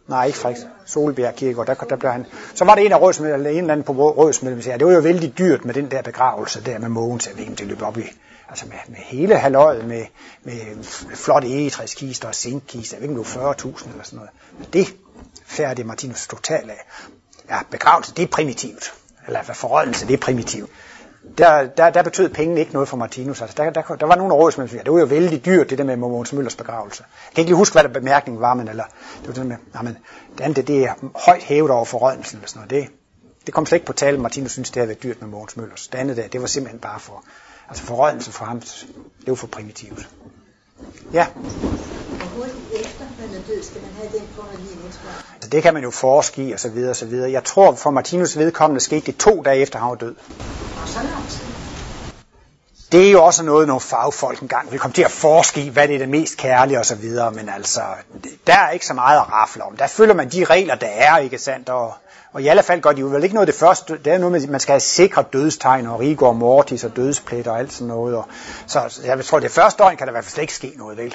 Nej, 0.09 0.27
ikke 0.27 0.39
faktisk. 0.39 0.67
Solbjerg 0.85 1.35
Kirkegård, 1.35 1.67
der, 1.67 1.75
der 1.75 1.97
blev 1.97 2.13
han. 2.13 2.27
Så 2.55 2.65
var 2.65 2.75
det 2.75 2.87
en 2.87 2.93
af 2.93 3.01
rådsmedlemmerne, 3.01 3.49
eller 3.49 3.59
en 3.59 3.65
eller 3.65 3.73
anden 3.73 3.85
på 3.85 3.93
rådsmedlemmerne, 3.93 4.63
sagde, 4.63 4.79
det 4.79 4.87
var 4.87 4.93
jo 4.93 5.01
vældig 5.01 5.39
dyrt 5.39 5.65
med 5.65 5.75
den 5.75 5.91
der 5.91 6.03
begravelse 6.03 6.65
der 6.65 6.79
med 6.79 6.89
Mogens. 6.89 7.27
Jeg 7.27 7.37
ved 7.37 7.43
ikke, 7.43 7.55
det 7.55 7.67
løb 7.67 7.83
op 7.83 7.99
i 7.99 8.03
altså 8.49 8.67
med, 8.67 8.77
med 8.89 8.99
hele 8.99 9.39
halvøjet, 9.39 9.85
med, 9.85 10.05
med 10.43 10.85
flotte 11.15 11.49
egetræskister 11.49 12.29
og 12.29 12.35
zinkkister, 12.35 12.97
jeg 12.97 13.09
ved 13.09 13.19
ikke, 13.19 13.31
40.000 13.31 13.91
eller 13.91 14.05
sådan 14.05 14.17
noget. 14.17 14.31
Men 14.59 14.69
det 14.73 14.97
færdig 15.47 15.87
Martinus 15.87 16.27
totalt 16.27 16.71
af. 16.71 16.87
Ja, 17.51 17.59
begravelse, 17.71 18.15
det 18.15 18.23
er 18.23 18.27
primitivt. 18.27 18.95
Eller 19.27 19.43
hvad 19.43 19.55
forrådelse, 19.55 20.07
det 20.07 20.15
er 20.15 20.19
primitivt. 20.19 20.71
Der, 21.39 21.67
der, 21.67 21.91
der 21.91 22.03
betød 22.03 22.29
pengene 22.29 22.61
ikke 22.61 22.73
noget 22.73 22.89
for 22.89 22.97
Martinus. 22.97 23.41
Altså, 23.41 23.55
der, 23.57 23.71
der, 23.71 23.83
der 23.83 24.07
var 24.07 24.15
nogle 24.15 24.35
rådsmænd, 24.35 24.69
der 24.69 24.83
det 24.83 24.93
var 24.93 24.99
jo 24.99 25.05
vældig 25.05 25.45
dyrt, 25.45 25.71
det 25.71 25.79
der 25.79 25.85
med 25.85 25.97
Mogens 25.97 26.33
Møllers 26.33 26.57
begravelse. 26.57 27.05
Jeg 27.09 27.35
kan 27.35 27.43
ikke 27.43 27.49
lige 27.49 27.57
huske, 27.57 27.75
hvad 27.75 27.83
der 27.83 27.89
bemærkningen 27.89 28.41
var, 28.41 28.55
men, 28.55 28.69
eller, 28.69 28.85
det 29.19 29.29
var 29.29 29.35
det 29.35 29.47
med, 29.47 29.57
jamen, 29.75 29.99
det 30.39 30.45
andet, 30.45 30.69
det 30.69 30.85
er 30.85 30.95
højt 31.27 31.43
hævet 31.43 31.71
over 31.71 31.85
forrådelsen, 31.85 32.39
eller 32.39 32.49
sådan 32.49 32.69
noget. 32.69 32.85
Det, 32.85 32.93
det 33.47 33.55
kom 33.55 33.67
slet 33.67 33.77
ikke 33.77 33.87
på 33.87 33.93
tale, 33.93 34.19
Martinus 34.19 34.53
synes, 34.53 34.71
det 34.71 34.77
havde 34.77 34.89
været 34.89 35.03
dyrt 35.03 35.21
med 35.21 35.29
Mogens 35.29 35.57
Møllers. 35.57 35.89
Det 35.89 35.99
andet 35.99 36.17
der, 36.17 36.29
det 36.29 36.41
var 36.41 36.47
simpelthen 36.47 36.81
bare 36.81 37.01
for, 37.01 37.25
altså 37.69 37.85
forrådelsen 37.85 38.33
for 38.33 38.45
ham, 38.45 38.61
det 38.61 39.27
var 39.27 39.35
for 39.35 39.47
primitivt. 39.47 40.09
Ja. 41.13 41.27
Hvor 41.27 42.27
hurtigt 42.37 42.57
efter 42.73 43.05
man 43.21 43.29
er 43.35 43.43
død, 43.47 43.63
skal 43.63 43.83
man 43.83 43.91
have 43.93 44.19
den 44.19 44.29
form 44.37 44.47
af 44.53 44.59
liv, 44.59 44.85
Altså, 45.35 45.51
det 45.51 45.63
kan 45.63 45.75
man 45.75 45.83
jo 45.83 45.91
forske 45.91 46.49
i, 46.49 46.53
og 46.53 46.61
så 46.61 46.69
videre, 46.69 46.91
og 46.91 46.97
så 46.97 47.07
videre. 47.07 47.31
Jeg 47.31 47.45
tror, 47.45 47.75
for 47.75 47.91
Martinus 47.91 48.39
vedkommende 48.39 48.81
skete 48.81 49.07
det 49.07 49.17
to 49.17 49.43
dage 49.43 49.61
efter, 49.61 49.79
han 49.79 49.89
var 49.89 49.95
død. 49.95 50.15
Og 50.83 50.89
så 50.89 50.99
lang 50.99 51.29
tid. 51.29 51.45
Det 52.93 53.07
er 53.07 53.11
jo 53.11 53.25
også 53.25 53.43
noget, 53.43 53.67
nogle 53.67 53.81
fagfolk 53.81 54.41
engang 54.41 54.73
vil 54.73 54.81
komme 54.81 54.95
til 54.95 55.03
at 55.03 55.11
forske 55.11 55.61
i, 55.61 55.69
hvad 55.69 55.89
det 55.89 55.95
er 55.95 55.99
det 55.99 56.09
mest 56.09 56.37
kærlige 56.37 56.79
og 56.79 56.87
så 56.87 56.95
videre, 56.95 57.33
men 57.33 57.49
altså, 57.49 57.81
der 58.47 58.55
er 58.55 58.71
ikke 58.71 58.87
så 58.87 58.95
meget 58.95 59.19
at 59.19 59.33
rafle 59.33 59.65
om. 59.65 59.77
Der 59.77 59.87
følger 59.87 60.15
man 60.15 60.29
de 60.29 60.45
regler, 60.45 60.75
der 60.75 60.87
er, 60.87 61.19
ikke 61.19 61.39
sandt? 61.39 61.69
Og, 61.69 61.95
og 62.37 62.43
i 62.43 62.47
alle 62.47 62.63
fald 62.63 62.81
gør 62.81 62.93
de 62.93 63.01
jo 63.01 63.07
vel 63.07 63.23
ikke 63.23 63.35
noget 63.35 63.47
det 63.47 63.55
første, 63.55 63.99
det 64.05 64.13
er 64.13 64.19
noget 64.19 64.33
med, 64.33 64.43
at 64.43 64.49
man 64.49 64.61
skal 64.61 64.73
have 64.73 64.81
sikre 64.81 65.25
dødstegn 65.33 65.87
og 65.87 66.01
rigor 66.01 66.33
mortis 66.33 66.85
og 66.85 66.97
dødspletter 66.97 67.51
og 67.51 67.59
alt 67.59 67.73
sådan 67.73 67.89
noget. 67.89 68.17
Og, 68.17 68.29
så 68.67 69.01
jeg 69.05 69.25
tror, 69.25 69.41
det 69.41 69.51
første 69.51 69.83
døgn 69.83 69.97
kan 69.97 70.07
der 70.07 70.11
i 70.11 70.15
hvert 70.15 70.25
fald 70.25 70.33
slet 70.33 70.43
ikke 70.43 70.55
ske 70.55 70.73
noget, 70.77 70.99
vel? 70.99 71.15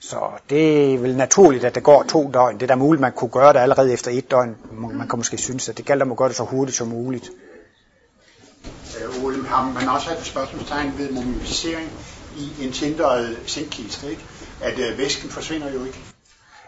Så 0.00 0.16
det 0.50 0.94
er 0.94 0.98
vel 0.98 1.16
naturligt, 1.16 1.64
at 1.64 1.74
det 1.74 1.82
går 1.82 2.02
to 2.02 2.30
døgn. 2.34 2.54
Det 2.54 2.62
er 2.62 2.66
da 2.66 2.74
muligt, 2.74 3.00
man 3.00 3.12
kunne 3.12 3.30
gøre 3.30 3.52
det 3.52 3.58
allerede 3.58 3.92
efter 3.92 4.10
et 4.10 4.30
døgn. 4.30 4.56
Man 4.72 5.08
kan 5.08 5.18
måske 5.18 5.38
synes, 5.38 5.68
at 5.68 5.76
det 5.76 5.84
gælder 5.84 6.04
om 6.04 6.10
at 6.10 6.18
gøre 6.18 6.28
det 6.28 6.36
så 6.36 6.44
hurtigt 6.44 6.76
som 6.76 6.88
muligt. 6.88 7.30
Øh, 9.00 9.24
Ole, 9.24 9.46
har 9.46 9.72
man 9.72 9.88
også 9.88 10.10
et 10.20 10.26
spørgsmålstegn 10.26 10.92
ved 10.98 11.10
mumificering 11.10 11.90
i 12.36 12.64
en 12.64 12.72
tindret 12.72 13.38
zinkkiste, 13.46 14.10
ikke? 14.10 14.22
At 14.62 14.78
øh, 14.78 14.98
væsken 14.98 15.30
forsvinder 15.30 15.72
jo 15.72 15.84
ikke. 15.84 16.07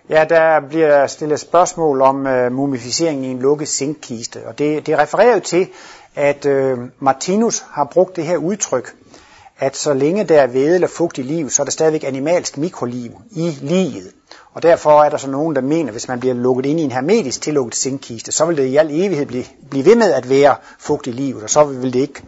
Ja, 0.08 0.24
der 0.28 0.60
bliver 0.68 1.06
stillet 1.06 1.40
spørgsmål 1.40 2.02
om 2.02 2.26
øh, 2.26 2.52
mumificering 2.52 3.26
i 3.26 3.28
en 3.28 3.38
lukket 3.38 3.68
zinkkiste, 3.68 4.46
og 4.46 4.58
det, 4.58 4.86
det 4.86 4.98
refererer 4.98 5.34
jo 5.34 5.40
til, 5.40 5.68
at 6.16 6.46
øh, 6.46 6.78
Martinus 6.98 7.64
har 7.70 7.84
brugt 7.84 8.16
det 8.16 8.24
her 8.24 8.36
udtryk, 8.36 8.94
at 9.58 9.76
så 9.76 9.94
længe 9.94 10.24
der 10.24 10.40
er 10.40 10.46
væde 10.46 10.74
eller 10.74 10.88
fugt 10.88 11.18
i 11.18 11.22
liv, 11.22 11.50
så 11.50 11.62
er 11.62 11.64
der 11.64 11.70
stadigvæk 11.70 12.04
animalsk 12.04 12.58
mikroliv 12.58 13.10
i 13.30 13.58
livet. 13.60 14.12
Og 14.54 14.62
derfor 14.62 15.02
er 15.02 15.08
der 15.08 15.16
så 15.16 15.30
nogen, 15.30 15.56
der 15.56 15.62
mener, 15.62 15.86
at 15.88 15.94
hvis 15.94 16.08
man 16.08 16.20
bliver 16.20 16.34
lukket 16.34 16.66
ind 16.66 16.80
i 16.80 16.82
en 16.82 16.92
hermetisk 16.92 17.42
tillukket 17.42 17.74
zinkkiste, 17.74 18.32
så 18.32 18.44
vil 18.44 18.56
det 18.56 18.64
i 18.66 18.76
al 18.76 18.90
evighed 18.90 19.26
blive, 19.26 19.44
blive 19.70 19.84
ved 19.84 19.96
med 19.96 20.12
at 20.12 20.30
være 20.30 20.56
fugt 20.78 21.06
i 21.06 21.10
livet, 21.10 21.42
og 21.42 21.50
så 21.50 21.64
vil 21.64 21.92
det 21.92 22.00
ikke... 22.00 22.22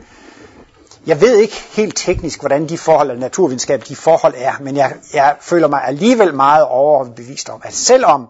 Jeg 1.06 1.20
ved 1.20 1.36
ikke 1.36 1.54
helt 1.72 1.96
teknisk, 1.96 2.40
hvordan 2.40 2.68
de 2.68 2.78
forhold, 2.78 3.10
eller 3.10 3.20
naturvidenskab, 3.20 3.82
de 3.88 3.96
forhold 3.96 4.34
er, 4.36 4.52
men 4.60 4.76
jeg, 4.76 4.92
jeg 5.14 5.36
føler 5.40 5.68
mig 5.68 5.84
alligevel 5.84 6.34
meget 6.34 6.64
overbevist 6.64 7.48
om, 7.48 7.60
at 7.64 7.74
selvom 7.74 8.28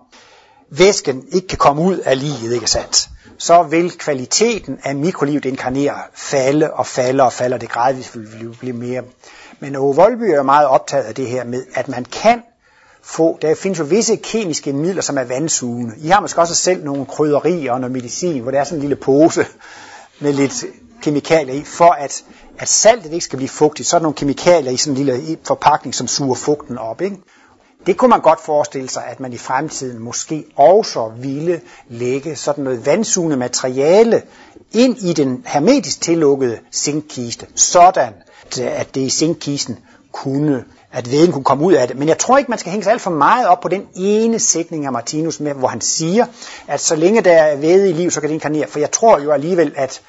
væsken 0.71 1.25
ikke 1.33 1.49
kan 1.49 1.59
komme 1.59 1.83
ud 1.83 1.99
af 1.99 2.21
livet, 2.21 2.55
ikke 2.55 2.67
sandt, 2.67 3.09
så 3.39 3.63
vil 3.63 3.91
kvaliteten 3.91 4.79
af 4.85 4.97
mikrolivet 4.97 5.45
inkarnere 5.45 5.95
falde 6.15 6.73
og 6.73 6.87
falde 6.87 7.23
og 7.23 7.33
falde, 7.33 7.55
og 7.55 7.61
det 7.61 7.69
gradvist 7.69 8.17
vil 8.17 8.57
blive 8.61 8.73
mere. 8.73 9.03
Men 9.61 9.77
Ove 9.77 9.97
Volby 9.97 10.23
er 10.23 10.43
meget 10.43 10.67
optaget 10.67 11.05
af 11.05 11.15
det 11.15 11.29
her 11.29 11.45
med, 11.45 11.65
at 11.75 11.89
man 11.89 12.05
kan 12.05 12.43
få, 13.03 13.39
der 13.43 13.55
findes 13.55 13.79
jo 13.79 13.85
visse 13.85 14.17
kemiske 14.17 14.73
midler, 14.73 15.03
som 15.03 15.19
er 15.19 15.25
vandsugende. 15.25 15.95
I 15.99 16.09
har 16.09 16.21
måske 16.21 16.41
også 16.41 16.55
selv 16.55 16.85
nogle 16.85 17.07
krydderier 17.07 17.73
og 17.73 17.81
noget 17.81 17.93
medicin, 17.93 18.43
hvor 18.43 18.51
der 18.51 18.61
er 18.61 18.65
sådan 18.65 18.79
en 18.79 18.81
lille 18.81 18.97
pose 18.97 19.47
med 20.21 20.33
lidt 20.33 20.65
kemikalier 21.03 21.55
i, 21.55 21.65
for 21.65 21.91
at, 21.91 22.25
at 22.59 22.69
saltet 22.69 23.13
ikke 23.13 23.25
skal 23.25 23.37
blive 23.37 23.49
fugtigt, 23.49 23.89
så 23.89 23.97
er 23.97 23.99
der 23.99 24.03
nogle 24.03 24.17
kemikalier 24.17 24.71
i 24.73 24.77
sådan 24.77 24.99
en 24.99 25.05
lille 25.05 25.39
forpakning, 25.45 25.95
som 25.95 26.09
suger 26.09 26.35
fugten 26.35 26.79
op. 26.79 27.01
Ikke? 27.01 27.17
Det 27.87 27.97
kunne 27.97 28.09
man 28.09 28.21
godt 28.21 28.41
forestille 28.41 28.89
sig, 28.89 29.05
at 29.07 29.21
man 29.21 29.33
i 29.33 29.39
fremtiden 29.39 29.99
måske 29.99 30.45
også 30.57 31.13
ville 31.19 31.61
lægge 31.89 32.37
sådan 32.37 32.65
noget 32.65 32.87
vandsugende 32.87 33.37
materiale 33.37 34.23
ind 34.73 34.99
i 34.99 35.13
den 35.13 35.45
hermetisk 35.47 36.01
tillukkede 36.01 36.59
zinkkiste, 36.73 37.47
sådan 37.55 38.13
at 38.59 38.95
det 38.95 39.01
i 39.01 39.11
zinkkisten 39.11 39.79
kunne 40.13 40.65
at 40.93 41.11
veden 41.11 41.33
kunne 41.33 41.45
komme 41.45 41.65
ud 41.65 41.73
af 41.73 41.89
det. 41.89 41.97
Men 41.99 42.09
jeg 42.09 42.19
tror 42.19 42.39
ikke, 42.39 42.51
man 42.51 42.59
skal 42.59 42.71
hænge 42.71 42.85
sig 42.85 42.93
alt 42.93 43.03
for 43.03 43.11
meget 43.11 43.47
op 43.47 43.61
på 43.61 43.69
den 43.69 43.87
ene 43.95 44.39
sætning 44.39 44.87
af 44.87 44.93
Martinus, 44.93 45.41
med, 45.41 45.55
hvor 45.55 45.69
han 45.69 45.81
siger, 45.81 46.27
at 46.69 46.81
så 46.81 46.97
længe 46.97 47.21
der 47.21 47.33
er 47.33 47.57
væde 47.57 47.91
i 47.91 47.93
liv, 47.93 48.11
så 48.11 48.21
kan 48.21 48.29
det 48.29 48.35
inkarnere. 48.35 48.67
For 48.67 48.79
jeg 48.79 48.91
tror 48.91 49.19
jo 49.19 49.31
alligevel, 49.31 49.73
at, 49.77 50.03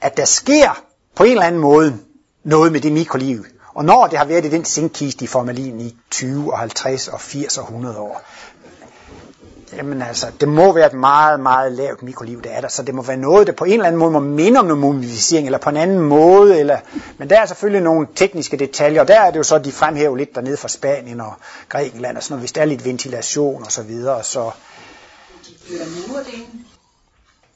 at 0.00 0.16
der 0.16 0.24
sker 0.24 0.82
på 1.14 1.24
en 1.24 1.30
eller 1.30 1.44
anden 1.44 1.60
måde 1.60 1.98
noget 2.44 2.72
med 2.72 2.80
det 2.80 2.92
mikroliv. 2.92 3.44
Og 3.74 3.84
når 3.84 4.06
det 4.06 4.18
har 4.18 4.24
været 4.24 4.44
i 4.44 4.50
den 4.50 4.64
sinkkiste 4.64 5.24
i 5.24 5.26
formalin 5.26 5.80
i 5.80 5.96
20 6.10 6.52
og 6.52 6.58
50 6.58 7.08
og 7.08 7.20
80 7.20 7.58
og 7.58 7.64
100 7.64 7.98
år, 7.98 8.22
Jamen 9.76 10.02
altså, 10.02 10.26
det 10.40 10.48
må 10.48 10.72
være 10.72 10.86
et 10.86 10.92
meget, 10.92 11.40
meget 11.40 11.72
lavt 11.72 12.02
mikroliv, 12.02 12.42
det 12.42 12.54
er 12.54 12.60
der, 12.60 12.68
så 12.68 12.82
det 12.82 12.94
må 12.94 13.02
være 13.02 13.16
noget, 13.16 13.46
der 13.46 13.52
på 13.52 13.64
en 13.64 13.72
eller 13.72 13.86
anden 13.86 13.98
måde 13.98 14.10
må 14.10 14.20
minde 14.20 14.60
om 14.60 14.66
noget 14.66 14.80
mumificering, 14.80 15.46
eller 15.46 15.58
på 15.58 15.70
en 15.70 15.76
anden 15.76 16.00
måde, 16.00 16.60
eller, 16.60 16.78
men 17.18 17.30
der 17.30 17.40
er 17.40 17.46
selvfølgelig 17.46 17.82
nogle 17.82 18.06
tekniske 18.16 18.56
detaljer, 18.56 19.00
og 19.00 19.08
der 19.08 19.20
er 19.20 19.30
det 19.30 19.38
jo 19.38 19.42
så, 19.42 19.58
de 19.58 19.72
fremhæver 19.72 20.16
lidt 20.16 20.34
dernede 20.34 20.56
fra 20.56 20.68
Spanien 20.68 21.20
og 21.20 21.32
Grækenland 21.68 22.16
og 22.16 22.22
sådan 22.22 22.32
noget, 22.32 22.42
hvis 22.42 22.52
der 22.52 22.60
er 22.60 22.64
lidt 22.64 22.84
ventilation 22.84 23.64
og 23.64 23.72
så 23.72 23.82
videre, 23.82 24.22
så... 24.22 24.50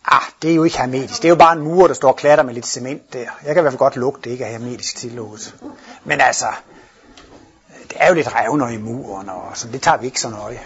Ah, 0.06 0.22
det 0.42 0.50
er 0.50 0.54
jo 0.54 0.64
ikke 0.64 0.78
hermetisk. 0.78 1.22
Det 1.22 1.24
er 1.24 1.30
jo 1.30 1.34
bare 1.34 1.56
en 1.56 1.62
mur, 1.62 1.86
der 1.86 1.94
står 1.94 2.08
og 2.08 2.16
klatter 2.16 2.44
med 2.44 2.54
lidt 2.54 2.66
cement 2.66 3.12
der. 3.12 3.18
Jeg 3.18 3.54
kan 3.54 3.58
i 3.58 3.62
hvert 3.62 3.72
fald 3.72 3.78
godt 3.78 3.96
lugte, 3.96 4.20
det 4.24 4.30
ikke 4.30 4.44
er 4.44 4.50
hermetisk 4.50 4.96
tillukket. 4.96 5.54
Men 6.04 6.20
altså, 6.20 6.46
det 7.88 7.96
er 8.00 8.08
jo 8.08 8.14
lidt 8.14 8.34
revner 8.34 8.68
i 8.68 8.76
muren, 8.76 9.28
og 9.28 9.42
så 9.54 9.68
det 9.68 9.82
tager 9.82 9.96
vi 9.96 10.06
ikke 10.06 10.20
så 10.20 10.30
nøje. 10.30 10.60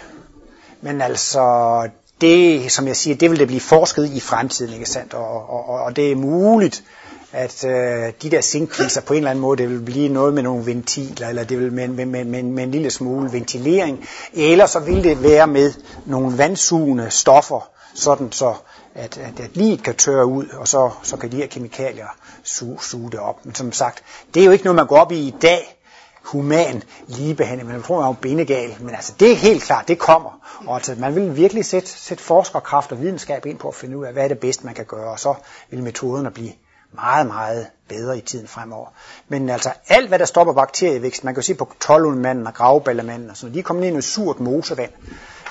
Men 0.81 1.01
altså, 1.01 1.89
det, 2.21 2.71
som 2.71 2.87
jeg 2.87 2.95
siger, 2.95 3.15
det 3.15 3.31
vil 3.31 3.39
det 3.39 3.47
blive 3.47 3.61
forsket 3.61 4.05
i 4.05 4.19
fremtiden, 4.19 4.73
ikke 4.73 4.85
sandt? 4.85 5.13
Og, 5.13 5.49
og, 5.49 5.65
og 5.65 5.95
det 5.95 6.11
er 6.11 6.15
muligt, 6.15 6.83
at 7.31 7.65
øh, 7.65 8.13
de 8.21 8.31
der 8.31 8.41
zinkkriser 8.41 9.01
på 9.01 9.13
en 9.13 9.17
eller 9.17 9.29
anden 9.29 9.41
måde, 9.41 9.57
det 9.57 9.69
vil 9.69 9.81
blive 9.81 10.09
noget 10.09 10.33
med 10.33 10.43
nogle 10.43 10.65
ventiler, 10.65 11.27
eller 11.27 11.43
det 11.43 11.59
vil 11.59 11.73
med, 11.73 11.87
med, 11.87 12.05
med, 12.05 12.25
med, 12.25 12.43
med 12.43 12.63
en 12.63 12.71
lille 12.71 12.91
smule 12.91 13.33
ventilering, 13.33 14.05
eller 14.33 14.65
så 14.65 14.79
vil 14.79 15.03
det 15.03 15.23
være 15.23 15.47
med 15.47 15.73
nogle 16.05 16.37
vandsugende 16.37 17.11
stoffer, 17.11 17.69
sådan 17.93 18.31
så 18.31 18.53
at, 18.99 19.17
at, 19.17 19.39
at 19.39 19.57
liget 19.57 19.83
kan 19.83 19.95
tørre 19.95 20.25
ud, 20.25 20.45
og 20.47 20.67
så, 20.67 20.91
så 21.03 21.17
kan 21.17 21.31
de 21.31 21.37
her 21.37 21.47
kemikalier 21.47 22.17
suge, 22.43 22.77
suge 22.81 23.11
det 23.11 23.19
op. 23.19 23.45
Men 23.45 23.55
som 23.55 23.71
sagt, 23.71 24.03
det 24.33 24.41
er 24.41 24.45
jo 24.45 24.51
ikke 24.51 24.63
noget, 24.63 24.75
man 24.75 24.87
går 24.87 24.97
op 24.97 25.11
i 25.11 25.27
i 25.27 25.35
dag, 25.41 25.79
human 26.23 26.83
ligebehandling, 27.07 27.67
men 27.67 27.75
jeg 27.75 27.83
tror, 27.83 27.95
man 27.95 28.03
er 28.03 28.07
jo 28.07 28.15
benegal. 28.21 28.75
Men 28.79 28.95
altså, 28.95 29.13
det 29.19 29.31
er 29.31 29.35
helt 29.35 29.63
klart, 29.63 29.87
det 29.87 29.99
kommer. 29.99 30.39
Og 30.67 30.75
altså, 30.75 30.95
man 30.97 31.15
vil 31.15 31.35
virkelig 31.35 31.65
sætte, 31.65 31.89
sætte 31.89 32.23
forskerkraft 32.23 32.91
og 32.91 33.01
videnskab 33.01 33.45
ind 33.45 33.57
på 33.57 33.67
at 33.67 33.75
finde 33.75 33.97
ud 33.97 34.05
af, 34.05 34.13
hvad 34.13 34.23
er 34.23 34.27
det 34.27 34.39
bedste, 34.39 34.65
man 34.65 34.75
kan 34.75 34.85
gøre, 34.85 35.11
og 35.11 35.19
så 35.19 35.33
vil 35.69 35.83
metoderne 35.83 36.31
blive 36.31 36.51
meget, 36.91 37.27
meget 37.27 37.67
bedre 37.87 38.17
i 38.17 38.21
tiden 38.21 38.47
fremover. 38.47 38.87
Men 39.27 39.49
altså 39.49 39.71
alt, 39.87 40.07
hvad 40.07 40.19
der 40.19 40.25
stopper 40.25 40.53
bakterievækst, 40.53 41.23
man 41.23 41.33
kan 41.33 41.41
jo 41.41 41.45
se 41.45 41.53
på 41.55 41.73
tolvundmanden 41.79 42.47
og 42.47 42.53
gravballemanden 42.53 43.29
og 43.29 43.37
sådan 43.37 43.53
de 43.53 43.59
er 43.59 43.63
kommet 43.63 43.87
ind 43.87 43.97
i 43.97 44.01
surt 44.01 44.39
mosevand 44.39 44.91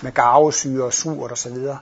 med 0.03 0.13
garvesyre 0.13 0.85
og 0.85 0.93
surt 0.93 1.31
og 1.31 1.39
så 1.39 1.51
videre. 1.51 1.79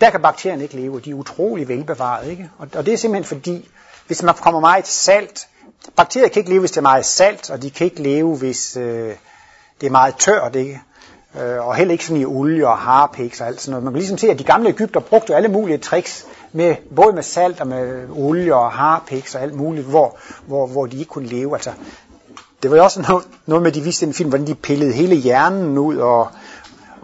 Der 0.00 0.10
kan 0.10 0.22
bakterierne 0.22 0.62
ikke 0.62 0.76
leve, 0.76 0.96
og 0.96 1.04
de 1.04 1.10
er 1.10 1.14
utrolig 1.14 1.68
velbevaret. 1.68 2.30
Ikke? 2.30 2.50
Og, 2.58 2.68
og 2.74 2.86
det 2.86 2.94
er 2.94 2.98
simpelthen 2.98 3.36
fordi, 3.36 3.68
hvis 4.06 4.22
man 4.22 4.34
kommer 4.34 4.60
meget 4.60 4.86
salt, 4.86 5.48
bakterier 5.96 6.28
kan 6.28 6.40
ikke 6.40 6.50
leve, 6.50 6.60
hvis 6.60 6.70
det 6.70 6.78
er 6.78 6.82
meget 6.82 7.06
salt, 7.06 7.50
og 7.50 7.62
de 7.62 7.70
kan 7.70 7.84
ikke 7.84 8.02
leve, 8.02 8.36
hvis 8.36 8.76
øh, 8.76 9.14
det 9.80 9.86
er 9.86 9.90
meget 9.90 10.14
tørt. 10.18 10.56
Ikke? 10.56 10.80
Øh, 11.40 11.66
og 11.66 11.74
heller 11.74 11.92
ikke 11.92 12.04
sådan 12.04 12.20
i 12.20 12.24
olie 12.24 12.68
og 12.68 12.78
harpiks 12.78 13.40
og 13.40 13.46
alt 13.46 13.60
sådan 13.60 13.70
noget. 13.70 13.84
Man 13.84 13.92
kan 13.92 13.98
ligesom 13.98 14.18
se, 14.18 14.30
at 14.30 14.38
de 14.38 14.44
gamle 14.44 14.68
Ægypter 14.68 15.00
brugte 15.00 15.36
alle 15.36 15.48
mulige 15.48 15.78
tricks, 15.78 16.26
med, 16.52 16.76
både 16.96 17.12
med 17.12 17.22
salt 17.22 17.60
og 17.60 17.66
med 17.66 18.08
olie 18.10 18.54
og 18.54 18.72
harpiks 18.72 19.34
og 19.34 19.42
alt 19.42 19.54
muligt, 19.54 19.86
hvor, 19.86 20.18
hvor, 20.46 20.66
hvor 20.66 20.86
de 20.86 20.98
ikke 20.98 21.08
kunne 21.08 21.28
leve. 21.28 21.54
Altså, 21.54 21.70
det 22.62 22.70
var 22.70 22.76
jo 22.76 22.84
også 22.84 23.00
noget, 23.08 23.24
noget 23.46 23.62
med, 23.62 23.72
de 23.72 23.80
viste 23.80 24.06
en 24.06 24.14
film, 24.14 24.28
hvordan 24.28 24.46
de 24.46 24.54
pillede 24.54 24.92
hele 24.92 25.14
hjernen 25.14 25.78
ud, 25.78 25.96
og, 25.96 26.28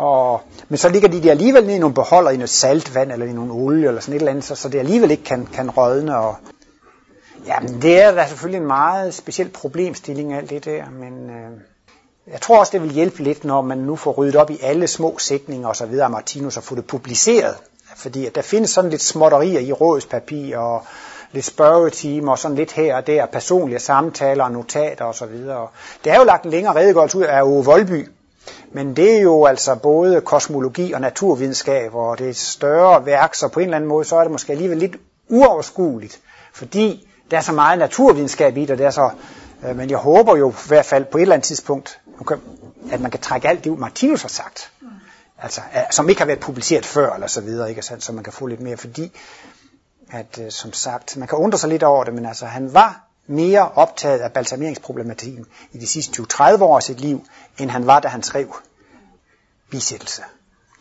og, 0.03 0.41
men 0.69 0.79
så 0.79 0.89
ligger 0.89 1.09
de 1.09 1.23
der 1.23 1.31
alligevel 1.31 1.67
ned 1.67 1.75
i 1.75 1.79
nogle 1.79 1.95
beholder 1.95 2.31
i 2.31 2.37
noget 2.37 2.51
saltvand 2.51 3.13
eller 3.13 3.27
i 3.27 3.33
nogle 3.33 3.53
olie 3.53 3.89
eller 3.89 4.01
sådan 4.01 4.15
et 4.15 4.19
eller 4.19 4.31
andet, 4.31 4.45
så, 4.45 4.55
så 4.55 4.69
det 4.69 4.79
alligevel 4.79 5.11
ikke 5.11 5.25
kan, 5.25 5.49
kan 5.53 5.71
rådne. 5.71 6.19
Og, 6.19 6.37
jamen, 7.47 7.83
det 7.83 8.03
er 8.03 8.15
da 8.15 8.27
selvfølgelig 8.29 8.61
en 8.61 8.67
meget 8.67 9.15
speciel 9.15 9.49
problemstilling 9.49 10.35
alt 10.35 10.51
det 10.51 10.65
der, 10.65 10.85
men 10.91 11.31
øh, 11.31 11.51
jeg 12.33 12.41
tror 12.41 12.59
også, 12.59 12.73
det 12.73 12.83
vil 12.83 12.91
hjælpe 12.91 13.23
lidt, 13.23 13.45
når 13.45 13.63
man 13.63 13.79
nu 13.79 13.97
får 13.97 14.13
ryddet 14.13 14.37
op 14.37 14.51
i 14.51 14.59
alle 14.63 14.87
små 14.87 15.19
sætninger 15.19 15.69
og 15.69 15.77
så 15.77 15.87
videre 15.87 16.05
af 16.05 16.11
Martinus 16.11 16.57
og 16.57 16.63
få 16.63 16.75
det 16.75 16.87
publiceret. 16.87 17.55
Fordi 17.97 18.27
at 18.27 18.35
der 18.35 18.43
findes 18.43 18.71
sådan 18.71 18.91
lidt 18.91 19.03
småtterier 19.03 19.61
i 19.61 19.73
rådspapir 19.73 20.59
og 20.59 20.83
lidt 21.33 21.45
spørgetimer 21.45 22.33
og 22.33 22.39
sådan 22.39 22.57
lidt 22.57 22.73
her 22.73 22.97
og 22.97 23.07
der, 23.07 23.27
personlige 23.27 23.79
samtaler 23.79 24.45
og 24.45 24.53
notater 24.53 25.05
og 25.05 25.15
så 25.15 25.27
videre. 25.27 25.69
Det 26.05 26.13
er 26.13 26.19
jo 26.19 26.25
lagt 26.25 26.45
en 26.45 26.51
længere 26.51 26.75
redegørelse 26.77 27.19
ud 27.19 27.23
af 27.23 27.43
Ove 27.43 27.65
Voldby, 27.65 28.09
men 28.73 28.97
det 28.97 29.17
er 29.17 29.21
jo 29.21 29.45
altså 29.45 29.75
både 29.75 30.21
kosmologi 30.21 30.93
og 30.93 31.01
naturvidenskab, 31.01 31.95
og 31.95 32.19
det 32.19 32.27
er 32.27 32.31
et 32.31 32.37
større 32.37 33.07
værk, 33.07 33.35
så 33.35 33.49
på 33.49 33.61
en 33.61 33.65
eller 33.65 33.77
anden 33.77 33.89
måde, 33.89 34.05
så 34.05 34.17
er 34.17 34.23
det 34.23 34.31
måske 34.31 34.53
alligevel 34.53 34.79
lidt 34.79 34.97
uoverskueligt, 35.29 36.21
fordi 36.53 37.09
der 37.31 37.37
er 37.37 37.41
så 37.41 37.53
meget 37.53 37.79
naturvidenskab 37.79 38.57
i 38.57 38.65
det, 38.65 38.79
der 38.79 38.87
er 38.87 38.91
så, 38.91 39.11
øh, 39.65 39.77
men 39.77 39.91
jeg 39.91 39.99
håber 39.99 40.37
jo 40.37 40.51
i 40.51 40.55
hvert 40.69 40.87
fald 40.87 41.05
på 41.05 41.19
et 41.19 41.23
eller 41.23 41.35
andet 41.35 41.47
tidspunkt, 41.47 42.01
at 42.91 43.01
man 43.01 43.11
kan 43.11 43.21
trække 43.21 43.49
alt 43.49 43.65
det 43.65 43.71
ud, 43.71 43.77
Martinus 43.77 44.23
har 44.23 44.29
sagt, 44.29 44.73
altså, 45.39 45.61
øh, 45.77 45.83
som 45.91 46.09
ikke 46.09 46.21
har 46.21 46.27
været 46.27 46.41
publiceret 46.41 46.87
før, 46.87 47.15
eller 47.15 47.27
så 47.27 47.41
videre, 47.41 47.71
ikke? 47.71 47.83
Så 47.83 48.13
man 48.13 48.25
kan 48.25 48.33
få 48.33 48.47
lidt 48.47 48.61
mere, 48.61 48.77
fordi 48.77 49.13
at 50.11 50.39
øh, 50.45 50.51
som 50.51 50.73
sagt, 50.73 51.17
man 51.17 51.29
kan 51.29 51.39
undre 51.39 51.59
sig 51.59 51.69
lidt 51.69 51.83
over 51.83 52.05
det, 52.05 52.15
men 52.15 52.27
altså 52.27 52.47
han 52.47 52.75
var 52.75 53.12
mere 53.27 53.71
optaget 53.75 54.19
af 54.19 54.33
balsameringsproblematikken 54.33 55.47
i 55.73 55.79
de 55.79 55.87
sidste 55.87 56.23
20-30 56.23 56.63
år 56.63 56.77
af 56.77 56.83
sit 56.83 57.01
liv, 57.01 57.27
end 57.59 57.71
han 57.71 57.87
var, 57.87 58.01
da 58.01 58.09
han 58.09 58.23
skrev 58.23 58.57
bisættelse. 59.71 60.23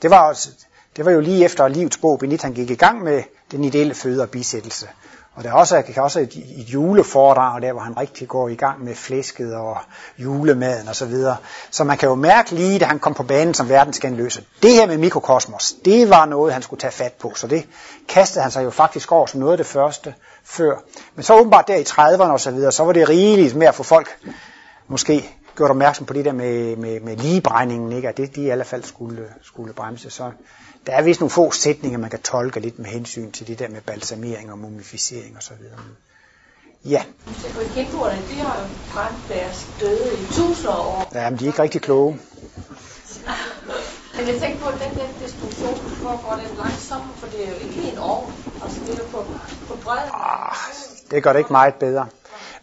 Det 0.01 0.09
var, 0.09 0.27
også, 0.27 0.49
det 0.95 1.05
var 1.05 1.11
jo 1.11 1.19
lige 1.19 1.45
efter 1.45 1.67
livets 1.67 1.97
bog, 1.97 2.19
Benit, 2.19 2.41
han 2.41 2.53
gik 2.53 2.69
i 2.69 2.75
gang 2.75 3.03
med 3.03 3.23
den 3.51 3.63
ideelle 3.63 3.95
føde 3.95 4.21
og 4.21 4.29
bisættelse. 4.29 4.87
Og 5.35 5.43
der 5.43 5.49
er 5.49 5.53
også, 5.53 5.81
kan 5.81 6.03
også 6.03 6.19
et, 6.19 6.35
et 6.35 6.69
juleforedrag 6.73 7.61
der, 7.61 7.71
hvor 7.71 7.81
han 7.81 7.97
rigtig 7.97 8.27
går 8.27 8.49
i 8.49 8.55
gang 8.55 8.83
med 8.83 8.95
flæsket 8.95 9.55
og 9.55 9.77
julemaden 10.17 10.87
og 10.87 10.95
så 10.95 11.05
videre. 11.05 11.37
Så 11.71 11.83
man 11.83 11.97
kan 11.97 12.09
jo 12.09 12.15
mærke 12.15 12.51
lige, 12.51 12.79
da 12.79 12.85
han 12.85 12.99
kom 12.99 13.13
på 13.13 13.23
banen 13.23 13.53
som 13.53 13.69
verdensgenløse. 13.69 14.43
Det 14.63 14.71
her 14.71 14.87
med 14.87 14.97
mikrokosmos, 14.97 15.73
det 15.85 16.09
var 16.09 16.25
noget, 16.25 16.53
han 16.53 16.61
skulle 16.61 16.79
tage 16.79 16.91
fat 16.91 17.13
på. 17.13 17.33
Så 17.35 17.47
det 17.47 17.67
kastede 18.07 18.41
han 18.41 18.51
sig 18.51 18.63
jo 18.63 18.69
faktisk 18.69 19.11
over 19.11 19.25
som 19.25 19.39
noget 19.39 19.51
af 19.53 19.57
det 19.57 19.65
første 19.65 20.15
før. 20.43 20.77
Men 21.15 21.23
så 21.23 21.39
åbenbart 21.39 21.67
der 21.67 21.75
i 21.75 21.83
30'erne 21.83 22.31
og 22.31 22.39
så 22.39 22.51
videre, 22.51 22.71
så 22.71 22.83
var 22.83 22.91
det 22.91 23.09
rigeligt 23.09 23.55
med 23.55 23.67
at 23.67 23.75
få 23.75 23.83
folk 23.83 24.17
måske 24.87 25.29
gjort 25.55 25.69
opmærksom 25.69 26.05
på 26.05 26.13
det 26.13 26.25
der 26.25 26.33
med, 26.33 26.75
med, 26.75 26.99
med 26.99 27.17
ligebrændingen, 27.17 27.91
ikke? 27.91 28.09
at 28.09 28.17
det 28.17 28.35
de 28.35 28.41
i 28.41 28.49
alle 28.49 28.63
fald 28.63 28.83
skulle, 28.83 29.27
skulle 29.41 29.73
bremse. 29.73 30.09
Så 30.09 30.31
der 30.87 30.93
er 30.93 31.01
vist 31.01 31.19
nogle 31.19 31.29
få 31.29 31.51
sætninger, 31.51 31.99
man 31.99 32.09
kan 32.09 32.21
tolke 32.21 32.59
lidt 32.59 32.79
med 32.79 32.89
hensyn 32.89 33.31
til 33.31 33.47
det 33.47 33.59
der 33.59 33.69
med 33.69 33.81
balsamering 33.81 34.51
og 34.51 34.59
mumificering 34.59 35.37
osv. 35.37 35.53
Ja. 36.85 37.03
Hindboerne, 37.75 38.21
de 38.29 38.35
har 38.35 38.61
jo 38.61 38.67
brændt 38.93 39.29
deres 39.29 39.67
døde 39.79 40.13
i 40.13 40.25
tusinder 40.25 40.77
år. 40.77 41.11
Ja, 41.13 41.29
men 41.29 41.39
de 41.39 41.43
er 41.43 41.47
ikke 41.47 41.61
rigtig 41.61 41.81
kloge. 41.81 42.19
Men 44.21 44.29
jeg 44.29 44.41
tænker 44.41 44.59
på, 44.59 44.67
at 44.69 44.73
den 44.73 44.99
der 44.99 45.07
destruktion 45.25 45.75
foregår 45.77 46.35
den 46.35 46.57
langsomt, 46.57 47.15
for 47.15 47.27
det 47.27 47.43
er 47.47 47.49
jo 47.49 47.55
ikke 47.55 47.91
en 47.91 47.97
år. 47.97 48.31
Altså 48.63 48.79
det 48.79 48.93
er 48.93 48.97
jo 48.97 49.03
på, 49.11 49.25
på 49.67 49.75
bredden. 49.83 50.09
Ah, 50.13 50.55
det 51.11 51.23
gør 51.23 51.33
det 51.33 51.39
ikke 51.39 51.53
meget 51.53 51.75
bedre. 51.75 52.07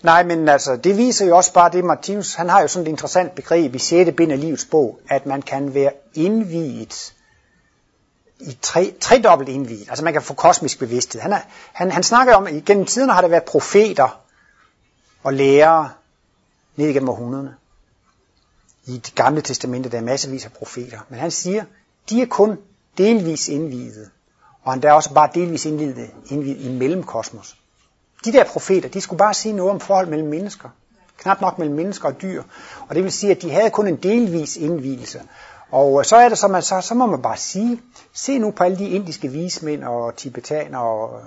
Nej, 0.02 0.22
men 0.22 0.48
altså, 0.48 0.76
det 0.76 0.96
viser 0.96 1.26
jo 1.26 1.36
også 1.36 1.52
bare 1.52 1.70
det, 1.70 1.84
Martinus, 1.84 2.34
han 2.34 2.48
har 2.48 2.60
jo 2.60 2.68
sådan 2.68 2.86
et 2.86 2.90
interessant 2.90 3.34
begreb 3.34 3.74
i 3.74 3.78
6. 3.78 4.10
bind 4.16 4.32
af 4.32 4.40
livets 4.40 4.64
bog, 4.64 5.00
at 5.08 5.26
man 5.26 5.42
kan 5.42 5.74
være 5.74 5.92
indviet 6.14 7.12
i 8.40 8.58
tre, 8.62 8.94
tredobbelt 9.00 9.48
indviet. 9.48 9.88
Altså 9.88 10.04
man 10.04 10.12
kan 10.12 10.22
få 10.22 10.34
kosmisk 10.34 10.78
bevidsthed. 10.78 11.20
Han, 11.20 11.32
er, 11.32 11.40
han, 11.72 11.90
han 11.90 12.02
snakker 12.02 12.34
om, 12.34 12.46
at 12.46 12.64
gennem 12.64 12.86
tiden 12.86 13.10
har 13.10 13.20
der 13.20 13.28
været 13.28 13.44
profeter 13.44 14.20
og 15.22 15.32
lærere 15.34 15.90
ned 16.76 16.88
igennem 16.88 17.08
århundrederne. 17.08 17.54
I 18.88 18.96
det 18.96 19.14
gamle 19.14 19.40
testamente, 19.40 19.88
der 19.90 19.98
er 19.98 20.02
masservis 20.02 20.44
af 20.44 20.52
profeter. 20.52 20.98
Men 21.08 21.18
han 21.18 21.30
siger, 21.30 21.64
de 22.10 22.22
er 22.22 22.26
kun 22.26 22.58
delvis 22.98 23.48
indvidet. 23.48 24.10
Og 24.62 24.72
han 24.72 24.84
er 24.84 24.92
også 24.92 25.14
bare 25.14 25.30
delvis 25.34 25.66
indvidet, 25.66 26.10
indvidet 26.30 26.64
i 26.64 26.68
mellemkosmos. 26.68 27.56
De 28.24 28.32
der 28.32 28.44
profeter, 28.44 28.88
de 28.88 29.00
skulle 29.00 29.18
bare 29.18 29.34
sige 29.34 29.52
noget 29.52 29.72
om 29.72 29.80
forhold 29.80 30.08
mellem 30.08 30.28
mennesker. 30.28 30.68
Knap 31.18 31.40
nok 31.40 31.58
mellem 31.58 31.76
mennesker 31.76 32.08
og 32.08 32.22
dyr. 32.22 32.42
Og 32.88 32.94
det 32.94 33.04
vil 33.04 33.12
sige, 33.12 33.30
at 33.30 33.42
de 33.42 33.50
havde 33.50 33.70
kun 33.70 33.86
en 33.86 33.96
delvis 33.96 34.56
indvielse. 34.56 35.22
Og 35.70 35.98
øh, 35.98 36.04
så 36.04 36.16
er 36.16 36.28
det 36.28 36.38
som 36.38 36.50
man, 36.50 36.62
så, 36.62 36.80
så 36.80 36.94
må 36.94 37.06
man 37.06 37.22
bare 37.22 37.36
sige, 37.36 37.80
se 38.12 38.38
nu 38.38 38.50
på 38.50 38.64
alle 38.64 38.78
de 38.78 38.88
indiske 38.88 39.28
vismænd 39.28 39.84
og 39.84 40.16
tibetaner 40.16 40.78
og 40.78 41.20
øh, 41.20 41.24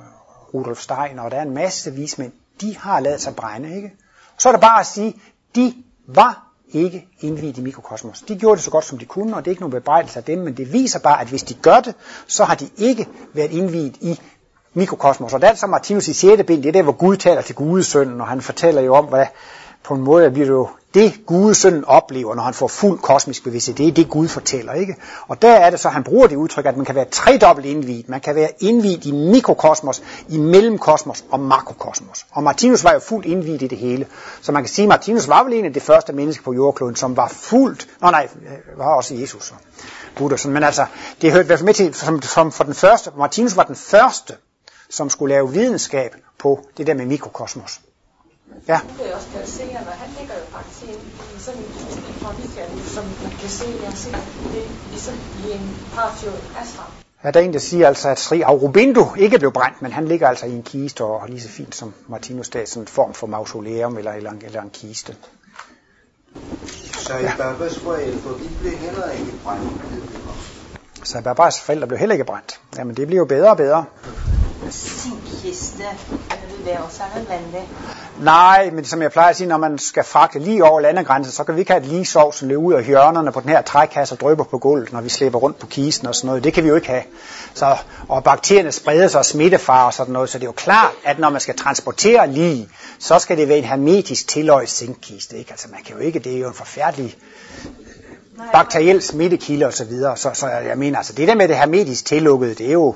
Rudolf 0.53 0.79
Steiner, 0.79 1.23
og 1.23 1.31
der 1.31 1.37
er 1.37 1.41
en 1.41 1.53
masse 1.53 1.93
vismænd, 1.93 2.31
de 2.61 2.77
har 2.77 2.99
lavet 2.99 3.21
sig 3.21 3.35
brænde, 3.35 3.75
ikke? 3.75 3.93
Så 4.37 4.49
er 4.49 4.53
det 4.53 4.61
bare 4.61 4.79
at 4.79 4.85
sige, 4.85 5.21
de 5.55 5.73
var 6.07 6.50
ikke 6.73 7.07
indvidet 7.19 7.57
i 7.57 7.61
mikrokosmos. 7.61 8.21
De 8.21 8.35
gjorde 8.35 8.55
det 8.55 8.63
så 8.63 8.71
godt 8.71 8.85
som 8.85 8.97
de 8.97 9.05
kunne, 9.05 9.35
og 9.35 9.45
det 9.45 9.47
er 9.47 9.51
ikke 9.51 9.61
nogen 9.61 9.71
bebrejdelse 9.71 10.19
af 10.19 10.23
dem, 10.23 10.39
men 10.39 10.57
det 10.57 10.73
viser 10.73 10.99
bare, 10.99 11.21
at 11.21 11.27
hvis 11.27 11.43
de 11.43 11.53
gør 11.53 11.79
det, 11.79 11.95
så 12.27 12.43
har 12.43 12.55
de 12.55 12.69
ikke 12.77 13.07
været 13.33 13.51
indviet 13.51 13.97
i 14.01 14.19
mikrokosmos. 14.73 15.33
Og 15.33 15.41
det 15.41 15.45
er 15.45 15.49
altså 15.49 15.67
Martinus 15.67 16.07
i 16.07 16.13
6. 16.13 16.43
bind, 16.47 16.63
det 16.63 16.69
er 16.69 16.73
der, 16.73 16.83
hvor 16.83 16.91
Gud 16.91 17.17
taler 17.17 17.41
til 17.41 17.55
Gudesønnen, 17.55 18.21
og 18.21 18.27
han 18.27 18.41
fortæller 18.41 18.81
jo 18.81 18.95
om, 18.95 19.05
hvad 19.05 19.25
på 19.83 19.93
en 19.93 20.01
måde 20.01 20.31
bliver 20.31 20.45
det 20.45 20.53
jo 20.53 20.67
det 20.93 21.13
Gudesønnen 21.25 21.85
oplever, 21.85 22.35
når 22.35 22.43
han 22.43 22.53
får 22.53 22.67
fuld 22.67 22.99
kosmisk 22.99 23.43
bevidsthed, 23.43 23.75
det 23.75 23.87
er 23.87 23.91
det 23.91 24.09
Gud 24.09 24.27
fortæller, 24.27 24.73
ikke? 24.73 24.95
Og 25.27 25.41
der 25.41 25.51
er 25.51 25.69
det 25.69 25.79
så, 25.79 25.89
han 25.89 26.03
bruger 26.03 26.27
det 26.27 26.35
udtryk, 26.35 26.65
at 26.65 26.77
man 26.77 26.85
kan 26.85 26.95
være 26.95 27.05
tredobbelt 27.05 27.67
indviet. 27.67 28.09
Man 28.09 28.21
kan 28.21 28.35
være 28.35 28.49
indviet 28.59 29.05
i 29.05 29.11
mikrokosmos, 29.11 30.03
i 30.29 30.37
mellemkosmos 30.37 31.25
og 31.29 31.39
makrokosmos. 31.39 32.25
Og 32.31 32.43
Martinus 32.43 32.83
var 32.83 32.93
jo 32.93 32.99
fuldt 32.99 33.25
indviet 33.25 33.61
i 33.61 33.67
det 33.67 33.77
hele. 33.77 34.07
Så 34.41 34.51
man 34.51 34.63
kan 34.63 34.69
sige, 34.69 34.83
at 34.83 34.89
Martinus 34.89 35.27
var 35.27 35.43
vel 35.43 35.53
en 35.53 35.65
af 35.65 35.73
de 35.73 35.79
første 35.79 36.13
mennesker 36.13 36.43
på 36.43 36.53
jordkloden, 36.53 36.95
som 36.95 37.17
var 37.17 37.27
fuldt, 37.27 37.87
nå 38.01 38.11
nej, 38.11 38.27
øh, 38.41 38.79
var 38.79 38.95
også 38.95 39.15
Jesus 39.15 39.51
og 39.51 39.57
Buddha. 40.15 40.49
Men 40.49 40.63
altså, 40.63 40.85
det 41.21 41.31
hørte 41.31 41.43
i 41.43 41.47
hvert 41.47 41.59
fald 41.59 41.65
med 41.65 41.73
til, 41.73 41.93
som, 41.93 42.21
som 42.21 42.51
for 42.51 42.63
den 42.63 42.73
første, 42.73 43.11
Martinus 43.17 43.55
var 43.55 43.63
den 43.63 43.75
første, 43.75 44.33
som 44.89 45.09
skulle 45.09 45.35
lave 45.35 45.51
videnskab 45.51 46.15
på 46.39 46.59
det 46.77 46.87
der 46.87 46.93
med 46.93 47.05
mikrokosmos. 47.05 47.79
Ja. 48.67 48.79
Det 48.99 49.11
er 49.11 49.15
også 49.15 49.27
placerende, 49.27 49.87
og 49.87 49.97
han 50.03 50.09
ligger 50.19 50.35
jo 50.35 50.45
faktisk 50.55 50.83
i, 50.83 50.93
i 51.35 51.39
sådan 51.39 51.59
en 51.59 51.67
trafikant, 52.21 52.87
som 52.95 53.05
man 53.23 53.31
kan 53.39 53.49
se, 53.49 53.65
jeg 53.83 53.93
ser 53.93 54.17
det 54.53 54.63
ligesom 54.89 55.15
i 55.45 55.51
en 55.51 55.75
parfjord 55.95 56.41
ashram. 56.61 56.91
Ja, 57.23 57.31
der 57.31 57.39
er 57.39 57.43
en, 57.43 57.53
der 57.53 57.59
siger 57.59 57.87
altså, 57.87 58.09
at 58.09 58.19
Sri 58.19 58.41
Aurobindo 58.41 59.15
ikke 59.15 59.39
blev 59.39 59.51
brændt, 59.51 59.81
men 59.81 59.91
han 59.91 60.07
ligger 60.07 60.27
altså 60.27 60.45
i 60.45 60.51
en 60.51 60.63
kiste 60.63 61.03
og 61.03 61.27
lige 61.29 61.41
så 61.41 61.49
fint 61.49 61.75
som 61.75 61.93
Martinus 62.07 62.49
dag, 62.49 62.67
sådan 62.67 62.83
en 62.83 62.87
form 62.87 63.13
for 63.13 63.27
mausoleum 63.27 63.97
eller, 63.97 64.11
eller, 64.11 64.31
en, 64.31 64.41
eller 64.45 64.61
en 64.61 64.69
kiste. 64.69 65.15
Så 66.97 67.17
i 67.17 67.25
Babas 67.37 67.79
forældre, 67.79 68.29
de 68.29 68.49
blev 68.59 68.71
heller 68.77 69.11
ikke 69.11 69.31
brændt. 69.43 69.63
Så 71.03 71.21
Babas 71.21 71.61
forældre 71.61 71.87
blev 71.87 71.99
heller 71.99 72.13
ikke 72.13 72.25
brændt. 72.25 72.59
Jamen 72.77 72.97
det 72.97 73.07
bliver 73.07 73.19
jo 73.19 73.25
bedre 73.25 73.49
og 73.49 73.57
bedre. 73.57 73.85
Zinkiste, 75.41 75.83
vil 76.57 76.65
være 76.65 76.79
også 76.79 77.01
nødvendigt. 77.15 77.63
Nej, 78.19 78.69
men 78.73 78.85
som 78.85 79.01
jeg 79.01 79.11
plejer 79.11 79.29
at 79.29 79.35
sige, 79.35 79.47
når 79.47 79.57
man 79.57 79.77
skal 79.77 80.03
fragte 80.03 80.39
lige 80.39 80.65
over 80.65 80.79
landegrænsen, 80.79 81.33
så 81.33 81.43
kan 81.43 81.55
vi 81.55 81.59
ikke 81.59 81.71
have, 81.71 81.81
at 81.81 81.87
lige 81.87 82.05
sovsen 82.05 82.47
løber 82.47 82.61
ud 82.61 82.73
af 82.73 82.85
hjørnerne 82.85 83.31
på 83.31 83.39
den 83.39 83.49
her 83.49 83.61
trækasse 83.61 84.15
og 84.15 84.19
drøber 84.19 84.43
på 84.43 84.57
gulvet, 84.57 84.93
når 84.93 85.01
vi 85.01 85.09
slæber 85.09 85.39
rundt 85.39 85.59
på 85.59 85.67
kisten 85.67 86.07
og 86.07 86.15
sådan 86.15 86.27
noget. 86.27 86.43
Det 86.43 86.53
kan 86.53 86.63
vi 86.63 86.69
jo 86.69 86.75
ikke 86.75 86.87
have. 86.87 87.03
Så, 87.53 87.77
og 88.07 88.23
bakterierne 88.23 88.71
spreder 88.71 89.07
sig 89.07 89.19
og 89.19 89.25
smittefar 89.25 89.85
og 89.85 89.93
sådan 89.93 90.13
noget, 90.13 90.29
så 90.29 90.37
det 90.37 90.43
er 90.43 90.47
jo 90.47 90.51
klart, 90.51 90.91
at 91.05 91.19
når 91.19 91.29
man 91.29 91.41
skal 91.41 91.57
transportere 91.57 92.27
lige, 92.31 92.69
så 92.99 93.19
skal 93.19 93.37
det 93.37 93.47
være 93.47 93.57
en 93.57 93.63
hermetisk 93.63 94.27
tilløjet 94.27 94.69
zinkkiste. 94.69 95.37
Ikke? 95.37 95.51
Altså 95.51 95.67
man 95.71 95.79
kan 95.85 95.95
jo 95.95 96.01
ikke, 96.01 96.19
det 96.19 96.35
er 96.35 96.39
jo 96.39 96.47
en 96.47 96.53
forfærdelig 96.53 97.17
bakteriel 98.53 99.01
smittekilde 99.01 99.65
og 99.65 99.73
så 99.73 99.85
videre. 99.85 100.17
Så, 100.17 100.29
så 100.33 100.47
jeg 100.47 100.77
mener, 100.77 100.97
altså 100.97 101.13
det 101.13 101.27
der 101.27 101.35
med 101.35 101.47
det 101.47 101.57
hermetisk 101.57 102.05
tillukkede, 102.05 102.53
det 102.53 102.67
er 102.67 102.71
jo, 102.73 102.95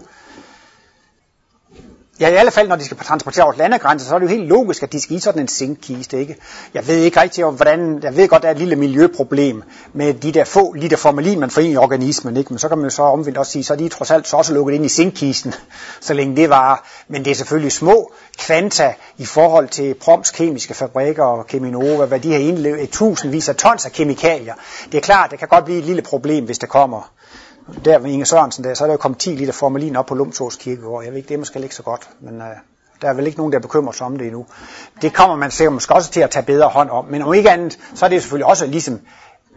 Ja, 2.20 2.30
i 2.30 2.36
alle 2.36 2.52
fald, 2.52 2.68
når 2.68 2.76
de 2.76 2.86
skal 2.86 2.98
transportere 2.98 3.46
over 3.46 3.54
landegrænser, 3.58 4.08
så 4.08 4.16
er 4.16 4.20
det 4.20 4.26
jo 4.26 4.32
helt 4.32 4.48
logisk, 4.48 4.84
at 4.84 4.92
de 4.92 5.02
skal 5.02 5.16
i 5.16 5.20
sådan 5.20 5.42
en 5.42 5.48
sinkkiste, 5.48 6.20
ikke? 6.20 6.36
Jeg 6.74 6.88
ved 6.88 6.98
ikke 6.98 7.22
rigtig, 7.22 7.46
hvordan, 7.46 8.00
jeg 8.04 8.16
ved 8.16 8.28
godt, 8.28 8.42
der 8.42 8.48
er 8.48 8.52
et 8.52 8.58
lille 8.58 8.76
miljøproblem 8.76 9.64
med 9.94 10.14
de 10.14 10.32
der 10.32 10.44
få 10.44 10.74
liter 10.74 10.98
formalin, 10.98 11.40
man 11.40 11.50
får 11.50 11.62
ind 11.62 11.74
i 11.74 11.78
organismen, 11.78 12.38
ikke? 12.38 12.54
Men 12.54 12.60
så 12.60 12.68
kan 12.68 12.78
man 12.78 12.86
jo 12.86 12.90
så 12.90 13.04
omvendt 13.04 13.38
også 13.38 13.52
sige, 13.52 13.64
så 13.64 13.74
er 13.74 13.78
de 13.78 13.90
trods 13.90 14.12
alt 14.12 14.28
så 14.28 14.38
også 14.38 14.54
lukket 14.54 14.74
ind 14.74 14.86
i 14.86 14.90
sinkkisten, 14.90 15.54
så 16.02 16.14
længe 16.14 16.36
det 16.36 16.50
var. 16.50 16.88
Men 17.08 17.26
det 17.26 17.32
er 17.32 17.36
selvfølgelig 17.36 17.72
små 17.72 18.12
kvanta 18.38 18.94
i 19.18 19.26
forhold 19.26 19.68
til 19.68 19.94
Proms 19.94 20.32
kemiske 20.32 20.74
fabrikker 20.74 21.24
og 21.24 21.48
Keminova, 21.48 22.06
hvad 22.06 22.20
de 22.20 22.32
har 22.32 22.40
indlevet, 22.40 22.90
tusindvis 22.90 23.50
af 23.50 23.56
tons 23.56 23.86
af 23.86 23.92
kemikalier. 23.92 24.54
Det 24.92 24.98
er 24.98 25.02
klart, 25.02 25.32
det 25.32 25.40
kan 25.40 25.48
godt 25.48 25.66
blive 25.66 25.80
et 25.80 25.86
lille 25.86 26.02
problem, 26.02 26.46
hvis 26.46 26.60
det 26.60 26.70
kommer 26.70 27.12
der 27.86 28.00
med 28.00 28.12
Inge 28.12 28.26
Sørensen 28.26 28.64
der, 28.64 28.74
så 28.74 28.84
er 28.84 28.88
der 28.88 28.94
jo 28.94 28.98
kommet 28.98 29.20
10 29.20 29.30
liter 29.30 29.54
formalin 29.54 29.96
op 29.96 30.06
på 30.06 30.16
Lumsås 30.16 30.56
Kirkegård. 30.56 31.04
Jeg 31.04 31.12
ved 31.12 31.18
ikke, 31.18 31.30
det 31.30 31.34
er 31.34 31.40
måske 31.40 31.60
ikke 31.60 31.76
så 31.76 31.84
godt, 31.84 32.10
men 32.20 32.42
øh, 32.42 32.48
der 33.02 33.10
er 33.10 33.14
vel 33.14 33.28
ikke 33.28 33.38
nogen, 33.38 33.54
der 33.54 33.60
bekymrer 33.60 33.92
sig 33.92 34.06
om 34.06 34.18
det 34.18 34.28
endnu. 34.28 34.46
Det 35.02 35.14
kommer 35.14 35.36
man 35.36 35.52
sikkert 35.52 35.74
måske 35.74 35.96
også 35.96 36.12
til 36.12 36.22
at 36.22 36.30
tage 36.30 36.46
bedre 36.46 36.68
hånd 36.70 36.90
om, 36.90 37.06
men 37.06 37.22
om 37.22 37.34
ikke 37.34 37.50
andet, 37.50 37.80
så 37.96 38.06
er 38.06 38.10
det 38.10 38.22
selvfølgelig 38.22 38.46
også 38.46 38.66
ligesom, 38.66 38.94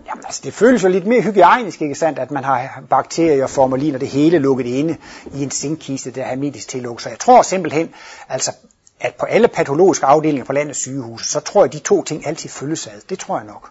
jamen 0.07 0.25
altså 0.25 0.41
det 0.45 0.55
føles 0.55 0.83
jo 0.85 0.89
lidt 0.89 1.07
mere 1.07 1.23
hygiejnisk, 1.23 1.83
ikke 1.83 1.95
sandt, 1.95 2.19
at 2.19 2.31
man 2.31 2.45
har 2.45 2.83
bakterier, 2.91 3.47
formalin 3.47 3.95
og 3.95 4.01
det 4.01 4.09
hele 4.09 4.39
lukket 4.39 4.67
inde 4.67 4.97
i 5.35 5.43
en 5.43 5.51
sinkkiste, 5.51 6.11
der 6.11 6.23
er 6.23 6.29
hermetisk 6.29 6.69
tillukket. 6.69 7.03
Så 7.03 7.09
jeg 7.09 7.19
tror 7.19 7.43
simpelthen, 7.43 7.91
altså 8.29 8.53
at 9.01 9.15
på 9.15 9.27
alle 9.27 9.49
patologiske 9.49 10.07
afdelinger 10.07 10.45
på 10.45 10.53
landets 10.53 10.79
sygehus, 10.79 11.31
så 11.31 11.41
tror 11.41 11.61
jeg, 11.61 11.67
at 11.67 11.73
de 11.73 11.79
to 11.79 12.03
ting 12.03 12.27
altid 12.27 12.51
følges 12.51 12.87
ad. 12.87 13.01
Det 13.09 13.19
tror 13.19 13.37
jeg 13.37 13.47
nok. 13.47 13.71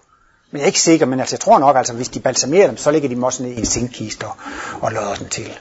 Men 0.52 0.58
jeg 0.58 0.64
er 0.64 0.68
ikke 0.68 0.82
sikker, 0.82 1.06
men 1.06 1.20
altså, 1.20 1.36
jeg 1.36 1.40
tror 1.40 1.60
nok, 1.60 1.78
altså, 1.78 1.94
hvis 1.94 2.10
de 2.10 2.20
balsamerer 2.20 2.68
dem, 2.68 2.78
så 2.78 2.92
ligger 2.92 3.10
de 3.10 3.16
dem 3.16 3.24
også 3.24 3.44
ned 3.44 3.52
i 3.52 3.60
en 3.60 3.66
zinkkiste 3.66 4.26
og, 4.26 4.36
og 4.82 5.20
den 5.20 5.30
til. 5.30 5.60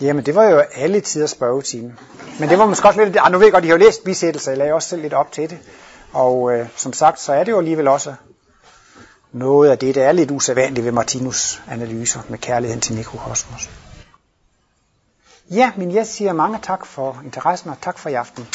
Jamen, 0.00 0.26
det 0.26 0.34
var 0.34 0.44
jo 0.44 0.58
alle 0.74 1.00
tider 1.00 1.26
spørgetime. 1.26 1.96
Men 2.40 2.48
det 2.48 2.58
var 2.58 2.66
måske 2.66 2.88
også 2.88 3.04
lidt... 3.04 3.16
Ah, 3.20 3.32
nu 3.32 3.38
ved 3.38 3.46
jeg 3.46 3.52
godt, 3.52 3.64
de 3.64 3.68
har 3.68 3.76
jo 3.76 3.84
læst 3.84 4.04
bisættelser, 4.04 4.50
jeg 4.50 4.58
lagde 4.58 4.72
også 4.72 4.88
selv 4.88 5.02
lidt 5.02 5.14
op 5.14 5.32
til 5.32 5.50
det. 5.50 5.58
Og 6.12 6.52
øh, 6.52 6.68
som 6.76 6.92
sagt, 6.92 7.20
så 7.20 7.32
er 7.32 7.44
det 7.44 7.52
jo 7.52 7.58
alligevel 7.58 7.88
også 7.88 8.14
noget 9.32 9.70
af 9.70 9.78
det, 9.78 9.94
der 9.94 10.04
er 10.04 10.12
lidt 10.12 10.30
usædvanligt 10.30 10.84
ved 10.84 10.92
Martinus 10.92 11.62
analyser 11.68 12.20
med 12.28 12.38
kærligheden 12.38 12.80
til 12.80 12.94
mikrokosmos. 12.94 13.70
Ja, 15.50 15.72
men 15.76 15.94
jeg 15.94 16.06
siger 16.06 16.32
mange 16.32 16.58
tak 16.62 16.86
for 16.86 17.20
interessen 17.24 17.70
og 17.70 17.76
tak 17.82 17.98
for 17.98 18.08
i 18.08 18.14
aften. 18.14 18.48